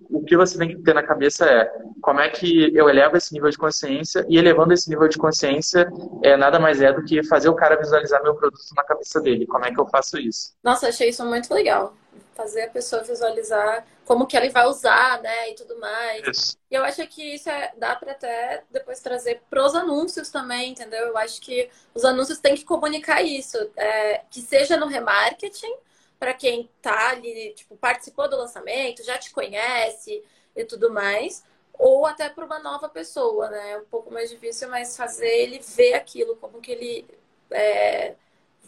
o 0.10 0.24
que 0.24 0.36
você 0.36 0.58
tem 0.58 0.70
que 0.70 0.82
ter 0.82 0.96
na 0.96 1.04
cabeça 1.04 1.46
é 1.46 1.72
como 2.02 2.20
é 2.20 2.30
que 2.30 2.76
eu 2.76 2.90
elevo 2.90 3.18
esse 3.18 3.34
nível 3.34 3.50
de 3.50 3.58
consciência 3.58 4.26
e 4.28 4.38
elevando 4.38 4.74
esse 4.74 4.90
nível 4.90 5.08
de 5.08 5.18
consciência 5.18 5.90
é 6.24 6.36
nada 6.36 6.60
mais 6.60 6.82
é 6.82 6.92
do 6.92 7.04
que 7.04 7.24
fazer 7.24 7.50
o 7.50 7.56
cara 7.56 7.78
visualizar 7.78 8.22
meu 8.24 8.36
produto 8.36 8.64
na 8.76 8.84
cabeça 8.84 9.22
dele. 9.22 9.46
Como 9.48 9.66
é 9.66 9.72
que 9.72 9.80
eu 9.80 9.88
faço 9.88 10.18
isso? 10.18 10.54
Nossa, 10.64 10.90
achei 10.90 11.10
isso 11.10 11.26
muito 11.26 11.54
legal. 11.54 11.96
Fazer 12.36 12.64
a 12.64 12.70
pessoa 12.70 13.04
visualizar 13.04 13.86
como 14.06 14.26
que 14.26 14.36
ele 14.36 14.50
vai 14.50 14.66
usar, 14.66 15.22
né, 15.22 15.52
e 15.52 15.56
tudo 15.56 15.80
mais. 15.80 16.28
Isso. 16.28 16.58
E 16.70 16.76
eu 16.76 16.84
acho 16.84 17.06
que 17.08 17.36
isso 17.36 17.50
é, 17.50 17.72
dá 17.78 17.96
para 17.96 18.12
até 18.12 18.64
depois 18.70 19.00
trazer 19.00 19.42
pros 19.50 19.76
anúncios 19.76 20.30
também, 20.30 20.72
entendeu? 20.72 21.08
Eu 21.08 21.18
acho 21.18 21.40
que 21.40 21.70
os 21.94 22.04
anúncios 22.04 22.40
têm 22.40 22.56
que 22.56 22.66
comunicar 22.66 23.22
isso, 23.22 23.58
é, 23.78 24.22
que 24.30 24.42
seja 24.42 24.76
no 24.76 24.88
remarketing, 24.88 25.74
para 26.20 26.34
quem 26.34 26.70
tá 26.82 27.10
ali, 27.10 27.54
tipo, 27.56 27.76
participou 27.78 28.30
do 28.30 28.38
lançamento, 28.38 29.04
já 29.04 29.18
te 29.18 29.32
conhece 29.32 30.24
e 30.56 30.64
tudo 30.66 30.92
mais, 30.92 31.44
ou 31.78 32.06
até 32.06 32.30
para 32.30 32.46
uma 32.46 32.60
nova 32.60 32.88
pessoa, 32.90 33.50
né? 33.50 33.72
É 33.72 33.78
um 33.78 33.86
pouco 33.86 34.14
mais 34.14 34.30
difícil, 34.30 34.70
mas 34.70 34.96
fazer 34.96 35.28
ele 35.28 35.60
ver 35.60 35.94
aquilo, 35.94 36.36
como 36.36 36.62
que 36.62 36.72
ele 36.72 37.06
é, 37.52 38.16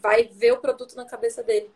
vai 0.01 0.25
ver 0.25 0.51
o 0.53 0.57
produto 0.57 0.95
na 0.95 1.05
cabeça 1.05 1.43
dele. 1.43 1.71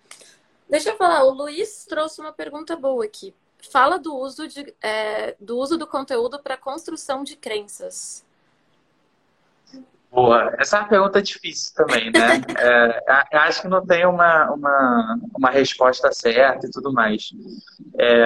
Deixa 0.69 0.89
eu 0.89 0.97
falar, 0.97 1.23
o 1.23 1.31
Luiz 1.31 1.85
trouxe 1.85 2.19
uma 2.19 2.33
pergunta 2.33 2.75
boa 2.75 3.05
aqui. 3.05 3.33
Fala 3.71 3.97
do 3.97 4.15
uso, 4.15 4.47
de, 4.47 4.73
é, 4.81 5.35
do, 5.39 5.57
uso 5.57 5.77
do 5.77 5.87
conteúdo 5.87 6.39
para 6.39 6.57
construção 6.57 7.23
de 7.23 7.35
crenças. 7.35 8.25
Boa. 10.11 10.53
Essa 10.57 10.77
é 10.77 10.79
uma 10.81 10.89
pergunta 10.89 11.21
difícil 11.21 11.73
também, 11.73 12.11
né? 12.11 12.41
é, 12.57 13.37
acho 13.37 13.61
que 13.61 13.67
não 13.67 13.85
tem 13.85 14.05
uma, 14.05 14.51
uma, 14.51 15.19
uma 15.37 15.49
resposta 15.49 16.11
certa 16.11 16.67
e 16.67 16.71
tudo 16.71 16.91
mais. 16.91 17.29
É, 17.97 18.25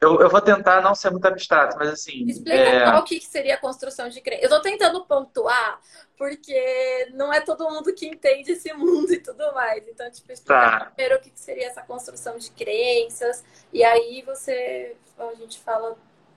eu, 0.00 0.20
eu 0.20 0.30
vou 0.30 0.40
tentar 0.40 0.80
não 0.80 0.94
ser 0.94 1.10
muito 1.10 1.26
abstrato, 1.26 1.76
mas 1.76 1.88
assim. 1.88 2.24
Explica 2.26 2.56
é... 2.56 2.90
qual 2.90 3.04
que 3.04 3.20
seria 3.20 3.54
a 3.54 3.60
construção 3.60 4.08
de 4.08 4.20
crença. 4.20 4.42
Eu 4.42 4.46
estou 4.46 4.60
tentando 4.60 5.04
pontuar, 5.04 5.80
porque 6.16 7.08
não 7.14 7.32
é 7.32 7.40
todo 7.40 7.68
mundo 7.68 7.92
que 7.92 8.06
entende 8.06 8.52
esse 8.52 8.72
mundo 8.72 9.12
e 9.12 9.18
tudo 9.18 9.52
mais. 9.52 9.86
Então, 9.88 10.08
tipo, 10.10 10.30
explica 10.30 10.70
tá. 10.70 10.84
primeiro 10.86 11.16
o 11.16 11.20
que 11.20 11.32
seria 11.34 11.66
essa 11.66 11.82
construção 11.82 12.38
de 12.38 12.50
crenças, 12.52 13.44
e 13.72 13.82
aí 13.82 14.22
você 14.22 14.96
a 15.18 15.34
gente 15.34 15.58
fala 15.58 15.96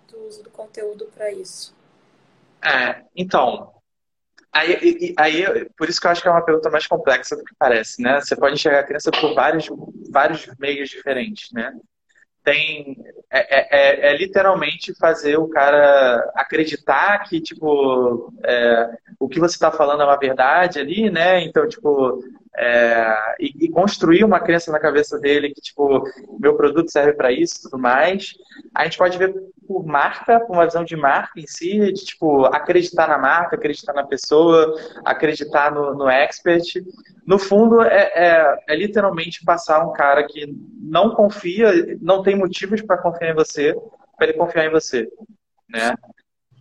do 0.09 0.17
uso 0.25 0.41
do 0.41 0.49
conteúdo 0.49 1.05
para 1.13 1.31
isso. 1.31 1.75
É, 2.63 3.03
então, 3.15 3.71
Aí, 4.53 5.15
aí, 5.17 5.69
por 5.77 5.87
isso 5.87 6.01
que 6.01 6.07
eu 6.07 6.11
acho 6.11 6.21
que 6.21 6.27
é 6.27 6.31
uma 6.31 6.43
pergunta 6.43 6.69
mais 6.69 6.85
complexa 6.85 7.37
do 7.37 7.43
que 7.43 7.55
parece, 7.57 8.01
né? 8.01 8.19
Você 8.19 8.35
pode 8.35 8.55
enxergar 8.55 8.81
a 8.81 8.83
criança 8.83 9.09
por 9.09 9.33
vários, 9.33 9.69
vários 10.09 10.45
meios 10.59 10.89
diferentes, 10.89 11.49
né? 11.53 11.73
Tem, 12.43 12.97
é, 13.29 13.39
é, 13.39 13.67
é, 13.71 14.13
é 14.13 14.17
literalmente 14.17 14.93
fazer 14.95 15.37
o 15.37 15.47
cara 15.47 16.31
acreditar 16.35 17.19
que, 17.19 17.39
tipo, 17.39 18.33
é, 18.43 18.89
o 19.19 19.29
que 19.29 19.39
você 19.39 19.55
está 19.55 19.71
falando 19.71 20.01
é 20.01 20.05
uma 20.05 20.17
verdade 20.17 20.79
ali, 20.79 21.09
né? 21.09 21.43
Então, 21.43 21.67
tipo, 21.67 22.23
é, 22.57 23.35
e, 23.39 23.65
e, 23.65 23.69
construir 23.69 24.23
uma 24.25 24.39
crença 24.39 24.71
na 24.71 24.79
cabeça 24.79 25.17
dele 25.17 25.53
que, 25.53 25.61
tipo, 25.61 26.03
meu 26.39 26.55
produto 26.55 26.91
serve 26.91 27.13
para 27.13 27.31
isso 27.31 27.55
e 27.57 27.61
tudo 27.63 27.79
mais. 27.79 28.33
A 28.75 28.83
gente 28.83 28.97
pode 28.97 29.17
ver 29.17 29.33
por 29.65 29.85
marca, 29.85 30.39
por 30.41 30.55
uma 30.55 30.65
visão 30.65 30.83
de 30.83 30.95
marca 30.97 31.39
em 31.39 31.47
si, 31.47 31.79
de, 31.79 32.05
tipo, 32.05 32.45
acreditar 32.45 33.07
na 33.07 33.17
marca, 33.17 33.55
acreditar 33.55 33.93
na 33.93 34.05
pessoa, 34.05 34.75
acreditar 35.05 35.71
no, 35.71 35.93
no 35.93 36.09
expert. 36.09 36.83
No 37.25 37.39
fundo, 37.39 37.81
é, 37.81 38.11
é, 38.13 38.63
é 38.67 38.75
literalmente 38.75 39.45
passar 39.45 39.85
um 39.87 39.93
cara 39.93 40.27
que 40.27 40.53
não 40.81 41.15
confia, 41.15 41.71
não 42.01 42.21
tem 42.21 42.35
motivos 42.35 42.81
para 42.81 42.97
confiar 42.97 43.31
em 43.31 43.35
você, 43.35 43.73
para 44.17 44.27
ele 44.27 44.37
confiar 44.37 44.65
em 44.65 44.71
você, 44.71 45.07
né? 45.69 45.95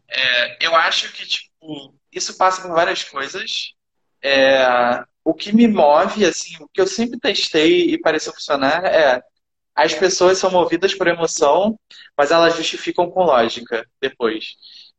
É, 0.08 0.66
eu 0.66 0.74
acho 0.76 1.12
que, 1.12 1.26
tipo, 1.26 1.94
isso 2.12 2.36
passa 2.38 2.62
por 2.62 2.70
várias 2.72 3.02
coisas. 3.02 3.74
É, 4.22 5.04
o 5.24 5.34
que 5.34 5.54
me 5.54 5.68
move, 5.68 6.24
assim, 6.24 6.56
o 6.60 6.68
que 6.68 6.80
eu 6.80 6.86
sempre 6.86 7.18
testei 7.18 7.90
e 7.90 8.00
pareceu 8.00 8.32
funcionar 8.32 8.84
é 8.84 9.22
as 9.74 9.94
pessoas 9.94 10.38
são 10.38 10.50
movidas 10.50 10.94
por 10.94 11.06
emoção, 11.06 11.78
mas 12.16 12.30
elas 12.30 12.56
justificam 12.56 13.10
com 13.10 13.24
lógica 13.24 13.86
depois. 14.00 14.56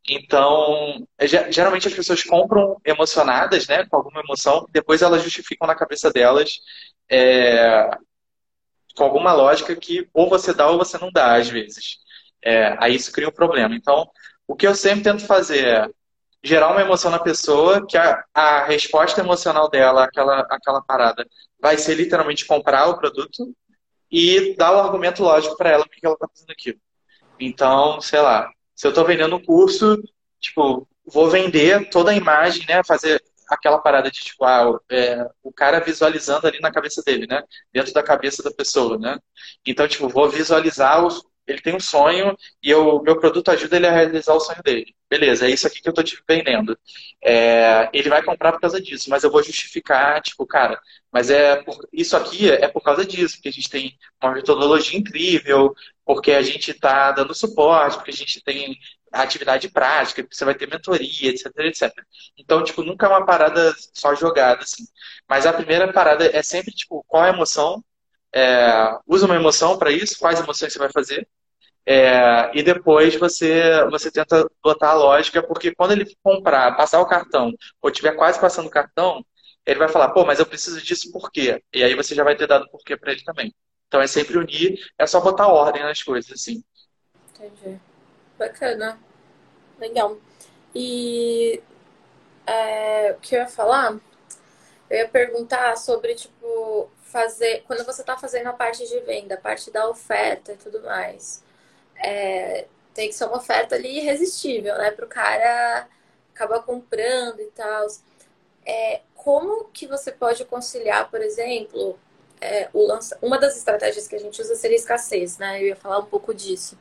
Então, 0.10 1.06
geralmente 1.50 1.88
as 1.88 1.94
pessoas 1.94 2.24
compram 2.24 2.78
emocionadas, 2.84 3.68
né, 3.68 3.86
com 3.86 3.98
alguma 3.98 4.22
emoção, 4.22 4.66
depois 4.72 5.02
elas 5.02 5.22
justificam 5.24 5.68
na 5.68 5.76
cabeça 5.76 6.12
delas 6.12 6.60
é, 7.10 7.90
com 8.96 9.04
alguma 9.04 9.34
lógica 9.34 9.76
que 9.76 10.08
ou 10.14 10.30
você 10.30 10.54
dá 10.54 10.70
ou 10.70 10.78
você 10.78 10.98
não 10.98 11.12
dá, 11.12 11.36
às 11.36 11.50
vezes. 11.50 11.98
É, 12.44 12.76
aí 12.80 12.96
isso 12.96 13.12
cria 13.12 13.30
um 13.30 13.32
problema. 13.32 13.76
Então, 13.76 14.10
o 14.48 14.56
que 14.56 14.66
eu 14.68 14.76
sempre 14.76 15.04
tento 15.04 15.26
fazer 15.26 15.66
é 15.66 15.88
gerar 16.44 16.72
uma 16.72 16.82
emoção 16.82 17.12
na 17.12 17.20
pessoa, 17.20 17.86
que 17.86 17.98
a, 17.98 18.24
a 18.34 18.66
resposta 18.66 19.22
emocional 19.22 19.70
dela, 19.70 20.06
aquela, 20.06 20.40
aquela 20.50 20.82
parada, 20.82 21.26
vai 21.60 21.78
ser 21.78 21.96
literalmente 21.96 22.46
comprar 22.46 22.88
o 22.88 22.98
produto 22.98 23.54
e 24.12 24.56
dar 24.56 24.72
o 24.72 24.78
um 24.78 24.80
argumento 24.80 25.24
lógico 25.24 25.56
para 25.56 25.70
ela 25.70 25.86
porque 25.86 26.06
ela 26.06 26.16
está 26.16 26.28
fazendo 26.28 26.52
aquilo. 26.52 26.80
Então, 27.40 28.02
sei 28.02 28.20
lá, 28.20 28.52
se 28.76 28.86
eu 28.86 28.90
estou 28.90 29.06
vendendo 29.06 29.36
um 29.36 29.44
curso, 29.44 30.02
tipo, 30.40 30.88
vou 31.06 31.30
vender 31.30 31.90
toda 31.90 32.12
a 32.12 32.16
imagem, 32.16 32.66
né? 32.68 32.84
Fazer 32.84 33.22
aquela 33.50 33.80
parada 33.80 34.10
de 34.10 34.20
tipo, 34.20 34.44
ah, 34.46 34.80
é, 34.90 35.28
o 35.44 35.52
cara 35.52 35.80
visualizando 35.80 36.48
ali 36.48 36.60
na 36.60 36.72
cabeça 36.72 37.02
dele, 37.04 37.28
né? 37.28 37.44
Dentro 37.72 37.94
da 37.94 38.02
cabeça 38.02 38.42
da 38.42 38.52
pessoa, 38.52 38.98
né? 38.98 39.20
Então, 39.66 39.88
tipo, 39.88 40.08
vou 40.08 40.30
visualizar 40.30 41.06
os, 41.06 41.22
ele 41.52 41.62
tem 41.62 41.76
um 41.76 41.80
sonho 41.80 42.36
e 42.62 42.74
o 42.74 43.02
meu 43.02 43.20
produto 43.20 43.50
ajuda 43.52 43.76
ele 43.76 43.88
a 43.88 43.92
realizar 43.92 44.34
o 44.34 44.40
sonho 44.40 44.62
dele. 44.64 44.96
Beleza, 45.10 45.46
é 45.46 45.52
isso 45.52 45.68
aqui 45.68 45.82
que 45.82 45.88
eu 45.88 45.92
estou 45.92 46.04
te 46.04 46.18
vendendo. 46.28 46.78
É, 47.24 47.90
ele 47.94 48.10
vai 48.10 48.24
comprar 48.24 48.54
por 48.54 48.62
causa 48.62 48.82
disso, 48.82 49.10
mas 49.10 49.24
eu 49.24 49.32
vou 49.32 49.44
justificar, 49.44 50.22
tipo, 50.22 50.46
cara, 50.46 50.80
mas 51.12 51.30
é 51.30 51.58
por, 51.64 51.88
isso 51.92 52.16
aqui 52.16 52.50
é 52.50 52.68
por 52.68 52.82
causa 52.82 53.06
disso, 53.06 53.36
porque 53.36 53.50
a 53.50 53.52
gente 53.52 53.70
tem 53.70 53.98
uma 54.24 54.34
metodologia 54.34 54.98
incrível, 54.98 55.76
porque 56.06 56.32
a 56.32 56.42
gente 56.42 56.72
está 56.72 57.12
dando 57.12 57.36
suporte, 57.36 57.98
porque 57.98 58.12
a 58.12 58.14
gente 58.14 58.42
tem 58.44 58.78
atividade 59.12 59.70
prática, 59.70 60.26
você 60.30 60.46
vai 60.46 60.56
ter 60.56 60.70
mentoria, 60.70 61.30
etc, 61.30 61.48
etc. 61.60 61.92
Então, 62.38 62.64
tipo, 62.64 62.82
nunca 62.84 63.06
é 63.08 63.10
uma 63.10 63.26
parada 63.26 63.74
só 63.94 64.16
jogada, 64.16 64.64
assim. 64.64 64.86
Mas 65.28 65.46
a 65.46 65.54
primeira 65.54 65.92
parada 65.92 66.26
é 66.26 66.42
sempre, 66.42 66.72
tipo, 66.72 67.04
qual 67.08 67.26
é 67.26 67.30
a 67.30 67.34
emoção 67.34 67.84
é, 68.34 68.98
usa 69.08 69.26
uma 69.26 69.36
emoção 69.36 69.78
para 69.78 69.92
isso, 69.92 70.18
quais 70.18 70.40
emoções 70.40 70.72
você 70.72 70.80
vai 70.80 70.90
fazer, 70.92 71.28
é, 71.86 72.52
e 72.58 72.62
depois 72.62 73.16
você, 73.16 73.84
você 73.90 74.12
tenta 74.12 74.48
botar 74.64 74.92
a 74.92 74.94
lógica, 74.94 75.42
porque 75.42 75.74
quando 75.74 75.92
ele 75.92 76.16
comprar, 76.24 76.76
passar 76.76 77.00
o 77.00 77.08
cartão, 77.08 77.52
ou 77.82 77.90
estiver 77.90 78.16
quase 78.16 78.40
passando 78.40 78.68
o 78.68 78.72
cartão, 78.72 79.26
ele 79.66 79.80
vai 79.80 79.88
falar, 79.88 80.10
pô, 80.10 80.26
mas 80.26 80.40
eu 80.40 80.46
preciso 80.46 80.82
disso 80.82 81.12
por 81.12 81.32
quê? 81.32 81.62
E 81.74 81.84
aí 81.84 81.96
você 81.96 82.16
já 82.16 82.24
vai 82.24 82.36
ter 82.36 82.48
dado 82.48 82.70
porquê 82.70 82.98
para 82.98 83.12
ele 83.12 83.24
também. 83.24 83.54
Então 83.88 84.02
é 84.02 84.08
sempre 84.08 84.38
unir, 84.38 84.80
é 84.98 85.06
só 85.06 85.20
botar 85.20 85.48
ordem 85.48 85.84
nas 85.84 86.02
coisas, 86.02 86.32
assim. 86.32 86.64
Entendi. 87.36 87.80
Bacana. 88.38 89.00
Legal. 89.80 90.18
E 90.74 91.62
é, 92.46 93.12
o 93.12 93.20
que 93.20 93.36
eu 93.36 93.40
ia 93.40 93.48
falar? 93.48 94.00
Eu 94.90 94.98
ia 94.98 95.08
perguntar 95.08 95.76
sobre, 95.78 96.16
tipo, 96.16 96.90
fazer, 97.02 97.64
quando 97.68 97.86
você 97.86 98.02
está 98.02 98.18
fazendo 98.18 98.48
a 98.48 98.54
parte 98.54 98.88
de 98.88 99.00
venda, 99.02 99.36
a 99.36 99.38
parte 99.38 99.72
da 99.72 99.90
oferta 99.90 100.54
e 100.54 100.58
tudo 100.58 100.82
mais, 100.84 101.44
é, 102.02 102.68
tem 102.94 103.10
que 103.10 103.16
ser 103.16 103.26
uma 103.26 103.38
oferta 103.38 103.76
ali 103.76 104.00
irresistível, 104.00 104.78
né? 104.78 104.92
Para 104.92 105.06
o 105.06 105.10
cara 105.10 105.88
acabar 106.34 106.62
comprando 106.64 107.40
e 107.40 107.48
tal. 107.48 107.88
É, 108.66 109.02
como 109.16 109.66
que 109.66 109.88
você 109.88 110.12
pode 110.12 110.44
conciliar, 110.46 111.10
por 111.10 111.22
exemplo, 111.22 111.98
é, 112.40 112.70
o 112.74 112.86
lança... 112.86 113.18
uma 113.22 113.38
das 113.38 113.56
estratégias 113.56 114.08
que 114.08 114.16
a 114.16 114.20
gente 114.20 114.42
usa 114.42 114.56
seria 114.56 114.76
escassez, 114.76 115.38
né? 115.38 115.62
Eu 115.62 115.68
ia 115.68 115.76
falar 115.76 116.00
um 116.00 116.06
pouco 116.06 116.34
disso. 116.34 116.78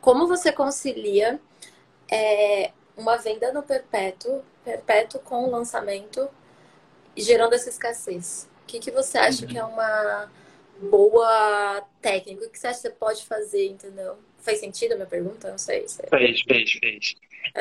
Como 0.00 0.26
você 0.26 0.52
concilia 0.52 1.40
é, 2.10 2.72
uma 2.96 3.16
venda 3.16 3.52
no 3.52 3.62
perpétuo, 3.62 4.42
perpétuo 4.64 5.20
com 5.20 5.44
o 5.44 5.50
lançamento, 5.50 6.28
gerando 7.16 7.54
essa 7.54 7.68
escassez? 7.68 8.48
O 8.62 8.66
que, 8.66 8.78
que 8.78 8.90
você 8.90 9.18
acha 9.18 9.42
uhum. 9.42 9.48
que 9.48 9.58
é 9.58 9.64
uma 9.64 10.30
boa 10.80 11.84
técnica? 12.00 12.46
O 12.46 12.50
que 12.50 12.58
você 12.58 12.68
acha 12.68 12.76
que 12.76 12.82
você 12.82 12.90
pode 12.90 13.26
fazer, 13.26 13.66
entendeu? 13.66 14.16
Fez 14.42 14.60
sentido 14.60 14.92
a 14.92 14.96
minha 14.96 15.06
pergunta? 15.06 15.50
Não 15.50 15.58
sei. 15.58 15.86
sei. 15.88 16.06
Fez, 16.08 16.40
fez, 16.42 16.72
fez. 16.72 17.14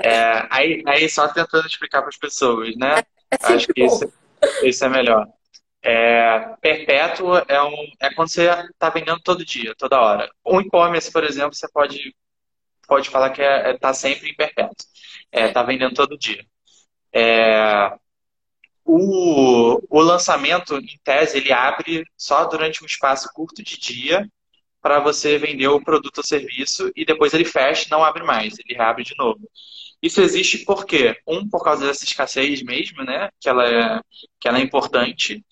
É, 0.03 0.47
aí, 0.49 0.83
aí 0.85 1.09
só 1.09 1.27
tentando 1.27 1.67
explicar 1.67 2.01
para 2.01 2.09
as 2.09 2.17
pessoas, 2.17 2.75
né? 2.75 3.03
É, 3.31 3.35
é 3.35 3.53
Acho 3.55 3.67
que 3.67 3.83
isso, 3.83 4.13
isso 4.63 4.85
é 4.85 4.89
melhor. 4.89 5.27
É, 5.81 6.55
perpétuo 6.61 7.37
é, 7.47 7.63
um, 7.63 7.91
é 8.01 8.13
quando 8.13 8.29
você 8.29 8.49
está 8.49 8.89
vendendo 8.89 9.21
todo 9.21 9.45
dia, 9.45 9.73
toda 9.75 9.99
hora. 9.99 10.29
Um 10.45 10.59
e-commerce, 10.59 11.11
por 11.11 11.23
exemplo, 11.23 11.53
você 11.53 11.67
pode, 11.69 12.15
pode 12.87 13.09
falar 13.09 13.29
que 13.29 13.41
está 13.41 13.67
é, 13.67 13.71
é, 13.71 13.77
tá 13.77 13.93
sempre 13.93 14.29
em 14.29 14.35
perpétuo. 14.35 14.75
Está 15.31 15.47
é, 15.47 15.51
tá 15.51 15.63
vendendo 15.63 15.93
todo 15.93 16.17
dia. 16.17 16.45
É, 17.13 17.93
o, 18.83 19.79
o 19.89 20.01
lançamento, 20.01 20.77
em 20.77 20.99
tese, 21.03 21.37
ele 21.37 21.51
abre 21.53 22.03
só 22.17 22.45
durante 22.45 22.83
um 22.83 22.87
espaço 22.87 23.29
curto 23.33 23.63
de 23.63 23.79
dia 23.79 24.29
para 24.81 24.99
você 24.99 25.37
vender 25.37 25.67
o 25.67 25.81
produto 25.81 26.19
ou 26.19 26.23
serviço 26.23 26.91
e 26.95 27.05
depois 27.05 27.33
ele 27.33 27.45
fecha 27.45 27.87
não 27.91 28.03
abre 28.03 28.23
mais, 28.23 28.57
ele 28.59 28.77
reabre 28.77 29.03
de 29.03 29.15
novo. 29.17 29.41
Isso 30.01 30.21
existe 30.21 30.59
por 30.59 30.85
quê? 30.85 31.17
Um, 31.27 31.47
por 31.47 31.61
causa 31.61 31.85
dessa 31.85 32.05
escassez 32.05 32.63
mesmo, 32.63 33.03
né? 33.03 33.29
Que 33.39 33.49
ela 33.49 33.67
é, 33.67 34.01
que 34.39 34.47
ela 34.47 34.57
é 34.57 34.61
importante. 34.61 35.43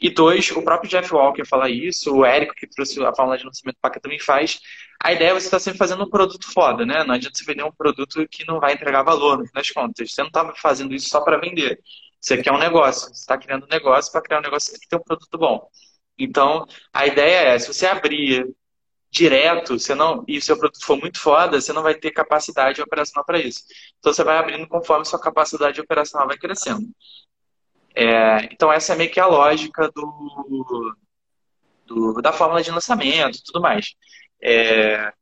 E 0.00 0.10
dois, 0.10 0.50
o 0.52 0.62
próprio 0.62 0.88
Jeff 0.88 1.12
Walker 1.12 1.44
fala 1.44 1.68
isso, 1.68 2.14
o 2.14 2.24
Érico, 2.24 2.54
que 2.54 2.68
trouxe 2.68 3.02
a 3.04 3.12
fórmula 3.14 3.36
de 3.36 3.44
lançamento 3.44 3.78
PACA, 3.80 4.00
também 4.00 4.20
faz. 4.20 4.60
A 5.02 5.12
ideia 5.12 5.30
é 5.30 5.32
você 5.32 5.46
estar 5.46 5.56
tá 5.56 5.60
sempre 5.60 5.78
fazendo 5.78 6.04
um 6.04 6.10
produto 6.10 6.46
foda, 6.52 6.86
né? 6.86 7.02
Não 7.04 7.14
adianta 7.14 7.36
você 7.36 7.44
vender 7.44 7.64
um 7.64 7.72
produto 7.72 8.26
que 8.30 8.46
não 8.46 8.60
vai 8.60 8.74
entregar 8.74 9.02
valor, 9.02 9.38
no 9.38 9.44
das 9.52 9.70
contas. 9.70 10.12
Você 10.12 10.20
não 10.20 10.28
está 10.28 10.54
fazendo 10.54 10.94
isso 10.94 11.08
só 11.08 11.20
para 11.22 11.38
vender. 11.38 11.80
Você 12.20 12.40
quer 12.40 12.52
um 12.52 12.58
negócio. 12.58 13.08
Você 13.08 13.20
está 13.20 13.36
criando 13.36 13.64
um 13.64 13.68
negócio. 13.68 14.12
Para 14.12 14.22
criar 14.22 14.38
um 14.38 14.42
negócio, 14.42 14.66
você 14.66 14.72
tem 14.72 14.80
que 14.80 14.88
ter 14.88 14.96
um 14.96 15.02
produto 15.02 15.38
bom. 15.38 15.68
Então, 16.18 16.66
a 16.92 17.06
ideia 17.06 17.54
é, 17.54 17.58
se 17.58 17.72
você 17.72 17.86
abrir 17.86 18.46
direto, 19.10 19.78
você 19.78 19.94
não, 19.94 20.24
e 20.28 20.38
o 20.38 20.42
seu 20.42 20.58
produto 20.58 20.84
for 20.84 20.98
muito 20.98 21.20
foda, 21.20 21.60
você 21.60 21.72
não 21.72 21.82
vai 21.82 21.94
ter 21.94 22.10
capacidade 22.10 22.82
operacional 22.82 23.24
para 23.24 23.38
isso. 23.38 23.64
Então 23.98 24.12
você 24.12 24.24
vai 24.24 24.36
abrindo 24.38 24.66
conforme 24.68 25.04
sua 25.04 25.20
capacidade 25.20 25.80
operacional 25.80 26.26
vai 26.26 26.36
crescendo. 26.36 26.86
É, 27.94 28.44
então 28.52 28.72
essa 28.72 28.92
é 28.92 28.96
meio 28.96 29.10
que 29.10 29.20
a 29.20 29.26
lógica 29.26 29.90
do, 29.94 30.96
do 31.86 32.20
da 32.20 32.32
fórmula 32.32 32.62
de 32.62 32.70
lançamento, 32.70 33.42
tudo 33.44 33.60
mais. 33.60 33.94
É, 34.42 35.12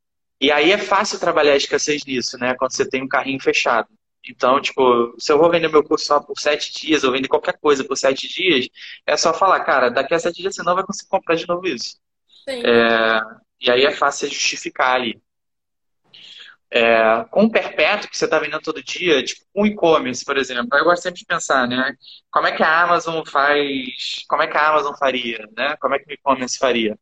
e 0.41 0.51
aí 0.51 0.71
é 0.71 0.77
fácil 0.77 1.19
trabalhar 1.19 1.53
a 1.53 1.57
escassez 1.57 2.03
nisso, 2.05 2.37
né? 2.37 2.55
Quando 2.55 2.73
você 2.73 2.87
tem 2.87 3.03
um 3.03 3.07
carrinho 3.07 3.41
fechado. 3.41 3.87
Então, 4.27 4.59
tipo, 4.59 5.15
se 5.19 5.31
eu 5.31 5.37
vou 5.37 5.49
vender 5.49 5.69
meu 5.69 5.83
curso 5.83 6.05
só 6.05 6.19
por 6.19 6.37
sete 6.39 6.73
dias, 6.73 7.03
ou 7.03 7.11
vender 7.11 7.27
qualquer 7.27 7.57
coisa 7.59 7.83
por 7.83 7.95
sete 7.95 8.27
dias, 8.27 8.67
é 9.05 9.15
só 9.15 9.33
falar, 9.33 9.63
cara, 9.63 9.89
daqui 9.89 10.13
a 10.13 10.19
sete 10.19 10.41
dias 10.41 10.55
você 10.55 10.63
não 10.63 10.75
vai 10.75 10.83
conseguir 10.83 11.09
comprar 11.09 11.35
de 11.35 11.47
novo 11.47 11.65
isso. 11.67 11.97
É, 12.47 13.21
e 13.59 13.71
aí 13.71 13.85
é 13.85 13.91
fácil 13.91 14.29
justificar 14.29 14.95
ali. 14.95 15.21
É, 16.71 17.23
com 17.31 17.45
o 17.45 17.51
perpétuo 17.51 18.09
que 18.09 18.17
você 18.17 18.25
está 18.25 18.39
vendendo 18.39 18.61
todo 18.61 18.83
dia, 18.83 19.23
tipo 19.23 19.45
um 19.55 19.65
e-commerce, 19.65 20.25
por 20.25 20.35
exemplo, 20.35 20.77
eu 20.77 20.83
gosto 20.83 21.03
sempre 21.03 21.19
de 21.19 21.25
pensar, 21.25 21.67
né? 21.67 21.93
Como 22.29 22.47
é 22.47 22.51
que 22.51 22.63
a 22.63 22.81
Amazon 22.81 23.23
faz, 23.25 24.25
como 24.27 24.41
é 24.41 24.47
que 24.47 24.57
a 24.57 24.69
Amazon 24.69 24.93
faria, 24.95 25.47
né? 25.55 25.77
Como 25.79 25.95
é 25.95 25.99
que 25.99 26.09
o 26.09 26.13
e-commerce 26.13 26.57
faria? 26.57 26.97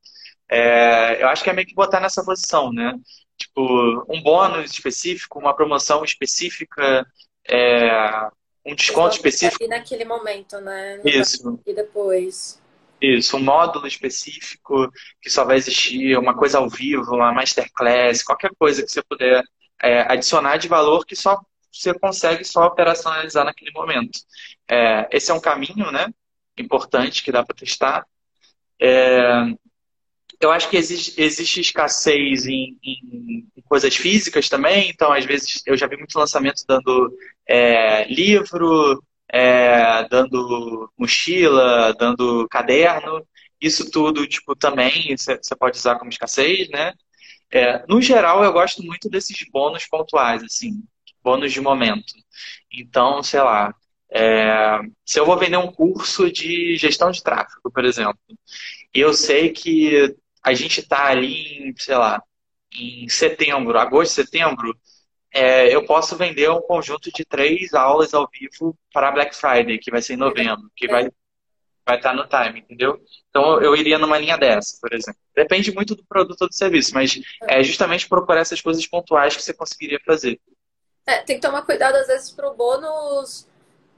É, 0.51 1.23
eu 1.23 1.27
acho 1.27 1.43
que 1.43 1.49
é 1.49 1.53
meio 1.53 1.67
que 1.67 1.73
botar 1.73 1.99
nessa 1.99 2.23
posição, 2.23 2.71
né? 2.71 2.93
Tipo, 3.37 4.05
um 4.09 4.21
bônus 4.21 4.71
específico, 4.71 5.39
uma 5.39 5.55
promoção 5.55 6.03
específica, 6.03 7.05
é, 7.47 8.29
um 8.65 8.75
desconto 8.75 9.15
específico. 9.15 9.63
E 9.63 9.67
naquele 9.67 10.05
momento, 10.05 10.59
né? 10.61 11.01
Isso. 11.03 11.59
E 11.65 11.73
depois. 11.73 12.61
Isso, 13.05 13.35
um 13.35 13.41
módulo 13.41 13.85
específico 13.85 14.89
que 15.21 15.29
só 15.29 15.43
vai 15.43 15.57
existir, 15.57 16.17
uma 16.17 16.33
coisa 16.33 16.59
ao 16.59 16.69
vivo, 16.69 17.15
uma 17.15 17.33
masterclass, 17.33 18.23
qualquer 18.23 18.51
coisa 18.57 18.81
que 18.81 18.89
você 18.89 19.03
puder 19.03 19.43
é, 19.81 20.01
adicionar 20.09 20.55
de 20.55 20.69
valor 20.69 21.05
que 21.05 21.13
só 21.13 21.37
você 21.69 21.93
consegue 21.93 22.45
só 22.45 22.67
operacionalizar 22.67 23.43
naquele 23.43 23.71
momento. 23.71 24.19
É, 24.69 25.09
esse 25.11 25.31
é 25.31 25.33
um 25.33 25.39
caminho, 25.41 25.91
né? 25.91 26.07
Importante 26.57 27.23
que 27.23 27.31
dá 27.31 27.43
para 27.43 27.55
testar. 27.55 28.05
É, 28.79 29.53
eu 30.39 30.51
acho 30.51 30.69
que 30.69 30.77
existe, 30.77 31.19
existe 31.19 31.59
escassez 31.59 32.45
em, 32.45 32.77
em, 32.81 33.49
em, 33.57 33.61
coisas 33.67 33.93
físicas 33.97 34.47
também, 34.47 34.89
então 34.89 35.11
às 35.11 35.25
vezes 35.25 35.61
eu 35.65 35.75
já 35.75 35.87
vi 35.87 35.97
muitos 35.97 36.15
lançamentos 36.15 36.63
dando 36.65 37.13
é, 37.45 38.05
livro, 38.05 39.03
é, 39.33 40.07
dando 40.09 40.91
mochila, 40.97 41.93
dando 41.95 42.47
caderno, 42.49 43.27
isso 43.59 43.89
tudo, 43.89 44.27
tipo, 44.27 44.55
também 44.55 45.15
você 45.17 45.55
pode 45.57 45.77
usar 45.77 45.97
como 45.97 46.11
escassez, 46.11 46.69
né? 46.69 46.93
É, 47.51 47.83
no 47.87 48.01
geral, 48.01 48.43
eu 48.43 48.53
gosto 48.53 48.83
muito 48.83 49.09
desses 49.09 49.37
bônus 49.51 49.87
pontuais, 49.87 50.43
assim, 50.43 50.83
bônus 51.23 51.51
de 51.51 51.61
momento. 51.61 52.13
Então, 52.71 53.23
sei 53.23 53.41
lá, 53.41 53.73
é, 54.11 54.79
se 55.05 55.19
eu 55.19 55.25
vou 55.25 55.37
vender 55.37 55.57
um 55.57 55.71
curso 55.71 56.31
de 56.31 56.77
gestão 56.77 57.09
de 57.11 57.23
tráfego, 57.23 57.71
por 57.71 57.85
exemplo, 57.85 58.19
e 58.93 58.99
eu 58.99 59.13
sei 59.13 59.51
que 59.51 60.15
a 60.43 60.53
gente 60.53 60.81
está 60.81 61.07
ali 61.07 61.69
em, 61.69 61.73
sei 61.77 61.95
lá, 61.97 62.21
em 62.73 63.09
setembro, 63.09 63.77
agosto, 63.79 64.13
setembro, 64.13 64.77
é, 65.33 65.73
eu 65.73 65.83
posso 65.85 66.15
vender 66.15 66.49
um 66.51 66.61
conjunto 66.61 67.11
de 67.11 67.25
três 67.25 67.73
aulas 67.73 68.13
ao 68.13 68.29
vivo 68.31 68.77
para 68.93 69.11
Black 69.11 69.35
Friday, 69.35 69.79
que 69.79 69.91
vai 69.91 70.01
ser 70.01 70.13
em 70.13 70.17
novembro, 70.17 70.71
que 70.75 70.87
vai 70.87 71.09
vai 71.85 71.97
estar 71.97 72.13
no 72.13 72.25
time, 72.25 72.61
entendeu? 72.61 73.01
Então 73.29 73.61
eu 73.61 73.75
iria 73.75 73.97
numa 73.97 74.17
linha 74.17 74.37
dessa, 74.37 74.77
por 74.79 74.93
exemplo. 74.93 75.19
Depende 75.35 75.73
muito 75.73 75.95
do 75.95 76.05
produto 76.05 76.43
ou 76.43 76.47
do 76.47 76.55
serviço, 76.55 76.93
mas 76.93 77.19
é 77.41 77.61
justamente 77.61 78.07
procurar 78.07 78.39
essas 78.39 78.61
coisas 78.61 78.85
pontuais 78.87 79.35
que 79.35 79.41
você 79.41 79.53
conseguiria 79.53 79.99
fazer. 80.05 80.39
É, 81.05 81.17
tem 81.23 81.35
que 81.35 81.45
tomar 81.45 81.63
cuidado 81.63 81.95
às 81.95 82.07
vezes 82.07 82.31
para 82.31 82.49
o 82.49 82.55
bônus 82.55 83.45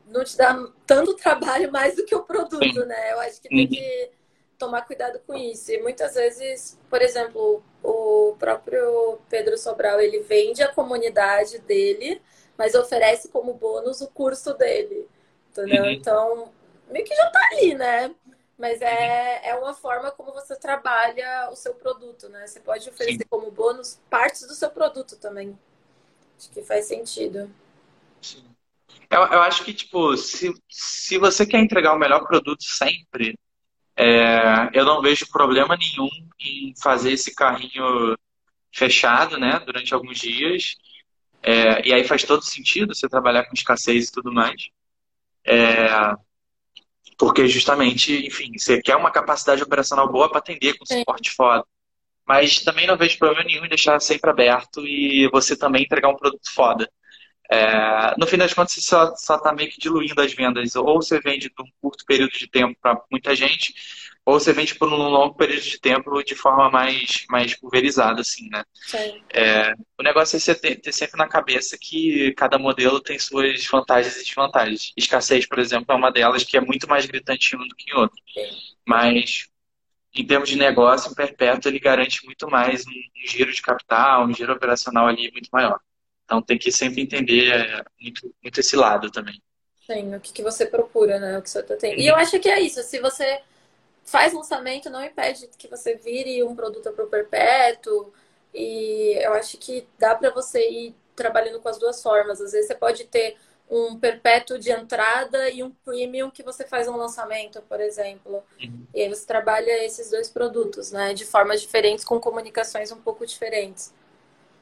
não 0.08 0.24
te 0.24 0.36
dar 0.36 0.58
tanto 0.86 1.14
trabalho 1.16 1.72
mais 1.72 1.96
do 1.96 2.06
que 2.06 2.16
o 2.16 2.24
produto, 2.24 2.64
Sim. 2.64 2.86
né? 2.86 3.14
Eu 3.14 3.20
acho 3.20 3.42
que 3.42 3.50
tem 3.50 3.62
uhum. 3.62 3.68
que 3.68 4.12
tomar 4.58 4.84
cuidado 4.84 5.20
com 5.26 5.36
isso. 5.36 5.72
E 5.72 5.82
muitas 5.82 6.16
vezes, 6.16 6.80
por 6.90 7.02
exemplo, 7.02 7.64
o 7.84 8.36
próprio 8.40 9.20
Pedro 9.30 9.58
Sobral, 9.58 10.00
ele 10.00 10.20
vende 10.20 10.64
a 10.64 10.74
comunidade 10.74 11.60
dele, 11.60 12.22
mas 12.58 12.76
oferece 12.76 13.30
como 13.30 13.54
bônus 13.54 14.02
o 14.02 14.08
curso 14.08 14.54
dele. 14.54 15.08
Entendeu? 15.52 15.84
Uhum. 15.84 15.90
Então, 15.92 16.52
meio 16.90 17.06
que 17.06 17.16
já 17.16 17.30
tá 17.30 17.40
ali, 17.52 17.76
né? 17.76 18.14
Mas 18.58 18.82
é, 18.82 19.50
é 19.50 19.56
uma 19.56 19.74
forma 19.74 20.12
como 20.12 20.32
você 20.32 20.56
trabalha 20.56 21.50
o 21.52 21.56
seu 21.56 21.74
produto, 21.74 22.30
né? 22.30 22.48
Você 22.48 22.60
pode 22.60 22.90
oferecer 22.90 23.20
Sim. 23.20 23.30
como 23.30 23.52
bônus 23.52 24.00
partes 24.10 24.48
do 24.48 24.54
seu 24.54 24.70
produto 24.70 25.18
também. 25.18 25.58
Acho 26.38 26.50
que 26.52 26.62
faz 26.62 26.86
sentido. 26.86 27.50
Sim. 28.22 28.46
Eu, 29.10 29.20
eu 29.20 29.42
acho 29.42 29.64
que, 29.64 29.74
tipo, 29.74 30.16
se, 30.18 30.54
se 30.70 31.18
você 31.18 31.46
quer 31.46 31.60
entregar 31.60 31.94
o 31.94 32.00
melhor 32.00 32.26
produto 32.26 32.64
sempre, 32.64 33.38
é, 33.98 34.70
eu 34.74 34.86
não 34.86 35.02
vejo 35.02 35.30
problema 35.30 35.78
nenhum 35.78 36.10
em 36.40 36.74
fazer 36.82 37.14
esse 37.14 37.34
carrinho 37.34 38.18
fechado, 38.74 39.38
né, 39.40 39.60
durante 39.66 39.94
alguns 39.94 40.20
dias. 40.20 40.76
É, 41.42 41.88
e 41.88 41.94
aí 41.94 42.04
faz 42.04 42.24
todo 42.24 42.44
sentido 42.44 42.94
você 42.94 43.08
trabalhar 43.08 43.46
com 43.46 43.54
escassez 43.54 44.08
e 44.08 44.12
tudo 44.12 44.34
mais. 44.34 44.70
É, 45.46 46.14
porque 47.18 47.48
justamente, 47.48 48.26
enfim, 48.26 48.52
você 48.58 48.82
quer 48.82 48.96
uma 48.96 49.12
capacidade 49.12 49.64
operacional 49.64 50.12
boa 50.12 50.30
para 50.30 50.40
atender 50.40 50.78
com 50.78 50.86
suporte 50.86 51.32
foda. 51.32 51.64
Mas 52.28 52.64
também 52.64 52.88
não 52.88 52.98
vejo 52.98 53.20
problema 53.20 53.44
nenhum 53.44 53.66
em 53.66 53.70
deixar 53.70 54.00
sempre 54.02 54.30
aberto 54.30 54.86
e 54.86 55.30
você 55.32 55.56
também 55.56 55.84
entregar 55.84 56.10
um 56.10 56.18
produto 56.18 56.52
foda. 56.54 56.90
É, 57.52 58.16
no 58.18 58.26
fim 58.26 58.38
das 58.38 58.54
contas, 58.54 58.74
você 58.74 58.82
só 58.82 59.14
está 59.14 59.54
meio 59.54 59.70
que 59.70 59.80
diluindo 59.80 60.20
as 60.22 60.34
vendas. 60.34 60.76
Ou 60.76 61.02
você 61.02 61.20
vende 61.20 61.50
por 61.50 61.66
um 61.66 61.70
curto 61.82 62.06
período 62.06 62.32
de 62.32 62.48
tempo 62.48 62.78
para 62.82 63.00
muita 63.12 63.36
gente, 63.36 63.74
ou 64.26 64.40
você 64.40 64.52
vende 64.52 64.74
por 64.74 64.92
um 64.92 64.96
longo 64.96 65.36
período 65.36 65.62
de 65.62 65.80
tempo 65.80 66.24
de 66.24 66.34
forma 66.34 66.70
mais, 66.70 67.26
mais 67.30 67.54
pulverizada, 67.56 68.22
assim, 68.22 68.50
né? 68.50 68.64
É, 69.32 69.74
o 70.00 70.04
negócio 70.04 70.36
é 70.36 70.40
você 70.40 70.56
ter, 70.56 70.78
ter, 70.78 70.92
sempre 70.92 71.18
na 71.18 71.28
cabeça 71.28 71.78
que 71.80 72.34
cada 72.34 72.58
modelo 72.58 73.00
tem 73.00 73.20
suas 73.20 73.64
vantagens 73.68 74.16
e 74.16 74.24
desvantagens. 74.24 74.92
Escassez, 74.98 75.46
por 75.46 75.60
exemplo, 75.60 75.86
é 75.90 75.96
uma 75.96 76.12
delas 76.12 76.44
que 76.44 76.58
é 76.58 76.62
muito 76.62 76.90
mais 76.90 77.06
gritante 77.06 77.56
em 77.56 77.60
um 77.60 77.68
do 77.68 77.76
que 77.76 77.92
em 77.92 77.96
outro. 77.96 78.18
Sim. 78.34 78.50
Mas, 78.84 79.48
em 80.12 80.26
termos 80.26 80.50
de 80.50 80.58
negócio, 80.58 81.12
o 81.12 81.16
perpétuo 81.16 81.70
ele 81.70 81.80
garante 81.80 82.26
muito 82.26 82.50
mais 82.50 82.84
um, 82.88 82.92
um 82.92 83.28
giro 83.28 83.54
de 83.54 83.62
capital, 83.62 84.26
um 84.26 84.34
giro 84.34 84.54
operacional 84.54 85.06
ali 85.06 85.32
muito 85.32 85.50
maior. 85.54 85.80
Então 86.26 86.42
tem 86.42 86.58
que 86.58 86.72
sempre 86.72 87.02
entender 87.02 87.52
é, 87.52 87.84
muito, 88.02 88.34
muito 88.44 88.60
esse 88.60 88.76
lado 88.76 89.10
também. 89.12 89.42
Sim, 89.86 90.16
o 90.16 90.20
que, 90.20 90.34
que 90.34 90.44
você 90.44 90.66
procura, 90.66 91.20
né? 91.20 91.38
O 91.38 91.42
que 91.42 91.50
você 91.50 91.62
tem. 91.64 92.00
E 92.00 92.08
eu 92.08 92.16
acho 92.16 92.40
que 92.40 92.50
é 92.50 92.60
isso. 92.60 92.82
Se 92.82 93.00
você 93.00 93.42
faz 94.04 94.34
lançamento, 94.34 94.90
não 94.90 95.04
impede 95.04 95.48
que 95.58 95.68
você 95.68 95.96
vire 95.96 96.44
um 96.44 96.56
produto 96.56 96.92
para 96.92 97.06
o 97.06 97.10
perpétuo. 97.10 98.12
E 98.54 99.14
eu 99.24 99.34
acho 99.34 99.58
que 99.58 99.88
dá 100.00 100.16
para 100.16 100.32
você 100.32 100.68
ir 100.68 100.96
trabalhando 101.16 101.60
com 101.60 101.70
as 101.70 101.78
duas 101.78 102.02
formas. 102.02 102.42
Às 102.42 102.52
vezes 102.52 102.68
você 102.68 102.76
pode 102.76 103.04
ter 103.06 103.38
um 103.70 103.98
perpétuo 104.00 104.58
de 104.60 104.72
entrada 104.72 105.50
e 105.50 105.64
um 105.64 105.72
premium 105.72 106.30
que 106.30 106.44
você 106.44 106.66
faz 106.66 106.88
um 106.88 106.96
lançamento, 106.96 107.62
por 107.64 107.80
exemplo. 107.80 108.44
Uhum. 108.62 108.86
E 108.94 109.02
aí 109.02 109.10
você 109.10 109.26
trabalha 109.26 109.84
esses 109.84 110.10
dois 110.10 110.30
produtos, 110.30 110.92
né? 110.92 111.14
De 111.14 111.26
formas 111.26 111.62
diferentes, 111.62 112.04
com 112.04 112.20
comunicações 112.20 112.92
um 112.92 113.02
pouco 113.02 113.26
diferentes. 113.26 113.94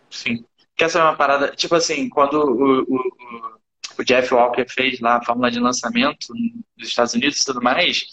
Sim. 0.09 0.45
Que 0.75 0.83
essa 0.83 0.99
é 0.99 1.03
uma 1.03 1.15
parada, 1.15 1.49
tipo 1.55 1.75
assim, 1.75 2.09
quando 2.09 2.33
o, 2.33 2.81
o, 2.81 3.59
o 3.99 4.03
Jeff 4.03 4.33
Walker 4.33 4.65
fez 4.67 4.99
lá 4.99 5.17
a 5.17 5.23
fórmula 5.23 5.51
de 5.51 5.59
lançamento 5.59 6.27
nos 6.77 6.87
Estados 6.87 7.13
Unidos 7.13 7.39
e 7.39 7.45
tudo 7.45 7.61
mais, 7.61 8.05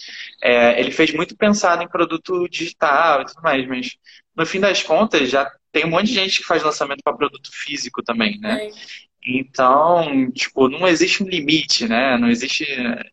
é, 0.43 0.79
ele 0.79 0.91
fez 0.91 1.13
muito 1.15 1.37
pensado 1.37 1.83
em 1.83 1.89
produto 1.89 2.49
digital 2.49 3.23
e 3.23 3.27
tudo 3.27 3.43
mais, 3.43 3.67
mas 3.67 3.97
no 4.37 4.45
fim 4.45 4.61
das 4.61 4.83
contas 4.83 5.31
já 5.31 5.51
tem 5.73 5.87
um 5.87 5.91
monte 5.91 6.07
de 6.07 6.15
gente 6.15 6.41
que 6.41 6.47
faz 6.47 6.63
lançamento 6.63 7.03
para 7.03 7.17
produto 7.17 7.51
físico 7.53 8.03
também, 8.03 8.39
né? 8.39 8.67
É. 8.67 8.71
Então, 9.23 10.31
tipo, 10.33 10.69
não 10.69 10.89
existe 10.89 11.23
um 11.23 11.29
limite, 11.29 11.87
né? 11.87 12.17
Não 12.17 12.31
existe. 12.31 12.65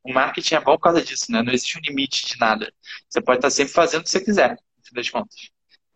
O 0.04 0.14
marketing 0.14 0.56
é 0.56 0.62
bom 0.62 0.76
por 0.76 0.84
causa 0.84 1.02
disso, 1.02 1.32
né? 1.32 1.44
Não 1.44 1.52
existe 1.52 1.78
um 1.78 1.82
limite 1.82 2.26
de 2.26 2.40
nada. 2.40 2.72
Você 3.10 3.22
pode 3.22 3.40
estar 3.40 3.50
sempre 3.50 3.74
fazendo 3.74 4.02
o 4.02 4.04
que 4.04 4.10
você 4.10 4.22
quiser, 4.22 4.52
no 4.52 4.86
fim 4.86 4.96
das 4.96 5.10
contas. 5.10 5.36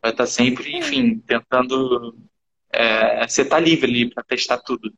Vai 0.01 0.11
estar 0.11 0.25
sempre, 0.25 0.75
enfim, 0.75 1.19
tentando. 1.19 2.17
É, 2.73 3.27
você 3.27 3.41
está 3.41 3.59
livre 3.59 3.89
ali 3.89 4.09
para 4.09 4.23
testar 4.23 4.57
tudo. 4.59 4.93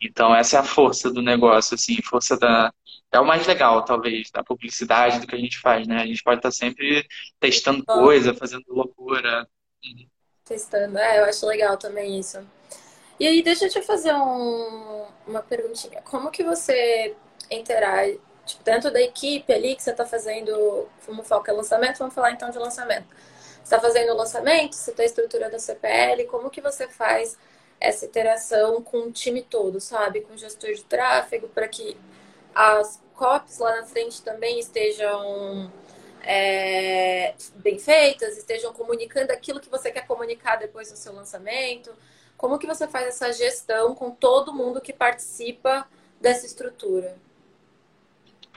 Então, 0.00 0.34
essa 0.34 0.56
é 0.56 0.60
a 0.60 0.64
força 0.64 1.10
do 1.10 1.20
negócio, 1.20 1.74
assim, 1.74 2.00
força 2.02 2.36
da. 2.38 2.72
É 3.10 3.18
o 3.18 3.26
mais 3.26 3.46
legal, 3.46 3.84
talvez, 3.84 4.30
da 4.30 4.44
publicidade, 4.44 5.20
do 5.20 5.26
que 5.26 5.34
a 5.34 5.38
gente 5.38 5.58
faz, 5.58 5.86
né? 5.88 6.02
A 6.02 6.06
gente 6.06 6.22
pode 6.22 6.38
estar 6.38 6.50
sempre 6.50 7.06
testando 7.40 7.84
coisa, 7.84 8.34
fazendo 8.34 8.64
loucura. 8.68 9.48
Testando, 10.44 10.98
é, 10.98 11.20
eu 11.20 11.24
acho 11.24 11.46
legal 11.46 11.76
também 11.76 12.18
isso. 12.18 12.38
E 13.18 13.26
aí, 13.26 13.42
deixa 13.42 13.64
eu 13.64 13.70
te 13.70 13.82
fazer 13.82 14.14
um, 14.14 15.06
uma 15.26 15.42
perguntinha. 15.42 16.00
Como 16.02 16.30
que 16.30 16.44
você 16.44 17.16
interage, 17.50 18.20
tipo, 18.46 18.62
dentro 18.62 18.92
da 18.92 19.00
equipe 19.00 19.52
ali 19.52 19.74
que 19.74 19.82
você 19.82 19.90
está 19.90 20.06
fazendo, 20.06 20.86
como 21.04 21.24
foca 21.24 21.52
lançamento, 21.52 21.98
vamos 21.98 22.14
falar 22.14 22.32
então 22.32 22.50
de 22.50 22.58
lançamento. 22.58 23.06
Está 23.68 23.78
fazendo 23.78 24.14
o 24.14 24.16
lançamento, 24.16 24.72
você 24.72 24.92
está 24.92 25.04
estruturando 25.04 25.54
a 25.54 25.58
CPL, 25.58 26.24
como 26.24 26.48
que 26.48 26.58
você 26.58 26.88
faz 26.88 27.36
essa 27.78 28.06
interação 28.06 28.82
com 28.82 29.00
o 29.00 29.12
time 29.12 29.42
todo, 29.42 29.78
sabe? 29.78 30.22
Com 30.22 30.32
o 30.32 30.38
gestor 30.38 30.72
de 30.72 30.82
tráfego, 30.84 31.48
para 31.48 31.68
que 31.68 31.94
as 32.54 32.98
copies 33.14 33.58
lá 33.58 33.76
na 33.76 33.84
frente 33.84 34.22
também 34.22 34.58
estejam 34.58 35.70
é, 36.22 37.34
bem 37.56 37.78
feitas, 37.78 38.38
estejam 38.38 38.72
comunicando 38.72 39.34
aquilo 39.34 39.60
que 39.60 39.68
você 39.68 39.90
quer 39.90 40.06
comunicar 40.06 40.56
depois 40.56 40.90
do 40.90 40.96
seu 40.96 41.12
lançamento. 41.12 41.94
Como 42.38 42.58
que 42.58 42.66
você 42.66 42.88
faz 42.88 43.08
essa 43.08 43.30
gestão 43.34 43.94
com 43.94 44.10
todo 44.10 44.50
mundo 44.50 44.80
que 44.80 44.94
participa 44.94 45.86
dessa 46.18 46.46
estrutura? 46.46 47.18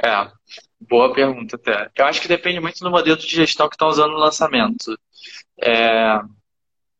É, 0.04 0.32
boa 0.80 1.13
pergunta 1.13 1.56
até. 1.56 1.89
Eu 1.95 2.06
acho 2.06 2.21
que 2.21 2.27
depende 2.27 2.60
muito 2.60 2.80
do 2.80 2.91
modelo 2.91 3.17
de 3.17 3.27
gestão 3.27 3.69
que 3.69 3.75
estão 3.75 3.89
usando 3.89 4.12
no 4.12 4.17
lançamento. 4.17 4.97
É, 5.62 6.19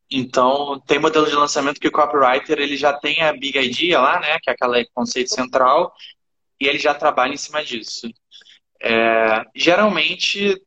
então, 0.10 0.80
tem 0.86 1.00
modelo 1.00 1.26
de 1.26 1.36
lançamento 1.36 1.80
que 1.80 1.88
o 1.88 1.92
copywriter 1.92 2.60
ele 2.60 2.76
já 2.76 2.94
tem 2.94 3.22
a 3.22 3.32
big 3.32 3.58
idea 3.58 4.00
lá, 4.00 4.20
né, 4.20 4.38
que 4.42 4.50
é 4.50 4.54
aquele 4.54 4.86
conceito 4.94 5.34
central, 5.34 5.94
e 6.60 6.68
ele 6.68 6.78
já 6.78 6.94
trabalha 6.94 7.34
em 7.34 7.38
cima 7.38 7.64
disso. 7.64 8.10
É, 8.84 9.44
geralmente, 9.56 10.60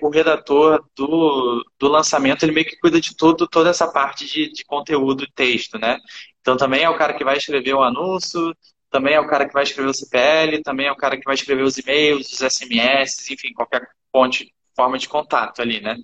o 0.00 0.08
redator 0.08 0.84
do, 0.96 1.64
do 1.78 1.88
lançamento, 1.88 2.44
ele 2.44 2.52
meio 2.52 2.66
que 2.66 2.78
cuida 2.78 3.00
de 3.00 3.14
tudo, 3.16 3.46
toda 3.46 3.70
essa 3.70 3.90
parte 3.90 4.24
de, 4.26 4.50
de 4.50 4.64
conteúdo 4.64 5.24
e 5.24 5.32
texto, 5.32 5.78
né? 5.78 5.98
Então, 6.40 6.56
também 6.56 6.84
é 6.84 6.88
o 6.88 6.96
cara 6.96 7.12
que 7.14 7.24
vai 7.24 7.36
escrever 7.36 7.74
o 7.74 7.82
anúncio, 7.82 8.54
também 8.96 9.12
é 9.12 9.20
o 9.20 9.26
cara 9.26 9.46
que 9.46 9.52
vai 9.52 9.62
escrever 9.62 9.90
o 9.90 9.94
CPL, 9.94 10.62
também 10.62 10.86
é 10.86 10.92
o 10.92 10.96
cara 10.96 11.18
que 11.18 11.24
vai 11.24 11.34
escrever 11.34 11.62
os 11.62 11.76
e-mails, 11.76 12.32
os 12.32 12.38
SMS, 12.38 13.30
enfim, 13.30 13.52
qualquer 13.52 13.86
ponte, 14.10 14.50
forma 14.74 14.96
de 14.96 15.06
contato 15.06 15.60
ali, 15.60 15.82
né? 15.82 15.98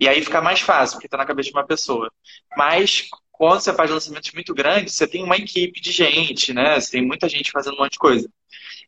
E 0.00 0.08
aí 0.08 0.22
fica 0.24 0.40
mais 0.40 0.60
fácil, 0.60 0.94
porque 0.94 1.06
está 1.06 1.18
na 1.18 1.26
cabeça 1.26 1.50
de 1.50 1.54
uma 1.54 1.66
pessoa. 1.66 2.10
Mas, 2.56 3.08
quando 3.30 3.60
você 3.60 3.74
faz 3.74 3.90
lançamentos 3.90 4.32
muito 4.32 4.54
grandes, 4.54 4.94
você 4.94 5.06
tem 5.06 5.22
uma 5.22 5.36
equipe 5.36 5.82
de 5.82 5.92
gente, 5.92 6.54
né? 6.54 6.80
Você 6.80 6.92
tem 6.92 7.06
muita 7.06 7.28
gente 7.28 7.50
fazendo 7.50 7.74
um 7.74 7.80
monte 7.80 7.92
de 7.92 7.98
coisa. 7.98 8.26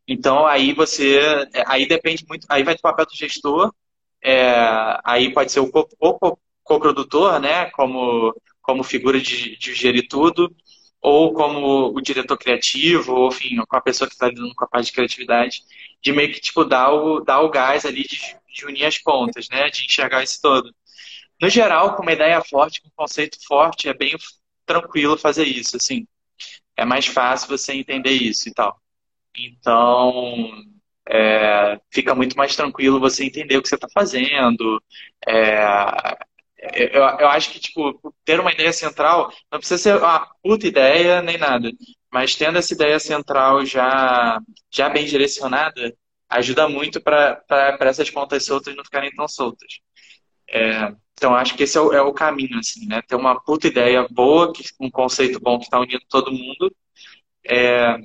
Então 0.08 0.46
aí 0.46 0.72
você, 0.72 1.20
aí 1.66 1.86
depende 1.86 2.24
muito, 2.26 2.46
aí 2.48 2.62
vai 2.62 2.74
do 2.74 2.80
papel 2.80 3.04
do 3.04 3.14
gestor, 3.14 3.70
é, 4.24 4.98
aí 5.04 5.30
pode 5.32 5.52
ser 5.52 5.60
o 5.60 5.70
coprodutor, 6.64 7.38
né, 7.38 7.66
como, 7.72 8.34
como 8.62 8.82
figura 8.82 9.20
de, 9.20 9.56
de 9.58 9.74
gerir 9.74 10.08
tudo, 10.08 10.50
ou 11.00 11.32
como 11.32 11.96
o 11.96 12.00
diretor 12.00 12.36
criativo, 12.36 13.14
ou 13.14 13.28
enfim, 13.28 13.56
com 13.66 13.76
a 13.76 13.80
pessoa 13.80 14.08
que 14.08 14.14
está 14.14 14.28
lidando 14.28 14.54
com 14.54 14.64
a 14.64 14.68
parte 14.68 14.86
de 14.86 14.92
criatividade, 14.92 15.62
de 16.02 16.12
meio 16.12 16.32
que 16.32 16.40
tipo 16.40 16.64
dar 16.64 16.92
o, 16.92 17.20
dar 17.20 17.40
o 17.40 17.50
gás 17.50 17.84
ali 17.86 18.02
de, 18.02 18.18
de 18.54 18.66
unir 18.66 18.84
as 18.84 18.98
pontas, 18.98 19.48
né, 19.48 19.70
de 19.70 19.84
enxergar 19.84 20.22
isso 20.22 20.40
todo. 20.42 20.74
No 21.40 21.48
geral, 21.48 21.96
com 21.96 22.02
uma 22.02 22.12
ideia 22.12 22.42
forte, 22.42 22.82
com 22.82 22.88
um 22.88 22.92
conceito 22.94 23.38
forte, 23.46 23.88
é 23.88 23.94
bem 23.94 24.14
tranquilo 24.66 25.16
fazer 25.16 25.44
isso, 25.44 25.76
assim. 25.76 26.06
É 26.76 26.84
mais 26.84 27.06
fácil 27.06 27.48
você 27.48 27.72
entender 27.74 28.12
isso 28.12 28.48
e 28.48 28.52
tal. 28.52 28.78
Então, 29.36 30.50
é, 31.08 31.80
fica 31.90 32.14
muito 32.14 32.36
mais 32.36 32.54
tranquilo 32.54 33.00
você 33.00 33.24
entender 33.24 33.56
o 33.56 33.62
que 33.62 33.68
você 33.68 33.74
está 33.74 33.88
fazendo. 33.92 34.82
É, 35.26 35.58
eu, 36.74 37.02
eu, 37.02 37.28
acho 37.28 37.50
que, 37.50 37.60
tipo, 37.60 38.14
ter 38.24 38.40
uma 38.40 38.52
ideia 38.52 38.72
central 38.72 39.32
não 39.50 39.58
precisa 39.58 39.78
ser 39.78 39.96
uma 39.96 40.26
puta 40.42 40.66
ideia 40.66 41.22
nem 41.22 41.38
nada, 41.38 41.70
mas 42.12 42.34
tendo 42.36 42.58
essa 42.58 42.74
ideia 42.74 42.98
central 42.98 43.64
já, 43.64 44.40
já 44.70 44.88
bem 44.88 45.06
direcionada, 45.06 45.94
ajuda 46.28 46.68
muito 46.68 47.00
para 47.00 47.42
essas 47.80 48.10
pontas 48.10 48.44
soltas 48.44 48.74
não 48.76 48.84
ficarem 48.84 49.10
tão 49.14 49.26
soltas. 49.28 49.80
É, 50.48 50.92
então, 51.14 51.34
acho 51.34 51.54
que 51.54 51.62
esse 51.62 51.78
é 51.78 51.80
o, 51.80 51.92
é 51.92 52.02
o, 52.02 52.12
caminho, 52.12 52.58
assim, 52.58 52.86
né? 52.86 53.02
Ter 53.06 53.14
uma 53.14 53.40
puta 53.40 53.68
ideia 53.68 54.06
boa, 54.10 54.52
que, 54.52 54.64
um 54.80 54.90
conceito 54.90 55.38
bom 55.38 55.58
que 55.58 55.64
está 55.64 55.78
unindo 55.78 56.02
todo 56.08 56.32
mundo, 56.32 56.74
é, 57.48 57.98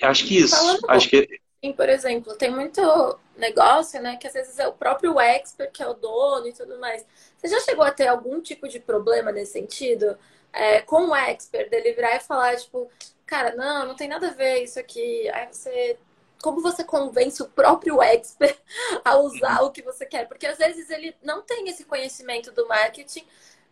Acho 0.00 0.26
que 0.26 0.38
isso. 0.38 0.56
Falando 0.56 0.80
acho 0.88 1.08
que... 1.08 1.28
Sim, 1.64 1.72
por 1.72 1.88
exemplo, 1.88 2.34
tem 2.34 2.50
muito 2.50 3.18
negócio, 3.36 4.00
né? 4.00 4.16
Que 4.16 4.26
às 4.26 4.32
vezes 4.32 4.58
é 4.58 4.66
o 4.66 4.72
próprio 4.72 5.20
expert 5.20 5.70
que 5.72 5.82
é 5.82 5.88
o 5.88 5.94
dono 5.94 6.46
e 6.46 6.52
tudo 6.52 6.78
mais. 6.78 7.06
Você 7.42 7.48
já 7.48 7.60
chegou 7.60 7.84
a 7.84 7.90
ter 7.90 8.06
algum 8.06 8.40
tipo 8.40 8.68
de 8.68 8.78
problema 8.78 9.32
nesse 9.32 9.52
sentido? 9.52 10.16
É, 10.52 10.80
com 10.82 11.08
o 11.08 11.14
expert, 11.14 11.68
dele 11.68 11.92
virar 11.92 12.14
e 12.14 12.20
falar, 12.20 12.54
tipo, 12.56 12.88
cara, 13.26 13.56
não, 13.56 13.88
não 13.88 13.96
tem 13.96 14.06
nada 14.06 14.28
a 14.28 14.32
ver 14.32 14.62
isso 14.62 14.78
aqui. 14.78 15.28
Aí 15.30 15.48
você. 15.50 15.98
Como 16.40 16.60
você 16.60 16.82
convence 16.82 17.40
o 17.40 17.48
próprio 17.48 18.02
expert 18.02 18.58
a 19.04 19.16
usar 19.16 19.62
o 19.62 19.70
que 19.70 19.82
você 19.82 20.04
quer? 20.04 20.26
Porque 20.26 20.46
às 20.46 20.58
vezes 20.58 20.90
ele 20.90 21.14
não 21.22 21.42
tem 21.42 21.68
esse 21.68 21.84
conhecimento 21.84 22.50
do 22.50 22.66
marketing 22.66 23.24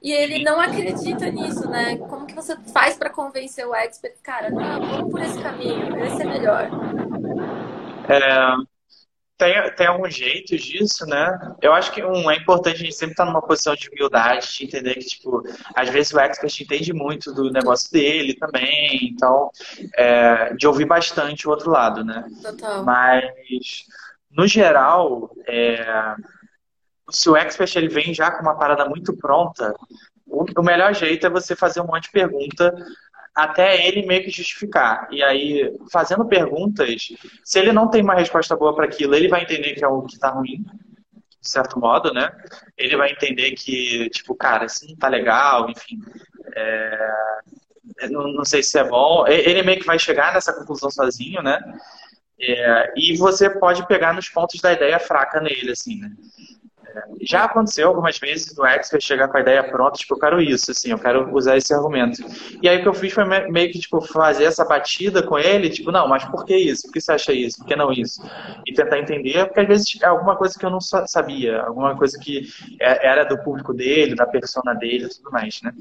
e 0.03 0.13
ele 0.13 0.43
não 0.43 0.61
acredita 0.61 1.31
nisso, 1.31 1.69
né? 1.69 1.97
Como 1.97 2.27
que 2.27 2.35
você 2.35 2.57
faz 2.73 2.97
para 2.97 3.11
convencer 3.11 3.67
o 3.67 3.75
expert? 3.75 4.17
Cara, 4.23 4.51
não, 4.51 4.81
vamos 4.81 5.11
por 5.11 5.21
esse 5.21 5.41
caminho, 5.43 5.97
esse 6.05 6.23
é 6.23 6.25
melhor. 6.25 6.71
É, 8.09 8.70
tem, 9.41 9.73
tem 9.75 9.87
alguns 9.87 10.15
jeitos 10.15 10.63
disso, 10.63 11.07
né? 11.07 11.57
Eu 11.63 11.73
acho 11.73 11.91
que 11.93 12.05
um, 12.05 12.31
é 12.31 12.37
importante 12.37 12.77
a 12.77 12.85
gente 12.85 12.95
sempre 12.95 13.15
estar 13.15 13.25
numa 13.25 13.41
posição 13.41 13.75
de 13.75 13.89
humildade, 13.89 14.53
de 14.53 14.65
entender 14.65 14.95
que, 14.97 15.07
tipo, 15.07 15.43
às 15.75 15.89
vezes 15.89 16.13
o 16.13 16.21
expert 16.21 16.61
entende 16.61 16.93
muito 16.93 17.33
do 17.33 17.51
negócio 17.51 17.91
dele 17.91 18.35
também, 18.35 19.09
então, 19.11 19.51
é, 19.97 20.53
de 20.55 20.67
ouvir 20.67 20.85
bastante 20.85 21.49
o 21.49 21.51
outro 21.51 21.71
lado, 21.71 22.05
né? 22.05 22.27
Total. 22.43 22.85
Mas, 22.85 23.87
no 24.31 24.47
geral, 24.47 25.35
é, 25.49 26.15
se 27.09 27.31
o 27.31 27.37
expert 27.37 27.75
ele 27.77 27.89
vem 27.89 28.13
já 28.13 28.31
com 28.31 28.43
uma 28.43 28.59
parada 28.59 28.85
muito 28.85 29.17
pronta, 29.17 29.75
o, 30.27 30.45
o 30.55 30.63
melhor 30.63 30.95
jeito 30.95 31.27
é 31.27 31.31
você 31.31 31.57
fazer 31.57 31.81
um 31.81 31.87
monte 31.87 32.05
de 32.05 32.11
pergunta 32.11 32.75
até 33.45 33.87
ele 33.87 34.07
meio 34.07 34.23
que 34.23 34.31
justificar. 34.31 35.09
E 35.11 35.23
aí, 35.23 35.73
fazendo 35.93 36.25
perguntas, 36.27 37.09
se 37.45 37.59
ele 37.59 37.73
não 37.73 37.89
tem 37.89 38.03
uma 38.03 38.15
resposta 38.15 38.57
boa 38.57 38.75
para 38.75 38.85
aquilo, 38.85 39.15
ele 39.15 39.29
vai 39.29 39.43
entender 39.43 39.75
que 39.75 39.83
é 39.83 39.87
algo 39.87 40.07
que 40.07 40.15
está 40.15 40.31
ruim, 40.31 40.65
de 41.41 41.49
certo 41.49 41.79
modo, 41.79 42.13
né? 42.13 42.31
Ele 42.77 42.97
vai 42.97 43.11
entender 43.11 43.53
que, 43.53 44.11
tipo, 44.11 44.35
cara, 44.35 44.67
isso 44.67 44.87
não 44.87 44.97
tá 44.97 45.09
legal, 45.09 45.71
enfim. 45.71 45.99
É... 46.55 47.09
Não, 48.11 48.33
não, 48.33 48.45
sei 48.45 48.63
se 48.63 48.79
é 48.79 48.85
bom. 48.85 49.27
Ele 49.27 49.63
meio 49.63 49.81
que 49.81 49.87
vai 49.87 49.99
chegar 49.99 50.33
nessa 50.33 50.53
conclusão 50.53 50.91
sozinho, 50.91 51.43
né? 51.43 51.61
É... 52.39 52.93
E 52.97 53.17
você 53.17 53.49
pode 53.51 53.87
pegar 53.87 54.13
nos 54.13 54.29
pontos 54.29 54.61
da 54.61 54.73
ideia 54.73 54.99
fraca 54.99 55.41
nele, 55.41 55.73
assim, 55.73 55.99
né? 55.99 56.11
Já 57.23 57.45
aconteceu 57.45 57.89
algumas 57.89 58.19
vezes 58.19 58.55
do 58.55 58.65
expert 58.65 59.03
chegar 59.03 59.29
com 59.29 59.37
a 59.37 59.41
ideia 59.41 59.63
pronta, 59.63 59.99
tipo, 59.99 60.15
eu 60.15 60.19
quero 60.19 60.41
isso, 60.41 60.71
assim, 60.71 60.91
eu 60.91 60.99
quero 60.99 61.35
usar 61.35 61.57
esse 61.57 61.73
argumento. 61.75 62.23
E 62.63 62.69
aí 62.69 62.79
o 62.79 62.83
que 62.83 62.89
eu 62.89 62.95
fiz 62.95 63.13
foi 63.13 63.25
meio 63.25 63.71
que, 63.71 63.79
tipo, 63.79 64.01
fazer 64.01 64.45
essa 64.45 64.65
batida 64.65 65.23
com 65.23 65.39
ele, 65.39 65.71
tipo, 65.71 65.93
não, 65.93 66.09
mas 66.09 66.25
por 66.25 66.45
que 66.45 66.57
isso? 66.57 66.83
Por 66.87 66.93
que 66.93 67.01
você 67.01 67.13
acha 67.13 67.33
isso? 67.33 67.59
Por 67.59 67.67
que 67.67 67.77
não 67.77 67.93
isso? 67.93 68.23
E 68.67 68.73
tentar 68.73 68.99
entender, 68.99 69.47
porque 69.47 69.61
às 69.61 69.69
vezes 69.69 69.99
é 70.03 70.07
alguma 70.07 70.37
coisa 70.37 70.59
que 70.59 70.65
eu 70.65 70.71
não 70.71 70.81
sabia, 70.81 71.61
alguma 71.63 71.97
coisa 71.97 72.19
que 72.19 72.49
é, 72.81 73.07
era 73.07 73.25
do 73.25 73.39
público 73.43 73.73
dele, 73.73 74.15
da 74.15 74.27
persona 74.27 74.75
dele 74.75 75.07
e 75.07 75.09
tudo 75.09 75.31
mais, 75.31 75.61
né? 75.63 75.73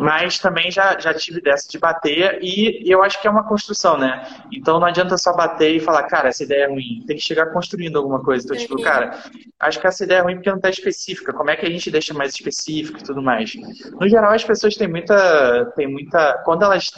Mas 0.00 0.38
também 0.38 0.70
já, 0.70 0.98
já 0.98 1.12
tive 1.12 1.40
dessa 1.40 1.68
de 1.68 1.78
bater 1.78 2.38
e 2.42 2.90
eu 2.90 3.02
acho 3.02 3.20
que 3.20 3.26
é 3.26 3.30
uma 3.30 3.44
construção, 3.44 3.98
né? 3.98 4.26
Então 4.52 4.80
não 4.80 4.86
adianta 4.86 5.18
só 5.18 5.32
bater 5.34 5.76
e 5.76 5.80
falar, 5.80 6.04
cara, 6.04 6.28
essa 6.28 6.44
ideia 6.44 6.64
é 6.64 6.68
ruim. 6.68 7.04
Tem 7.06 7.16
que 7.16 7.22
chegar 7.22 7.52
construindo 7.52 7.96
alguma 7.96 8.22
coisa. 8.22 8.44
Então, 8.44 8.56
tipo, 8.56 8.82
cara, 8.82 9.18
acho 9.60 9.80
que 9.80 9.86
essa 9.86 10.04
ideia 10.04 10.18
é 10.18 10.22
ruim 10.22 10.36
porque 10.36 10.50
não 10.50 10.60
tá 10.60 10.70
específica. 10.70 11.32
Como 11.32 11.50
é 11.50 11.56
que 11.56 11.66
a 11.66 11.70
gente 11.70 11.90
deixa 11.90 12.14
mais 12.14 12.32
específico 12.32 12.98
e 12.98 13.02
tudo 13.02 13.22
mais? 13.22 13.52
No 14.00 14.08
geral, 14.08 14.32
as 14.32 14.44
pessoas 14.44 14.74
têm 14.74 14.88
muita. 14.88 15.66
Têm 15.76 15.86
muita. 15.86 16.40
Quando 16.44 16.64
elas 16.64 16.90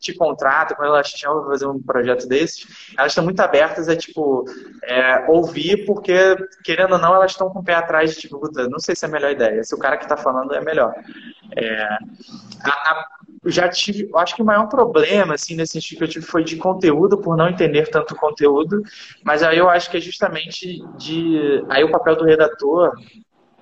te 0.00 0.14
contratam, 0.14 0.76
quando 0.76 0.88
elas 0.88 1.10
te 1.10 1.20
chamam 1.20 1.42
para 1.42 1.50
fazer 1.50 1.66
um 1.66 1.80
projeto 1.80 2.26
desses, 2.26 2.66
elas 2.96 3.12
estão 3.12 3.22
muito 3.22 3.40
abertas 3.40 3.88
a, 3.88 3.94
tipo, 3.94 4.44
é, 4.82 5.26
ouvir, 5.28 5.84
porque, 5.84 6.36
querendo 6.64 6.92
ou 6.94 6.98
não, 6.98 7.14
elas 7.14 7.32
estão 7.32 7.50
com 7.50 7.58
o 7.60 7.62
pé 7.62 7.74
atrás 7.74 8.14
de, 8.14 8.20
tipo, 8.22 8.40
não 8.70 8.78
sei 8.78 8.96
se 8.96 9.04
é 9.04 9.08
a 9.08 9.10
melhor 9.10 9.30
ideia, 9.30 9.62
se 9.62 9.74
o 9.74 9.78
cara 9.78 9.98
que 9.98 10.04
está 10.04 10.16
falando 10.16 10.54
é 10.54 10.60
melhor. 10.62 10.94
É, 11.56 11.82
a, 12.62 12.70
a, 12.70 13.06
já 13.46 13.68
tive, 13.68 14.10
acho 14.16 14.36
que 14.36 14.42
o 14.42 14.44
maior 14.44 14.68
problema, 14.68 15.34
assim, 15.34 15.54
nesse 15.54 15.72
sentido 15.72 15.98
que 15.98 16.04
eu 16.04 16.08
tive 16.08 16.26
foi 16.26 16.44
de 16.44 16.56
conteúdo, 16.56 17.18
por 17.18 17.36
não 17.36 17.48
entender 17.48 17.88
tanto 17.88 18.14
conteúdo, 18.14 18.82
mas 19.24 19.42
aí 19.42 19.58
eu 19.58 19.68
acho 19.68 19.90
que 19.90 19.96
é 19.96 20.00
justamente 20.00 20.82
de, 20.98 21.64
aí 21.68 21.82
o 21.82 21.90
papel 21.90 22.16
do 22.16 22.24
redator 22.24 22.92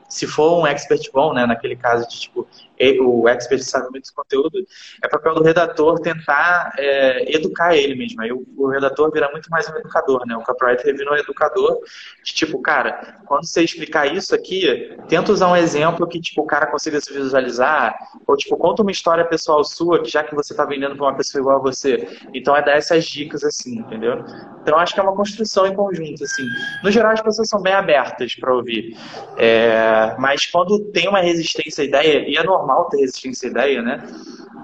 se 0.09 0.27
for 0.27 0.61
um 0.61 0.67
expert 0.67 1.11
bom, 1.13 1.35
né, 1.35 1.47
naquele 1.47 1.77
caso 1.77 2.09
de 2.09 2.19
tipo 2.19 2.49
o 3.01 3.29
expert 3.29 3.63
sabe 3.63 3.91
muito 3.91 4.07
do 4.07 4.15
conteúdo, 4.15 4.59
é 5.03 5.09
papel 5.09 5.35
do 5.35 5.43
redator 5.43 5.99
tentar 6.01 6.73
é, 6.79 7.35
educar 7.35 7.77
ele 7.77 7.95
mesmo. 7.95 8.23
Aí 8.23 8.33
o, 8.33 8.47
o, 8.57 8.69
redator 8.69 9.11
vira 9.11 9.31
muito 9.33 9.51
mais 9.51 9.69
um 9.69 9.77
educador, 9.77 10.25
né? 10.27 10.37
O 10.37 10.43
copywriter 10.43 10.97
vira 10.97 11.13
um 11.13 11.17
educador 11.17 11.81
de 12.23 12.33
tipo, 12.33 12.61
cara, 12.61 13.19
quando 13.27 13.47
você 13.47 13.63
explicar 13.63 14.07
isso 14.07 14.35
aqui, 14.35 14.97
tenta 15.09 15.33
usar 15.33 15.49
um 15.49 15.57
exemplo 15.57 16.07
que 16.07 16.21
tipo 16.21 16.43
o 16.43 16.47
cara 16.47 16.67
consiga 16.67 17.01
se 17.01 17.13
visualizar, 17.13 17.97
ou 18.27 18.37
tipo 18.37 18.57
conta 18.57 18.83
uma 18.83 18.93
história 18.93 19.25
pessoal 19.25 19.65
sua, 19.65 20.05
já 20.05 20.23
que 20.23 20.35
você 20.35 20.53
está 20.53 20.65
vendendo 20.65 20.97
para 20.97 21.07
uma 21.07 21.17
pessoa 21.17 21.41
igual 21.41 21.57
a 21.57 21.61
você, 21.61 22.09
então 22.33 22.57
é 22.57 22.65
dar 22.65 22.77
essas 22.77 23.05
dicas 23.05 23.43
assim, 23.43 23.79
entendeu? 23.81 24.25
Então 24.63 24.79
acho 24.79 24.95
que 24.95 25.01
é 25.01 25.03
uma 25.03 25.17
construção 25.17 25.67
em 25.67 25.75
conjunto 25.75 26.23
assim. 26.23 26.47
No 26.85 26.91
geral 26.91 27.13
as 27.13 27.21
pessoas 27.21 27.49
são 27.49 27.61
bem 27.61 27.73
abertas 27.73 28.35
para 28.35 28.55
ouvir, 28.55 28.97
é, 29.37 30.15
mas 30.19 30.47
quando 30.47 30.79
tem 30.93 31.09
uma 31.09 31.21
resistência 31.21 31.83
à 31.83 31.87
ideia 31.87 32.29
e 32.29 32.37
é 32.37 32.45
normal 32.45 32.68
normal 32.69 32.89
ter 32.89 32.99
resistência 32.99 33.49
à 33.49 33.51
ideia, 33.51 33.83
né? 33.83 34.03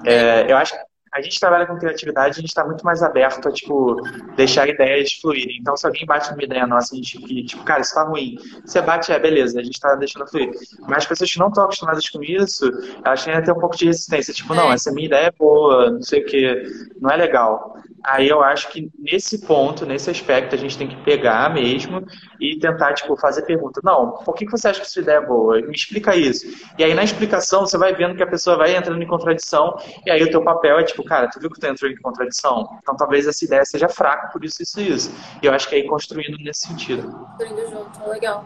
É, 0.05 0.50
eu 0.50 0.57
acho 0.57 0.72
que 0.72 0.93
a 1.15 1.23
gente 1.23 1.39
trabalha 1.39 1.65
com 1.65 1.79
criatividade, 1.79 2.33
a 2.33 2.41
gente 2.41 2.49
está 2.49 2.65
muito 2.65 2.85
mais 2.85 3.01
aberto 3.01 3.49
a, 3.49 3.53
tipo, 3.53 3.97
deixar 4.35 4.69
ideias 4.69 5.12
fluírem. 5.12 5.59
Então, 5.61 5.77
se 5.77 5.87
alguém 5.87 6.05
bate 6.05 6.33
uma 6.33 6.43
ideia 6.43 6.67
nossa, 6.67 6.93
a 6.93 6.97
gente 6.97 7.19
que, 7.19 7.45
tipo, 7.45 7.62
cara, 7.62 7.83
isso 7.83 7.95
tá 7.95 8.03
ruim. 8.03 8.37
Você 8.65 8.83
bate, 8.83 9.12
é, 9.12 9.19
beleza, 9.21 9.61
a 9.61 9.62
gente 9.62 9.75
está 9.75 9.95
deixando 9.95 10.27
fluir. 10.27 10.51
Mas 10.81 10.99
as 10.99 11.07
pessoas 11.07 11.33
que 11.33 11.39
não 11.39 11.49
estão 11.49 11.65
acostumadas 11.65 12.09
com 12.11 12.21
isso, 12.21 12.69
elas 13.05 13.25
têm 13.25 13.33
até 13.33 13.53
um 13.53 13.61
pouco 13.61 13.77
de 13.77 13.85
resistência. 13.85 14.35
Tipo, 14.35 14.55
não, 14.55 14.73
é. 14.73 14.75
essa 14.75 14.91
minha 14.91 15.07
ideia 15.07 15.27
é 15.27 15.31
boa, 15.31 15.93
não 15.93 16.03
sei 16.03 16.23
o 16.23 16.27
que, 16.27 16.62
não 17.01 17.09
é 17.09 17.17
legal. 17.17 17.77
Aí 18.05 18.29
eu 18.29 18.43
acho 18.43 18.69
que 18.71 18.91
nesse 18.99 19.47
ponto, 19.47 19.87
nesse 19.87 20.11
aspecto, 20.11 20.55
a 20.55 20.59
gente 20.59 20.77
tem 20.77 20.89
que 20.89 20.97
pegar 21.05 21.53
mesmo 21.55 22.05
e 22.39 22.59
tentar, 22.59 22.93
tipo, 22.93 23.17
fazer 23.17 23.43
pergunta. 23.43 23.81
Não, 23.83 24.19
por 24.25 24.35
que 24.35 24.45
você 24.47 24.69
acha 24.69 24.81
que 24.81 24.91
sua 24.91 25.01
ideia 25.01 25.19
é 25.19 25.27
boa? 25.27 25.61
Me 25.62 25.73
explica 25.73 26.15
isso. 26.15 26.47
E 26.77 26.85
aí 26.85 26.93
na 26.93 27.05
explicação 27.05 27.61
você 27.61 27.79
vai 27.79 27.95
vendo 27.95 28.15
que 28.15 28.23
a 28.23 28.27
pessoa 28.27 28.59
vai 28.59 28.77
entrando 28.77 29.03
em 29.03 29.07
contradição 29.07 29.79
e 30.05 30.11
aí 30.11 30.23
o 30.23 30.31
teu 30.31 30.43
papel 30.43 30.79
é 30.79 30.85
tipo, 30.85 31.03
cara, 31.05 31.28
tu 31.28 31.40
viu 31.40 31.50
que 31.50 31.61
tu 31.61 31.66
entrou 31.66 31.90
em 31.90 31.96
contradição? 31.96 32.78
Então 32.82 32.96
talvez 32.96 33.26
essa 33.26 33.44
ideia 33.44 33.64
seja 33.64 33.88
fraca, 33.88 34.28
por 34.28 34.44
isso, 34.44 34.62
isso 34.62 34.80
e 34.80 34.90
isso. 34.90 35.12
E 35.42 35.46
eu 35.46 35.52
acho 35.52 35.68
que 35.68 35.74
é 35.74 35.78
ir 35.78 35.86
construindo 35.86 36.36
nesse 36.38 36.66
sentido. 36.66 37.11
Construindo 37.11 37.70
junto, 37.70 38.09
legal. 38.09 38.44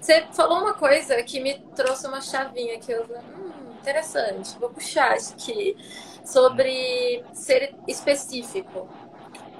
Você 0.00 0.26
falou 0.32 0.60
uma 0.60 0.74
coisa 0.74 1.22
que 1.22 1.40
me 1.40 1.58
trouxe 1.74 2.06
uma 2.06 2.20
chavinha 2.20 2.78
que 2.78 2.90
eu 2.90 3.02
hum, 3.02 3.50
interessante, 3.80 4.58
vou 4.58 4.70
puxar 4.70 5.16
isso 5.16 5.34
aqui 5.34 5.76
sobre 6.24 7.24
ser 7.32 7.74
específico. 7.86 8.88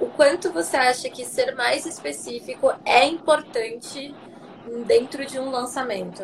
O 0.01 0.07
quanto 0.07 0.51
você 0.53 0.77
acha 0.77 1.11
que 1.11 1.25
ser 1.25 1.55
mais 1.55 1.85
específico 1.85 2.73
é 2.85 3.05
importante 3.07 4.15
dentro 4.87 5.27
de 5.27 5.39
um 5.39 5.51
lançamento? 5.51 6.23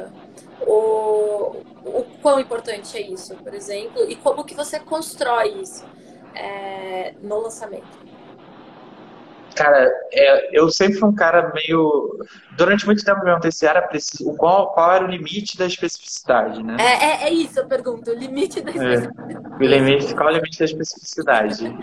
O, 0.67 1.63
o 1.85 2.05
quão 2.23 2.41
importante 2.41 2.97
é 2.97 3.03
isso, 3.03 3.35
por 3.37 3.53
exemplo, 3.53 4.11
e 4.11 4.17
como 4.17 4.45
que 4.45 4.55
você 4.55 4.81
constrói 4.81 5.61
isso 5.61 5.85
é, 6.37 7.15
no 7.23 7.41
lançamento? 7.41 8.07
Cara, 9.57 9.91
é, 10.13 10.59
eu 10.59 10.69
sempre 10.71 10.99
fui 10.99 11.09
um 11.09 11.15
cara 11.15 11.51
meio. 11.55 12.21
Durante 12.59 12.85
muito 12.85 13.03
tempo 13.03 13.25
me 13.25 13.31
acontecia 13.31 13.71
era 13.71 13.81
preciso. 13.81 14.37
Qual, 14.37 14.71
qual 14.73 14.93
era 14.93 15.05
o 15.05 15.09
limite 15.09 15.57
da 15.57 15.65
especificidade, 15.65 16.63
né? 16.63 16.77
É, 16.79 17.05
é, 17.05 17.29
é 17.29 17.33
isso, 17.33 17.59
eu 17.59 17.67
pergunto. 17.67 18.11
O 18.11 18.15
limite 18.15 18.61
da 18.61 18.71
especificidade. 18.71 19.35
É, 19.35 19.65
o 19.65 19.67
limite, 19.67 20.15
qual 20.15 20.29
é 20.29 20.33
o 20.33 20.35
limite 20.35 20.59
da 20.59 20.65
especificidade? 20.67 21.75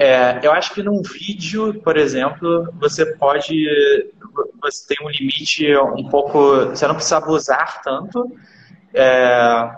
É, 0.00 0.40
eu 0.42 0.50
acho 0.52 0.72
que 0.72 0.82
num 0.82 1.02
vídeo, 1.02 1.74
por 1.82 1.98
exemplo, 1.98 2.72
você 2.80 3.04
pode. 3.16 3.66
Você 4.62 4.94
tem 4.94 5.06
um 5.06 5.10
limite 5.10 5.76
um 5.76 6.08
pouco. 6.08 6.70
Você 6.70 6.86
não 6.86 6.94
precisa 6.94 7.18
abusar 7.18 7.82
tanto. 7.82 8.34
É, 8.94 9.70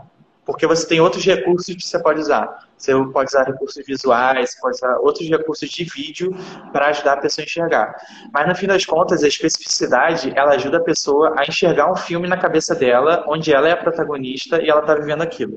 porque 0.51 0.67
você 0.67 0.85
tem 0.85 1.01
outros 1.01 1.25
recursos 1.25 1.73
que 1.77 1.87
você 1.87 1.97
pode 2.03 2.19
usar. 2.19 2.67
Você 2.77 2.93
pode 3.13 3.29
usar 3.29 3.45
recursos 3.45 3.87
visuais, 3.87 4.59
pode 4.61 4.77
usar 4.77 4.97
outros 4.99 5.29
recursos 5.29 5.69
de 5.69 5.85
vídeo 5.85 6.35
para 6.73 6.89
ajudar 6.89 7.13
a 7.13 7.17
pessoa 7.19 7.45
a 7.45 7.47
enxergar. 7.47 7.95
Mas 8.33 8.49
no 8.49 8.55
fim 8.57 8.67
das 8.67 8.85
contas, 8.85 9.23
a 9.23 9.29
especificidade 9.29 10.33
ela 10.35 10.55
ajuda 10.55 10.79
a 10.79 10.83
pessoa 10.83 11.35
a 11.39 11.45
enxergar 11.45 11.93
um 11.93 11.95
filme 11.95 12.27
na 12.27 12.37
cabeça 12.37 12.75
dela, 12.75 13.25
onde 13.29 13.53
ela 13.53 13.69
é 13.69 13.73
a 13.73 13.77
protagonista 13.77 14.61
e 14.61 14.69
ela 14.69 14.81
está 14.81 14.97
vivendo 14.97 15.23
aquilo. 15.23 15.57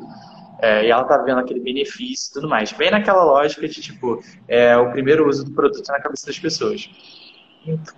É, 0.60 0.86
e 0.86 0.92
ela 0.92 1.02
está 1.02 1.18
vendo 1.18 1.40
aquele 1.40 1.60
benefício 1.60 2.30
e 2.30 2.34
tudo 2.34 2.48
mais. 2.48 2.72
Bem 2.72 2.92
naquela 2.92 3.24
lógica 3.24 3.68
de 3.68 3.82
tipo, 3.82 4.24
é, 4.48 4.78
o 4.78 4.92
primeiro 4.92 5.28
uso 5.28 5.44
do 5.44 5.52
produto 5.52 5.88
na 5.88 6.00
cabeça 6.00 6.28
das 6.28 6.38
pessoas. 6.38 6.88
Então, 7.66 7.96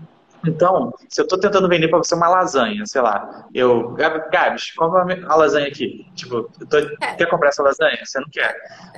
se 1.10 1.22
eu 1.22 1.24
estou 1.24 1.40
tentando 1.40 1.68
vender 1.68 1.88
para 1.88 2.00
você 2.00 2.16
uma 2.16 2.28
lasanha, 2.28 2.86
sei 2.86 3.02
lá, 3.02 3.48
eu, 3.54 3.92
Gabs, 4.32 4.72
compra 4.72 5.06
a 5.28 5.36
lasanha 5.36 5.68
aqui. 5.68 6.06
Tipo, 6.16 6.50
tô, 6.70 6.78
é. 6.78 7.16
quer 7.18 7.30
comprar 7.30 7.50
essa 7.50 7.64
lasanha? 7.64 7.98
Você 8.04 8.20
não 8.20 8.30
quer? 8.30 8.56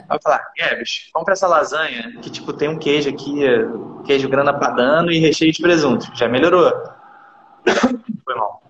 Vai 0.07 0.19
falar, 0.21 0.41
Gabs, 0.57 1.09
compra 1.13 1.33
essa 1.33 1.47
lasanha 1.47 2.17
que, 2.21 2.29
tipo, 2.29 2.53
tem 2.53 2.69
um 2.69 2.79
queijo 2.79 3.09
aqui, 3.09 3.41
queijo 4.05 4.29
grana 4.29 4.53
padano 4.53 5.11
e 5.11 5.19
recheio 5.19 5.51
de 5.51 5.61
presunto. 5.61 6.09
Já 6.15 6.27
melhorou? 6.27 6.71
Foi 8.25 8.35
mal. 8.35 8.61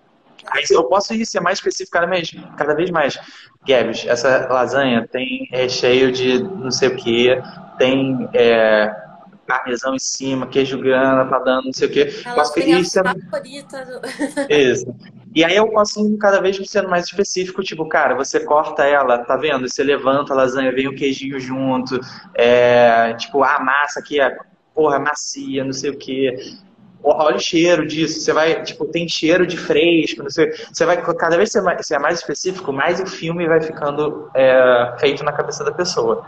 Aí 0.50 0.64
eu 0.70 0.84
posso 0.84 1.14
ir 1.14 1.26
ser 1.26 1.40
mais 1.40 1.58
específico 1.58 1.92
cada 1.92 2.06
vez, 2.06 2.34
cada 2.56 2.74
vez 2.74 2.90
mais. 2.90 3.18
Gabs, 3.66 4.06
essa 4.06 4.46
lasanha 4.48 5.06
tem 5.06 5.48
recheio 5.50 6.10
de 6.10 6.42
não 6.42 6.70
sei 6.70 6.88
o 6.88 6.96
que, 6.96 7.38
tem 7.76 8.28
é, 8.32 8.90
parmesão 9.48 9.94
em 9.94 9.98
cima, 9.98 10.46
queijo 10.46 10.78
grana, 10.78 11.24
tá 11.24 11.38
dando 11.38 11.64
não 11.64 11.72
sei 11.72 11.88
o 11.88 11.90
quê. 11.90 12.12
Ela 12.24 12.34
posso 12.34 12.52
querer 12.52 12.78
isso. 12.78 13.02
Favorita 13.02 13.84
do... 13.86 13.98
Isso. 14.52 14.94
E 15.34 15.44
aí 15.44 15.56
eu 15.56 15.66
ir 15.66 16.18
cada 16.18 16.40
vez 16.40 16.58
sendo 16.68 16.88
mais 16.88 17.06
específico, 17.06 17.62
tipo, 17.62 17.86
cara, 17.88 18.14
você 18.14 18.40
corta 18.40 18.84
ela, 18.84 19.18
tá 19.18 19.36
vendo? 19.36 19.68
Você 19.68 19.82
levanta 19.82 20.32
a 20.32 20.36
lasanha, 20.36 20.72
vem 20.72 20.88
o 20.88 20.94
queijinho 20.94 21.38
junto, 21.38 22.00
é, 22.34 23.14
tipo, 23.14 23.42
a 23.42 23.60
massa 23.60 24.00
aqui 24.00 24.20
é, 24.20 24.36
porra, 24.74 24.98
macia, 24.98 25.64
não 25.64 25.72
sei 25.72 25.90
o 25.90 25.98
quê. 25.98 26.34
Olha 27.02 27.36
o 27.36 27.40
cheiro 27.40 27.86
disso, 27.86 28.20
você 28.20 28.32
vai, 28.32 28.62
tipo, 28.62 28.84
tem 28.86 29.08
cheiro 29.08 29.46
de 29.46 29.56
fresco, 29.56 30.22
não 30.22 30.30
sei, 30.30 30.50
você 30.72 30.84
vai, 30.84 31.00
cada 31.00 31.36
vez 31.36 31.52
que 31.52 31.60
você 31.60 31.94
é 31.94 31.98
mais 31.98 32.18
específico, 32.18 32.72
mais 32.72 32.98
o 33.00 33.06
filme 33.06 33.46
vai 33.46 33.60
ficando 33.60 34.28
é, 34.34 34.96
feito 34.98 35.22
na 35.22 35.32
cabeça 35.32 35.62
da 35.62 35.70
pessoa 35.70 36.24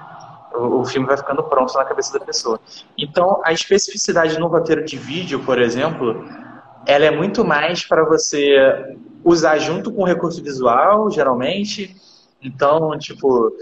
o, 0.55 0.85
filme 0.85 1.07
vai 1.07 1.17
ficando 1.17 1.43
pronto 1.43 1.75
na 1.75 1.85
cabeça 1.85 2.19
da 2.19 2.25
pessoa. 2.25 2.61
Então, 2.97 3.41
a 3.45 3.53
especificidade 3.53 4.39
no 4.39 4.47
roteiro 4.47 4.85
de 4.85 4.97
vídeo, 4.97 5.41
por 5.41 5.61
exemplo, 5.61 6.25
ela 6.87 7.05
é 7.05 7.11
muito 7.11 7.45
mais 7.45 7.85
para 7.85 8.05
você 8.05 8.97
usar 9.25 9.59
junto 9.59 9.93
com 9.93 10.03
o 10.03 10.07
recurso 10.07 10.43
visual, 10.43 11.11
geralmente. 11.11 11.95
Então, 12.43 12.99
tipo, 12.99 13.53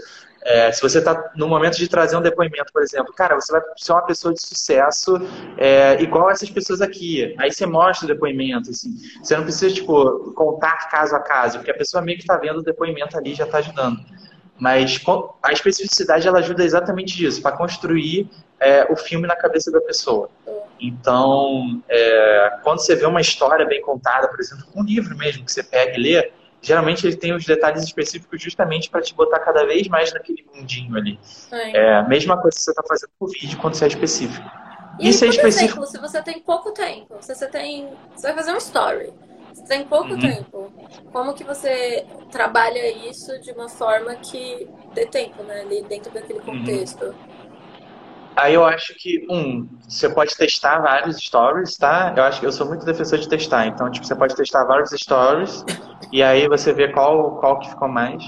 é, 0.41 0.71
se 0.71 0.81
você 0.81 0.99
está 0.99 1.31
no 1.35 1.47
momento 1.47 1.77
de 1.77 1.87
trazer 1.87 2.15
um 2.15 2.21
depoimento, 2.21 2.71
por 2.71 2.81
exemplo, 2.81 3.13
cara, 3.13 3.35
você 3.35 3.51
vai 3.51 3.61
ser 3.77 3.91
uma 3.91 4.01
pessoa 4.01 4.33
de 4.33 4.41
sucesso 4.41 5.17
é, 5.57 6.01
igual 6.01 6.29
essas 6.29 6.49
pessoas 6.49 6.81
aqui. 6.81 7.35
Aí 7.37 7.51
você 7.51 7.65
mostra 7.65 8.05
o 8.05 8.07
depoimento, 8.07 8.69
assim. 8.69 8.95
Você 9.21 9.35
não 9.35 9.43
precisa, 9.43 9.73
tipo, 9.73 10.33
contar 10.33 10.89
caso 10.89 11.15
a 11.15 11.19
caso, 11.19 11.57
porque 11.57 11.71
a 11.71 11.77
pessoa 11.77 12.01
meio 12.01 12.17
que 12.17 12.23
está 12.23 12.37
vendo 12.37 12.59
o 12.59 12.63
depoimento 12.63 13.17
ali 13.17 13.35
já 13.35 13.43
está 13.43 13.57
ajudando. 13.57 13.99
Mas 14.59 15.01
a 15.41 15.53
especificidade 15.53 16.27
ela 16.27 16.39
ajuda 16.39 16.63
exatamente 16.63 17.15
disso, 17.15 17.41
para 17.41 17.55
construir 17.55 18.29
é, 18.59 18.85
o 18.91 18.95
filme 18.95 19.25
na 19.25 19.35
cabeça 19.35 19.71
da 19.71 19.79
pessoa. 19.79 20.29
Então, 20.79 21.81
é, 21.87 22.59
quando 22.63 22.79
você 22.79 22.95
vê 22.95 23.05
uma 23.05 23.21
história 23.21 23.65
bem 23.65 23.81
contada, 23.81 24.27
por 24.27 24.39
exemplo, 24.39 24.65
um 24.75 24.83
livro 24.83 25.15
mesmo 25.17 25.45
que 25.45 25.51
você 25.51 25.63
pega 25.63 25.97
e 25.97 26.01
lê, 26.01 26.31
geralmente 26.61 27.07
ele 27.07 27.15
tem 27.15 27.33
os 27.33 27.45
detalhes 27.45 27.83
específicos 27.83 28.41
justamente 28.41 28.89
para 28.89 29.01
te 29.01 29.13
botar 29.13 29.39
cada 29.39 29.65
vez 29.65 29.87
mais 29.87 30.13
naquele 30.13 30.45
mundinho 30.53 30.95
ali. 30.97 31.19
É 31.51 31.95
a 31.95 32.03
mesma 32.03 32.37
coisa 32.37 32.57
que 32.57 32.63
você 32.63 32.71
está 32.71 32.83
fazendo 32.83 33.11
com 33.17 33.25
o 33.25 33.29
vídeo 33.29 33.57
quando 33.59 33.75
você 33.75 33.85
é 33.85 33.87
específico. 33.87 34.49
E 34.99 35.09
Isso 35.09 35.23
aí, 35.23 35.29
é 35.29 35.33
específico. 35.33 35.83
Exemplo, 35.83 35.87
se 35.87 35.97
você 35.97 36.21
tem 36.21 36.39
pouco 36.39 36.71
tempo, 36.71 37.15
se 37.21 37.33
você 37.33 37.47
tem. 37.47 37.89
Você 38.13 38.27
vai 38.27 38.35
fazer 38.35 38.51
um 38.51 38.57
story. 38.57 39.13
Você 39.53 39.63
tem 39.65 39.85
pouco 39.85 40.13
uhum. 40.13 40.19
tempo. 40.19 40.71
Como 41.11 41.33
que 41.33 41.43
você 41.43 42.05
trabalha 42.31 43.09
isso 43.09 43.39
de 43.41 43.51
uma 43.51 43.69
forma 43.69 44.15
que 44.15 44.67
dê 44.93 45.05
tempo, 45.05 45.43
né? 45.43 45.61
Ali 45.61 45.83
dentro 45.83 46.11
daquele 46.11 46.39
uhum. 46.39 46.45
contexto. 46.45 47.05
Uhum. 47.05 47.39
Aí 48.35 48.53
eu 48.53 48.63
acho 48.63 48.95
que, 48.95 49.27
um, 49.29 49.67
você 49.87 50.07
pode 50.07 50.35
testar 50.35 50.79
vários 50.79 51.17
stories, 51.17 51.75
tá? 51.75 52.13
Eu 52.15 52.23
acho 52.23 52.39
que 52.39 52.45
eu 52.45 52.51
sou 52.51 52.65
muito 52.67 52.85
defensor 52.85 53.19
de 53.19 53.27
testar. 53.27 53.67
Então, 53.67 53.91
tipo, 53.91 54.05
você 54.05 54.15
pode 54.15 54.33
testar 54.33 54.63
vários 54.63 54.91
stories 54.91 55.65
e 56.11 56.23
aí 56.23 56.47
você 56.47 56.71
vê 56.71 56.87
qual, 56.87 57.37
qual 57.39 57.59
que 57.59 57.69
ficou 57.69 57.89
mais. 57.89 58.23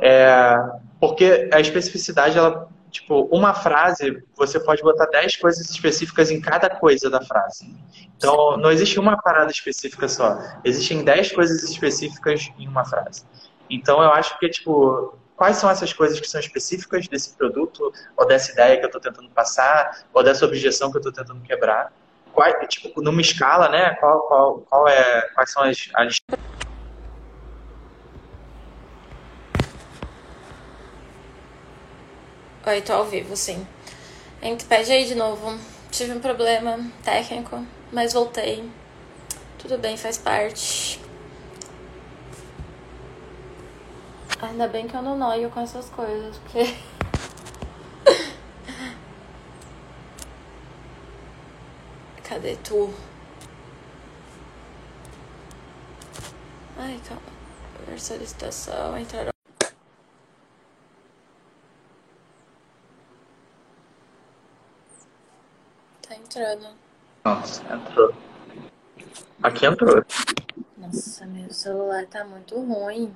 É, 0.00 0.56
porque 0.98 1.48
a 1.52 1.60
especificidade, 1.60 2.36
ela, 2.36 2.68
tipo, 2.90 3.28
uma 3.32 3.54
frase, 3.54 4.22
você 4.36 4.58
pode 4.58 4.82
botar 4.82 5.06
10 5.06 5.36
coisas 5.36 5.68
específicas 5.68 6.30
em 6.30 6.40
cada 6.40 6.70
coisa 6.70 7.10
da 7.10 7.20
frase. 7.20 7.74
Então, 8.16 8.56
não 8.56 8.70
existe 8.70 8.98
uma 8.98 9.20
parada 9.20 9.50
específica 9.50 10.08
só. 10.08 10.38
Existem 10.64 11.04
10 11.04 11.32
coisas 11.32 11.62
específicas 11.62 12.50
em 12.58 12.66
uma 12.66 12.84
frase. 12.84 13.24
Então, 13.68 14.02
eu 14.02 14.10
acho 14.10 14.38
que, 14.38 14.48
tipo, 14.48 15.18
quais 15.36 15.56
são 15.56 15.68
essas 15.70 15.92
coisas 15.92 16.18
que 16.18 16.28
são 16.28 16.40
específicas 16.40 17.06
desse 17.06 17.36
produto, 17.36 17.92
ou 18.16 18.26
dessa 18.26 18.52
ideia 18.52 18.78
que 18.78 18.84
eu 18.84 18.88
estou 18.88 19.00
tentando 19.00 19.28
passar, 19.30 20.04
ou 20.12 20.22
dessa 20.22 20.44
objeção 20.44 20.90
que 20.90 20.96
eu 20.96 21.00
estou 21.00 21.12
tentando 21.12 21.40
quebrar. 21.42 21.92
Qual, 22.32 22.48
tipo, 22.66 23.02
numa 23.02 23.20
escala, 23.20 23.68
né? 23.68 23.94
Qual, 23.96 24.20
qual, 24.22 24.58
qual 24.68 24.88
é, 24.88 25.22
quais 25.34 25.50
são 25.50 25.62
as, 25.62 25.88
as... 25.94 26.20
Oi, 32.68 32.82
tô 32.82 32.94
ao 32.94 33.04
vivo, 33.04 33.36
sim. 33.36 33.64
A 34.42 34.46
gente 34.46 34.64
pede 34.64 34.90
aí 34.90 35.04
de 35.06 35.14
novo. 35.14 35.56
Tive 35.88 36.14
um 36.14 36.20
problema 36.20 36.76
técnico, 37.04 37.64
mas 37.92 38.12
voltei. 38.12 38.68
Tudo 39.56 39.78
bem, 39.78 39.96
faz 39.96 40.18
parte. 40.18 41.00
Ainda 44.42 44.66
bem 44.66 44.88
que 44.88 44.96
eu 44.96 45.02
não 45.02 45.16
noio 45.16 45.48
com 45.48 45.60
essas 45.60 45.88
coisas, 45.90 46.36
porque. 46.38 46.74
Cadê 52.28 52.56
tu? 52.56 52.92
Ai, 56.76 57.00
calma. 57.06 57.22
Ver 57.86 58.00
solicitação, 58.00 58.98
entrar. 58.98 59.35
Entrando. 66.16 66.68
Nossa, 67.24 67.62
entrou. 67.72 68.14
Aqui 69.42 69.66
entrou. 69.66 70.04
Nossa, 70.76 71.26
meu 71.26 71.52
celular 71.52 72.06
tá 72.06 72.24
muito 72.24 72.58
ruim 72.60 73.14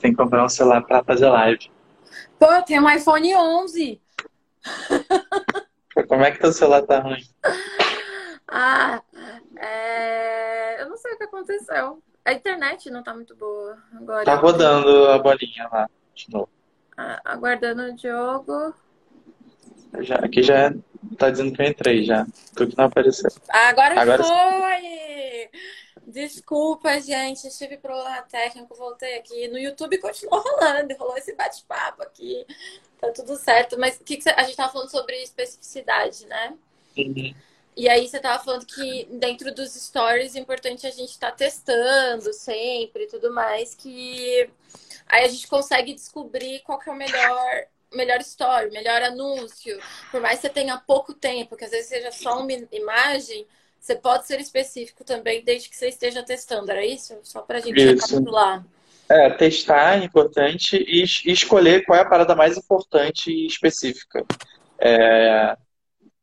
tem 0.00 0.10
que 0.10 0.16
comprar 0.16 0.44
um 0.44 0.48
celular 0.48 0.82
para 0.82 1.04
fazer 1.04 1.28
live. 1.28 1.70
Pô, 2.38 2.46
eu 2.46 2.62
tenho 2.62 2.82
um 2.82 2.90
iPhone 2.90 3.36
11. 3.36 4.00
Como 6.08 6.22
é 6.22 6.30
que 6.30 6.40
teu 6.40 6.52
celular 6.52 6.82
tá 6.82 7.00
ruim? 7.00 7.22
Ah, 8.48 9.02
é... 9.56 10.82
eu 10.82 10.88
não 10.88 10.96
sei 10.96 11.12
o 11.12 11.18
que 11.18 11.24
aconteceu. 11.24 12.02
A 12.24 12.32
internet 12.32 12.90
não 12.90 13.02
tá 13.02 13.14
muito 13.14 13.36
boa 13.36 13.78
agora. 13.94 14.24
Tá 14.24 14.34
rodando 14.34 15.08
a 15.08 15.18
bolinha 15.18 15.68
lá 15.70 15.88
de 16.14 16.30
novo. 16.30 16.48
Ah, 16.96 17.20
aguardando 17.24 17.82
o 17.82 17.94
Diogo. 17.94 18.74
Já, 20.00 20.16
aqui 20.16 20.42
já 20.42 20.72
tá 21.16 21.30
dizendo 21.30 21.52
que 21.52 21.62
eu 21.62 21.66
entrei 21.66 22.04
já. 22.04 22.26
Tu 22.54 22.68
que 22.68 22.76
não 22.76 22.84
apareceu. 22.84 23.30
Agora, 23.48 24.00
agora 24.00 24.22
foi! 24.22 25.50
Desculpa, 26.06 27.00
gente, 27.00 27.46
estive 27.46 27.76
problema 27.76 28.22
técnico, 28.22 28.74
voltei 28.74 29.16
aqui. 29.16 29.48
No 29.48 29.58
YouTube 29.58 29.98
continuou 29.98 30.42
rolando, 30.42 30.94
rolou 30.96 31.16
esse 31.16 31.34
bate-papo 31.34 32.02
aqui. 32.02 32.44
Tá 33.00 33.10
tudo 33.12 33.36
certo. 33.36 33.78
Mas 33.78 33.96
que, 33.98 34.16
que 34.16 34.22
você... 34.22 34.30
a 34.30 34.42
gente 34.42 34.56
tava 34.56 34.72
falando 34.72 34.90
sobre 34.90 35.22
especificidade, 35.22 36.26
né? 36.26 36.54
Uhum. 36.96 37.34
E 37.76 37.88
aí 37.88 38.08
você 38.08 38.18
tava 38.18 38.42
falando 38.42 38.66
que 38.66 39.06
dentro 39.12 39.54
dos 39.54 39.72
stories 39.72 40.34
é 40.34 40.40
importante 40.40 40.86
a 40.86 40.90
gente 40.90 41.10
estar 41.10 41.30
tá 41.30 41.36
testando 41.36 42.32
sempre 42.32 43.04
e 43.04 43.06
tudo 43.06 43.32
mais, 43.32 43.74
que 43.74 44.50
aí 45.06 45.24
a 45.24 45.28
gente 45.28 45.46
consegue 45.46 45.94
descobrir 45.94 46.60
qual 46.60 46.78
que 46.78 46.90
é 46.90 46.92
o 46.92 46.96
melhor 46.96 47.66
melhor 47.94 48.20
story, 48.20 48.70
melhor 48.70 49.02
anúncio. 49.02 49.78
Por 50.10 50.20
mais 50.20 50.36
que 50.36 50.46
você 50.46 50.52
tenha 50.52 50.78
pouco 50.78 51.12
tempo, 51.12 51.56
que 51.56 51.64
às 51.64 51.70
vezes 51.70 51.88
seja 51.88 52.10
só 52.10 52.40
uma 52.40 52.52
imagem, 52.72 53.46
você 53.80 53.96
pode 53.96 54.26
ser 54.26 54.40
específico 54.40 55.04
também, 55.04 55.42
desde 55.42 55.68
que 55.68 55.76
você 55.76 55.88
esteja 55.88 56.22
testando, 56.22 56.70
era 56.70 56.84
isso? 56.84 57.18
Só 57.22 57.40
para 57.40 57.58
a 57.58 57.60
gente 57.60 57.82
recapitular. 57.82 58.64
É, 59.08 59.28
testar 59.30 60.00
é 60.00 60.04
importante 60.04 60.76
e, 60.76 61.02
escolher 61.02 61.84
qual 61.84 61.98
é 61.98 62.02
a 62.02 62.08
parada 62.08 62.36
mais 62.36 62.56
importante 62.56 63.30
e 63.30 63.46
específica. 63.46 64.24
É, 64.78 65.56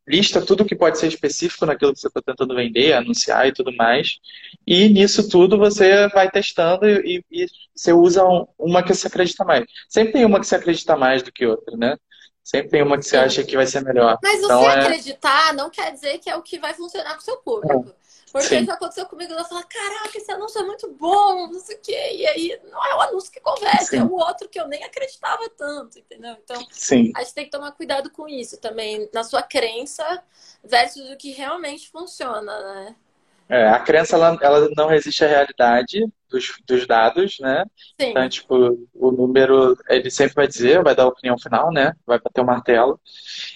lista 0.08 0.42
tudo 0.42 0.66
que 0.66 0.76
pode 0.76 0.98
ser 0.98 1.08
específico 1.08 1.66
naquilo 1.66 1.94
que 1.94 2.00
você 2.00 2.08
está 2.08 2.22
tentando 2.22 2.56
vender, 2.56 2.94
anunciar 2.94 3.48
e 3.48 3.52
tudo 3.52 3.76
mais. 3.76 4.20
E 4.66 4.88
nisso 4.88 5.28
tudo 5.30 5.58
você 5.58 6.08
vai 6.10 6.32
testando 6.32 6.88
e, 6.88 7.24
e 7.30 7.46
você 7.76 7.92
usa 7.92 8.24
uma 8.58 8.82
que 8.82 8.94
você 8.94 9.08
acredita 9.08 9.44
mais. 9.44 9.66
Sempre 9.90 10.14
tem 10.14 10.26
uma 10.26 10.40
que 10.40 10.48
você 10.48 10.56
acredita 10.56 10.96
mais 10.96 11.22
do 11.22 11.32
que 11.32 11.46
outra, 11.46 11.76
né? 11.76 11.98
Sempre 12.44 12.70
tem 12.70 12.82
uma 12.82 12.98
que 12.98 13.04
você 13.04 13.18
acha 13.18 13.44
que 13.44 13.58
vai 13.58 13.66
ser 13.66 13.84
melhor. 13.84 14.18
Mas 14.24 14.42
então, 14.42 14.62
você 14.62 14.66
é... 14.68 14.80
acreditar 14.80 15.54
não 15.54 15.70
quer 15.70 15.92
dizer 15.92 16.18
que 16.20 16.30
é 16.30 16.36
o 16.36 16.42
que 16.42 16.58
vai 16.58 16.74
funcionar 16.74 17.14
com 17.14 17.20
o 17.20 17.24
seu 17.24 17.38
público. 17.38 17.94
Porque 18.32 18.60
Sim. 18.60 18.66
já 18.66 18.74
aconteceu 18.74 19.06
comigo, 19.06 19.32
ela 19.32 19.46
fala, 19.46 19.64
caraca, 19.64 20.18
esse 20.18 20.32
anúncio 20.32 20.60
é 20.60 20.64
muito 20.66 20.92
bom, 20.92 21.48
não 21.48 21.60
sei 21.60 21.78
o 21.78 21.82
quê. 21.82 22.12
E 22.14 22.28
aí 22.28 22.60
não 22.70 22.86
é 22.86 22.96
o 22.96 23.02
anúncio 23.02 23.32
que 23.32 23.40
conversa, 23.40 23.92
Sim. 23.92 24.00
é 24.00 24.04
o 24.04 24.14
outro 24.14 24.50
que 24.50 24.60
eu 24.60 24.68
nem 24.68 24.84
acreditava 24.84 25.50
tanto, 25.58 25.98
entendeu? 25.98 26.36
Então, 26.44 26.62
Sim. 26.70 27.12
a 27.16 27.24
gente 27.24 27.34
tem 27.34 27.46
que 27.46 27.52
tomar 27.52 27.72
cuidado 27.72 28.10
com 28.12 28.28
isso 28.28 28.60
também, 28.60 29.10
na 29.14 29.24
sua 29.24 29.42
crença 29.42 30.22
versus 30.64 31.10
o 31.10 31.18
que 31.18 31.32
realmente 31.32 31.90
funciona, 31.90 32.62
né? 32.62 32.96
É, 33.50 33.70
a 33.70 33.80
crença 33.80 34.18
ela, 34.18 34.38
ela 34.42 34.70
não 34.76 34.88
resiste 34.88 35.24
à 35.24 35.28
realidade 35.28 36.06
dos, 36.30 36.54
dos 36.68 36.86
dados, 36.86 37.38
né? 37.40 37.64
Sim. 38.00 38.10
Então, 38.10 38.28
tipo, 38.28 38.88
o 38.94 39.12
número, 39.12 39.78
ele 39.88 40.12
sempre 40.12 40.36
vai 40.36 40.48
dizer, 40.48 40.84
vai 40.84 40.94
dar 40.94 41.04
a 41.04 41.08
opinião 41.08 41.38
final, 41.40 41.72
né? 41.72 41.94
Vai 42.06 42.20
bater 42.20 42.42
o 42.42 42.46
martelo. 42.46 43.00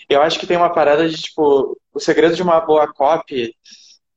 Eu 0.08 0.22
acho 0.22 0.40
que 0.40 0.48
tem 0.48 0.56
uma 0.56 0.72
parada 0.74 1.10
de, 1.10 1.22
tipo, 1.22 1.78
o 1.94 2.00
segredo 2.00 2.36
de 2.36 2.42
uma 2.42 2.62
boa 2.62 2.88
copy 2.88 3.54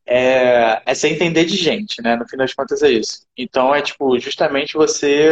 é, 0.06 0.82
é 0.84 0.94
você 0.94 1.08
entender 1.08 1.44
de 1.44 1.56
gente, 1.56 2.02
né? 2.02 2.16
No 2.16 2.28
fim 2.28 2.36
das 2.36 2.54
contas 2.54 2.82
é 2.82 2.90
isso. 2.90 3.26
Então, 3.36 3.74
é, 3.74 3.82
tipo, 3.82 4.18
justamente 4.18 4.74
você, 4.74 5.28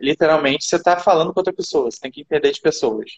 literalmente, 0.00 0.64
você 0.64 0.82
tá 0.82 0.98
falando 0.98 1.32
com 1.32 1.40
outra 1.40 1.52
pessoa, 1.52 1.90
você 1.90 2.00
tem 2.00 2.10
que 2.10 2.22
entender 2.22 2.52
de 2.52 2.60
pessoas. 2.60 3.10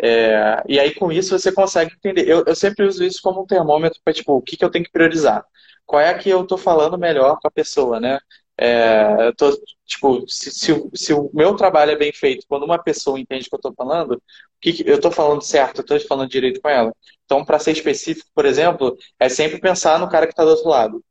É, 0.00 0.62
e 0.68 0.78
aí, 0.80 0.94
com 0.94 1.12
isso, 1.12 1.38
você 1.38 1.52
consegue 1.52 1.94
entender. 1.94 2.28
Eu, 2.28 2.44
eu 2.46 2.54
sempre 2.54 2.84
uso 2.86 3.04
isso 3.04 3.20
como 3.22 3.42
um 3.42 3.46
termômetro 3.46 4.00
para, 4.04 4.12
tipo, 4.12 4.34
o 4.34 4.42
que, 4.42 4.56
que 4.56 4.64
eu 4.64 4.70
tenho 4.70 4.84
que 4.84 4.90
priorizar 4.92 5.44
qual 5.86 6.00
é 6.00 6.10
a 6.10 6.18
que 6.18 6.28
eu 6.30 6.42
estou 6.42 6.58
falando 6.58 6.98
melhor 6.98 7.38
com 7.40 7.48
a 7.48 7.50
pessoa, 7.50 8.00
né? 8.00 8.18
É, 8.56 9.28
eu 9.28 9.34
tô, 9.34 9.50
tipo, 9.84 10.24
se, 10.28 10.50
se, 10.52 10.90
se, 10.94 11.12
o 11.12 11.30
meu 11.34 11.56
trabalho 11.56 11.90
é 11.90 11.96
bem 11.96 12.12
feito, 12.12 12.46
quando 12.48 12.64
uma 12.64 12.82
pessoa 12.82 13.18
entende 13.18 13.46
o 13.46 13.48
que 13.50 13.54
eu 13.54 13.58
estou 13.58 13.74
falando, 13.74 14.22
que, 14.60 14.72
que 14.72 14.88
eu 14.88 14.96
estou 14.96 15.10
falando 15.10 15.42
certo, 15.42 15.78
eu 15.78 15.96
estou 15.96 16.00
falando 16.08 16.30
direito 16.30 16.60
com 16.60 16.68
ela. 16.68 16.94
Então, 17.24 17.44
para 17.44 17.58
ser 17.58 17.72
específico, 17.72 18.28
por 18.34 18.46
exemplo, 18.46 18.96
é 19.18 19.28
sempre 19.28 19.60
pensar 19.60 19.98
no 19.98 20.08
cara 20.08 20.26
que 20.26 20.32
está 20.32 20.44
do 20.44 20.50
outro 20.50 20.68
lado. 20.68 21.04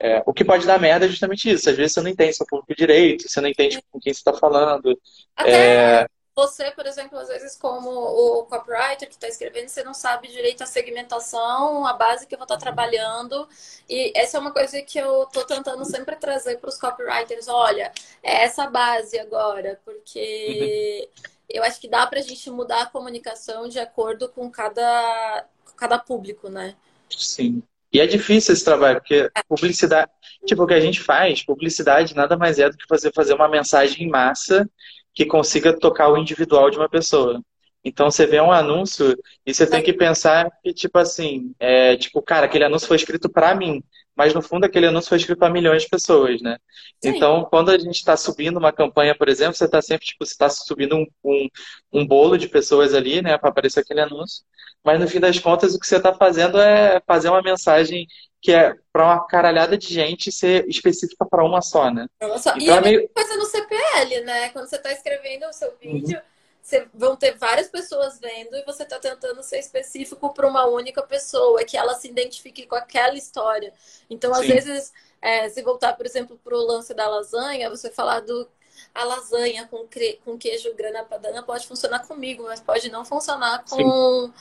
É, 0.00 0.22
o 0.26 0.32
que 0.32 0.44
pode 0.44 0.66
dar 0.66 0.80
merda 0.80 1.06
é 1.06 1.08
justamente 1.08 1.50
isso. 1.50 1.68
Às 1.68 1.76
vezes 1.76 1.92
você 1.92 2.00
não 2.00 2.10
entende 2.10 2.34
seu 2.36 2.46
público 2.46 2.74
direito, 2.76 3.28
você 3.28 3.40
não 3.40 3.48
entende 3.48 3.80
com 3.90 4.00
quem 4.00 4.12
você 4.12 4.20
está 4.20 4.32
falando. 4.32 4.98
Até, 5.36 6.02
é... 6.02 6.06
Você, 6.38 6.70
por 6.70 6.86
exemplo, 6.86 7.18
às 7.18 7.26
vezes, 7.26 7.56
como 7.56 7.90
o 7.90 8.44
copywriter 8.44 9.08
que 9.08 9.14
está 9.14 9.26
escrevendo, 9.26 9.66
você 9.66 9.82
não 9.82 9.92
sabe 9.92 10.28
direito 10.28 10.62
a 10.62 10.66
segmentação, 10.66 11.84
a 11.84 11.92
base 11.92 12.28
que 12.28 12.34
eu 12.36 12.38
vou 12.38 12.44
estar 12.44 12.54
tá 12.54 12.60
trabalhando. 12.60 13.48
E 13.88 14.12
essa 14.14 14.36
é 14.36 14.40
uma 14.40 14.52
coisa 14.52 14.80
que 14.80 14.96
eu 14.96 15.24
estou 15.24 15.44
tentando 15.44 15.84
sempre 15.84 16.14
trazer 16.14 16.58
para 16.58 16.68
os 16.68 16.78
copywriters. 16.78 17.48
Olha, 17.48 17.90
é 18.22 18.44
essa 18.44 18.70
base 18.70 19.18
agora, 19.18 19.80
porque 19.84 21.08
uhum. 21.10 21.24
eu 21.48 21.64
acho 21.64 21.80
que 21.80 21.88
dá 21.88 22.06
para 22.06 22.20
a 22.20 22.22
gente 22.22 22.48
mudar 22.52 22.82
a 22.82 22.86
comunicação 22.86 23.66
de 23.66 23.80
acordo 23.80 24.28
com 24.28 24.48
cada, 24.48 25.44
cada 25.76 25.98
público, 25.98 26.48
né? 26.48 26.76
Sim. 27.10 27.64
E 27.92 27.98
é 27.98 28.06
difícil 28.06 28.54
esse 28.54 28.64
trabalho, 28.64 29.00
porque 29.00 29.28
publicidade, 29.48 30.08
tipo, 30.46 30.62
o 30.62 30.66
que 30.68 30.74
a 30.74 30.80
gente 30.80 31.00
faz, 31.00 31.42
publicidade 31.42 32.14
nada 32.14 32.36
mais 32.36 32.60
é 32.60 32.70
do 32.70 32.76
que 32.76 32.86
fazer, 32.86 33.12
fazer 33.12 33.34
uma 33.34 33.48
mensagem 33.48 34.06
em 34.06 34.08
massa 34.08 34.70
que 35.18 35.26
consiga 35.26 35.76
tocar 35.76 36.12
o 36.12 36.16
individual 36.16 36.70
de 36.70 36.78
uma 36.78 36.88
pessoa. 36.88 37.42
Então 37.84 38.08
você 38.08 38.24
vê 38.24 38.40
um 38.40 38.52
anúncio 38.52 39.16
e 39.44 39.52
você 39.52 39.68
tem 39.68 39.82
que 39.82 39.92
pensar 39.92 40.48
que, 40.62 40.72
tipo 40.72 40.96
assim, 40.96 41.52
é, 41.58 41.96
tipo, 41.96 42.22
cara, 42.22 42.46
aquele 42.46 42.62
anúncio 42.62 42.86
foi 42.86 42.96
escrito 42.96 43.28
para 43.28 43.52
mim, 43.52 43.82
mas 44.18 44.34
no 44.34 44.42
fundo 44.42 44.64
aquele 44.64 44.88
anúncio 44.88 45.10
foi 45.10 45.18
escrito 45.18 45.38
para 45.38 45.48
milhões 45.48 45.84
de 45.84 45.88
pessoas, 45.88 46.42
né? 46.42 46.58
Sim. 47.00 47.10
Então, 47.10 47.44
quando 47.44 47.70
a 47.70 47.78
gente 47.78 47.94
está 47.94 48.16
subindo 48.16 48.56
uma 48.56 48.72
campanha, 48.72 49.16
por 49.16 49.28
exemplo, 49.28 49.54
você 49.54 49.66
está 49.66 49.80
sempre, 49.80 50.06
tipo, 50.06 50.26
você 50.26 50.32
está 50.32 50.50
subindo 50.50 50.96
um, 50.96 51.06
um, 51.24 51.48
um, 51.92 52.04
bolo 52.04 52.36
de 52.36 52.48
pessoas 52.48 52.94
ali, 52.94 53.22
né, 53.22 53.38
para 53.38 53.50
aparecer 53.50 53.78
aquele 53.78 54.00
anúncio, 54.00 54.42
mas 54.84 54.98
no 54.98 55.06
fim 55.06 55.20
das 55.20 55.38
contas 55.38 55.72
o 55.72 55.78
que 55.78 55.86
você 55.86 55.98
está 55.98 56.12
fazendo 56.12 56.58
é 56.58 57.00
fazer 57.06 57.28
uma 57.28 57.40
mensagem 57.40 58.08
que 58.42 58.50
é 58.50 58.74
para 58.92 59.04
uma 59.04 59.24
caralhada 59.24 59.78
de 59.78 59.86
gente 59.86 60.32
ser 60.32 60.68
específica 60.68 61.24
para 61.24 61.44
uma 61.44 61.62
só, 61.62 61.88
né? 61.88 62.08
Uma 62.20 62.38
só. 62.38 62.56
E 62.56 62.68
é, 62.68 62.72
é 62.72 62.80
meio... 62.80 63.08
coisa 63.10 63.36
no 63.36 63.46
CPL, 63.46 64.24
né? 64.24 64.48
Quando 64.48 64.68
você 64.68 64.76
está 64.76 64.90
escrevendo 64.90 65.46
o 65.46 65.52
seu 65.52 65.72
vídeo, 65.80 66.18
uhum. 66.18 66.37
Você, 66.68 66.86
vão 66.92 67.16
ter 67.16 67.34
várias 67.36 67.68
pessoas 67.68 68.20
vendo 68.20 68.54
e 68.54 68.64
você 68.64 68.82
está 68.82 68.98
tentando 68.98 69.42
ser 69.42 69.58
específico 69.58 70.34
para 70.34 70.46
uma 70.46 70.66
única 70.66 71.02
pessoa, 71.02 71.64
que 71.64 71.78
ela 71.78 71.94
se 71.94 72.08
identifique 72.08 72.66
com 72.66 72.74
aquela 72.74 73.14
história. 73.14 73.72
Então, 74.10 74.32
às 74.32 74.40
Sim. 74.40 74.48
vezes, 74.48 74.92
é, 75.22 75.48
se 75.48 75.62
voltar, 75.62 75.94
por 75.94 76.04
exemplo, 76.04 76.38
para 76.44 76.54
o 76.54 76.66
lance 76.66 76.92
da 76.92 77.08
lasanha, 77.08 77.70
você 77.70 77.90
falar 77.90 78.20
do 78.20 78.46
a 78.94 79.02
lasanha 79.02 79.66
com, 79.66 79.88
com 80.24 80.38
queijo 80.38 80.72
grana 80.74 81.02
padana 81.02 81.42
pode 81.42 81.66
funcionar 81.66 82.06
comigo, 82.06 82.44
mas 82.44 82.60
pode 82.60 82.90
não 82.90 83.04
funcionar 83.04 83.64
com 83.68 83.76
Sim. 83.76 84.32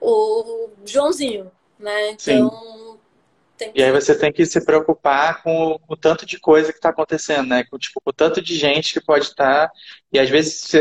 o 0.00 0.70
Joãozinho, 0.84 1.52
né? 1.78 2.10
Então, 2.10 2.98
que... 3.56 3.70
E 3.74 3.82
aí 3.82 3.92
você 3.92 4.18
tem 4.18 4.32
que 4.32 4.44
se 4.46 4.64
preocupar 4.64 5.42
com 5.42 5.78
o 5.86 5.96
tanto 5.96 6.26
de 6.26 6.40
coisa 6.40 6.72
que 6.72 6.78
está 6.78 6.88
acontecendo, 6.88 7.48
né? 7.48 7.62
Com, 7.64 7.78
tipo, 7.78 8.00
o 8.04 8.12
tanto 8.12 8.42
de 8.42 8.56
gente 8.56 8.92
que 8.92 9.00
pode 9.00 9.26
estar. 9.26 9.68
Tá... 9.68 9.72
E 10.12 10.18
às 10.18 10.28
vezes. 10.28 10.72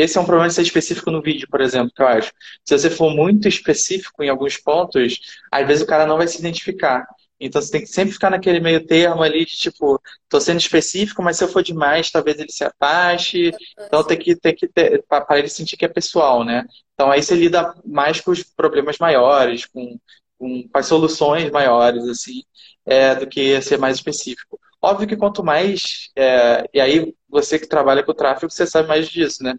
Esse 0.00 0.18
é 0.18 0.20
um 0.20 0.24
problema 0.24 0.48
de 0.48 0.54
ser 0.54 0.62
específico 0.62 1.10
no 1.10 1.22
vídeo, 1.22 1.48
por 1.50 1.60
exemplo, 1.60 1.92
que 1.94 2.02
eu 2.02 2.08
acho. 2.08 2.32
Se 2.64 2.76
você 2.76 2.90
for 2.90 3.14
muito 3.14 3.48
específico 3.48 4.22
em 4.22 4.28
alguns 4.28 4.56
pontos, 4.56 5.20
às 5.50 5.66
vezes 5.66 5.82
o 5.82 5.86
cara 5.86 6.06
não 6.06 6.16
vai 6.16 6.28
se 6.28 6.38
identificar. 6.38 7.06
Então 7.40 7.62
você 7.62 7.70
tem 7.70 7.80
que 7.82 7.86
sempre 7.86 8.12
ficar 8.12 8.30
naquele 8.30 8.60
meio 8.60 8.84
termo 8.84 9.22
ali 9.22 9.44
de 9.44 9.56
tipo, 9.56 10.00
tô 10.28 10.40
sendo 10.40 10.58
específico, 10.58 11.22
mas 11.22 11.36
se 11.36 11.44
eu 11.44 11.48
for 11.48 11.62
demais, 11.62 12.10
talvez 12.10 12.38
ele 12.38 12.50
se 12.50 12.64
afaste. 12.64 13.52
Então 13.86 14.02
tem 14.04 14.18
que, 14.18 14.34
tem 14.36 14.54
que 14.54 14.66
ter, 14.68 15.04
para 15.08 15.38
ele 15.38 15.48
sentir 15.48 15.76
que 15.76 15.84
é 15.84 15.88
pessoal, 15.88 16.44
né? 16.44 16.64
Então 16.94 17.10
aí 17.10 17.22
você 17.22 17.34
lida 17.36 17.74
mais 17.84 18.20
com 18.20 18.32
os 18.32 18.42
problemas 18.42 18.98
maiores, 18.98 19.66
com 19.66 19.98
com, 20.38 20.68
com 20.68 20.78
as 20.78 20.86
soluções 20.86 21.50
maiores, 21.50 22.04
assim, 22.08 22.42
é, 22.86 23.14
do 23.14 23.26
que 23.26 23.60
ser 23.60 23.78
mais 23.78 23.96
específico. 23.96 24.58
Óbvio 24.80 25.08
que 25.08 25.16
quanto 25.16 25.42
mais, 25.42 26.10
é, 26.14 26.64
e 26.72 26.80
aí 26.80 27.12
você 27.28 27.58
que 27.58 27.66
trabalha 27.66 28.02
com 28.04 28.14
tráfego, 28.14 28.50
você 28.50 28.64
sabe 28.64 28.86
mais 28.86 29.08
disso, 29.08 29.42
né? 29.42 29.54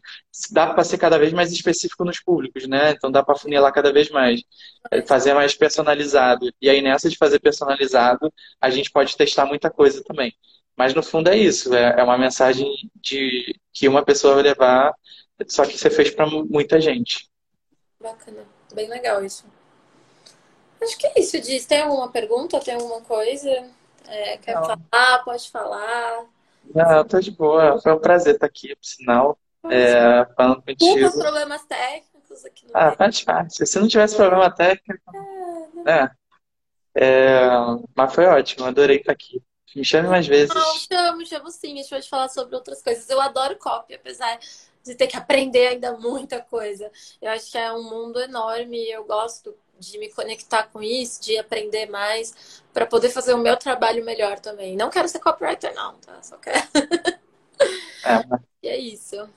Dá 0.49 0.73
para 0.73 0.83
ser 0.83 0.97
cada 0.97 1.17
vez 1.17 1.33
mais 1.33 1.51
específico 1.51 2.05
nos 2.05 2.21
públicos, 2.21 2.65
né? 2.67 2.91
Então 2.91 3.11
dá 3.11 3.21
para 3.21 3.35
funilar 3.35 3.73
cada 3.73 3.91
vez 3.91 4.09
mais, 4.09 4.41
é, 4.89 5.01
fazer 5.01 5.33
mais 5.33 5.53
personalizado. 5.53 6.49
E 6.61 6.69
aí 6.69 6.81
nessa 6.81 7.09
de 7.09 7.17
fazer 7.17 7.39
personalizado, 7.39 8.33
a 8.61 8.69
gente 8.69 8.89
pode 8.91 9.15
testar 9.17 9.45
muita 9.45 9.69
coisa 9.69 10.01
também. 10.05 10.33
Mas 10.77 10.93
no 10.93 11.03
fundo 11.03 11.29
é 11.29 11.37
isso, 11.37 11.73
é, 11.75 11.99
é 11.99 12.03
uma 12.03 12.17
mensagem 12.17 12.65
de 12.95 13.53
que 13.73 13.89
uma 13.89 14.03
pessoa 14.03 14.35
vai 14.35 14.43
levar, 14.43 14.93
só 15.47 15.65
que 15.65 15.77
você 15.77 15.89
fez 15.89 16.11
para 16.11 16.25
muita 16.27 16.79
gente. 16.79 17.29
Bacana, 18.01 18.45
bem 18.73 18.87
legal 18.87 19.23
isso. 19.23 19.43
Acho 20.81 20.97
que 20.97 21.07
é 21.07 21.19
isso, 21.19 21.39
Diz. 21.41 21.65
Tem 21.65 21.81
alguma 21.81 22.09
pergunta? 22.09 22.57
Tem 22.61 22.75
alguma 22.75 23.01
coisa? 23.01 23.69
É, 24.07 24.37
quer 24.37 24.55
Não. 24.55 24.63
falar? 24.63 25.23
Pode 25.23 25.49
falar. 25.49 26.25
Não, 26.73 27.03
tô 27.03 27.19
de 27.19 27.31
boa. 27.31 27.79
Foi 27.81 27.93
um 27.93 27.99
prazer 27.99 28.35
estar 28.35 28.45
aqui, 28.45 28.75
por 28.75 28.85
sinal. 28.85 29.39
É, 29.69 30.25
falando 30.35 30.61
contigo. 30.61 31.11
problemas 31.11 31.65
técnicos 31.65 32.45
aqui 32.45 32.65
no 32.65 32.71
Ah, 32.73 32.91
faz 32.93 33.23
parte. 33.23 33.65
Se 33.65 33.79
não 33.79 33.87
tivesse 33.87 34.15
problema 34.15 34.49
técnico. 34.49 35.11
É, 35.85 35.91
é. 35.91 36.11
é, 36.95 37.49
mas 37.95 38.13
foi 38.13 38.25
ótimo, 38.25 38.65
adorei 38.65 38.97
estar 38.97 39.11
aqui. 39.11 39.41
Me 39.75 39.83
chame 39.85 40.07
mais 40.07 40.25
vezes. 40.25 40.53
Não, 40.53 40.75
chamo, 40.77 41.25
chamo 41.25 41.51
sim. 41.51 41.73
A 41.73 41.77
gente 41.77 41.89
pode 41.89 42.09
falar 42.09 42.29
sobre 42.29 42.55
outras 42.55 42.81
coisas. 42.81 43.07
Eu 43.09 43.21
adoro 43.21 43.57
copy, 43.57 43.93
apesar 43.93 44.39
de 44.83 44.95
ter 44.95 45.07
que 45.07 45.17
aprender 45.17 45.67
ainda 45.67 45.93
muita 45.97 46.41
coisa. 46.41 46.91
Eu 47.21 47.31
acho 47.31 47.51
que 47.51 47.57
é 47.57 47.71
um 47.71 47.83
mundo 47.83 48.19
enorme 48.19 48.77
e 48.77 48.91
eu 48.91 49.05
gosto 49.05 49.55
de 49.79 49.97
me 49.97 50.09
conectar 50.09 50.63
com 50.63 50.81
isso, 50.81 51.21
de 51.21 51.37
aprender 51.37 51.87
mais, 51.89 52.61
para 52.73 52.85
poder 52.85 53.09
fazer 53.09 53.33
o 53.33 53.37
meu 53.37 53.57
trabalho 53.57 54.03
melhor 54.03 54.39
também. 54.39 54.75
Não 54.75 54.89
quero 54.89 55.07
ser 55.07 55.19
copywriter, 55.19 55.73
não, 55.73 55.95
tá? 55.95 56.21
Só 56.21 56.37
quero. 56.37 56.59
É. 58.05 58.23
E 58.63 58.69
é 58.69 58.77
isso. 58.77 59.29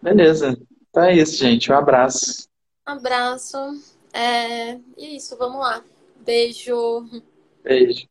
Beleza. 0.00 0.56
Então 0.88 1.02
é 1.02 1.16
isso, 1.16 1.36
gente. 1.36 1.72
Um 1.72 1.76
abraço. 1.76 2.48
Um 2.88 2.92
abraço. 2.92 3.56
É... 4.12 4.74
E 4.96 5.04
é 5.04 5.08
isso, 5.16 5.36
vamos 5.36 5.58
lá. 5.58 5.82
Beijo. 6.24 7.08
Beijo. 7.62 8.09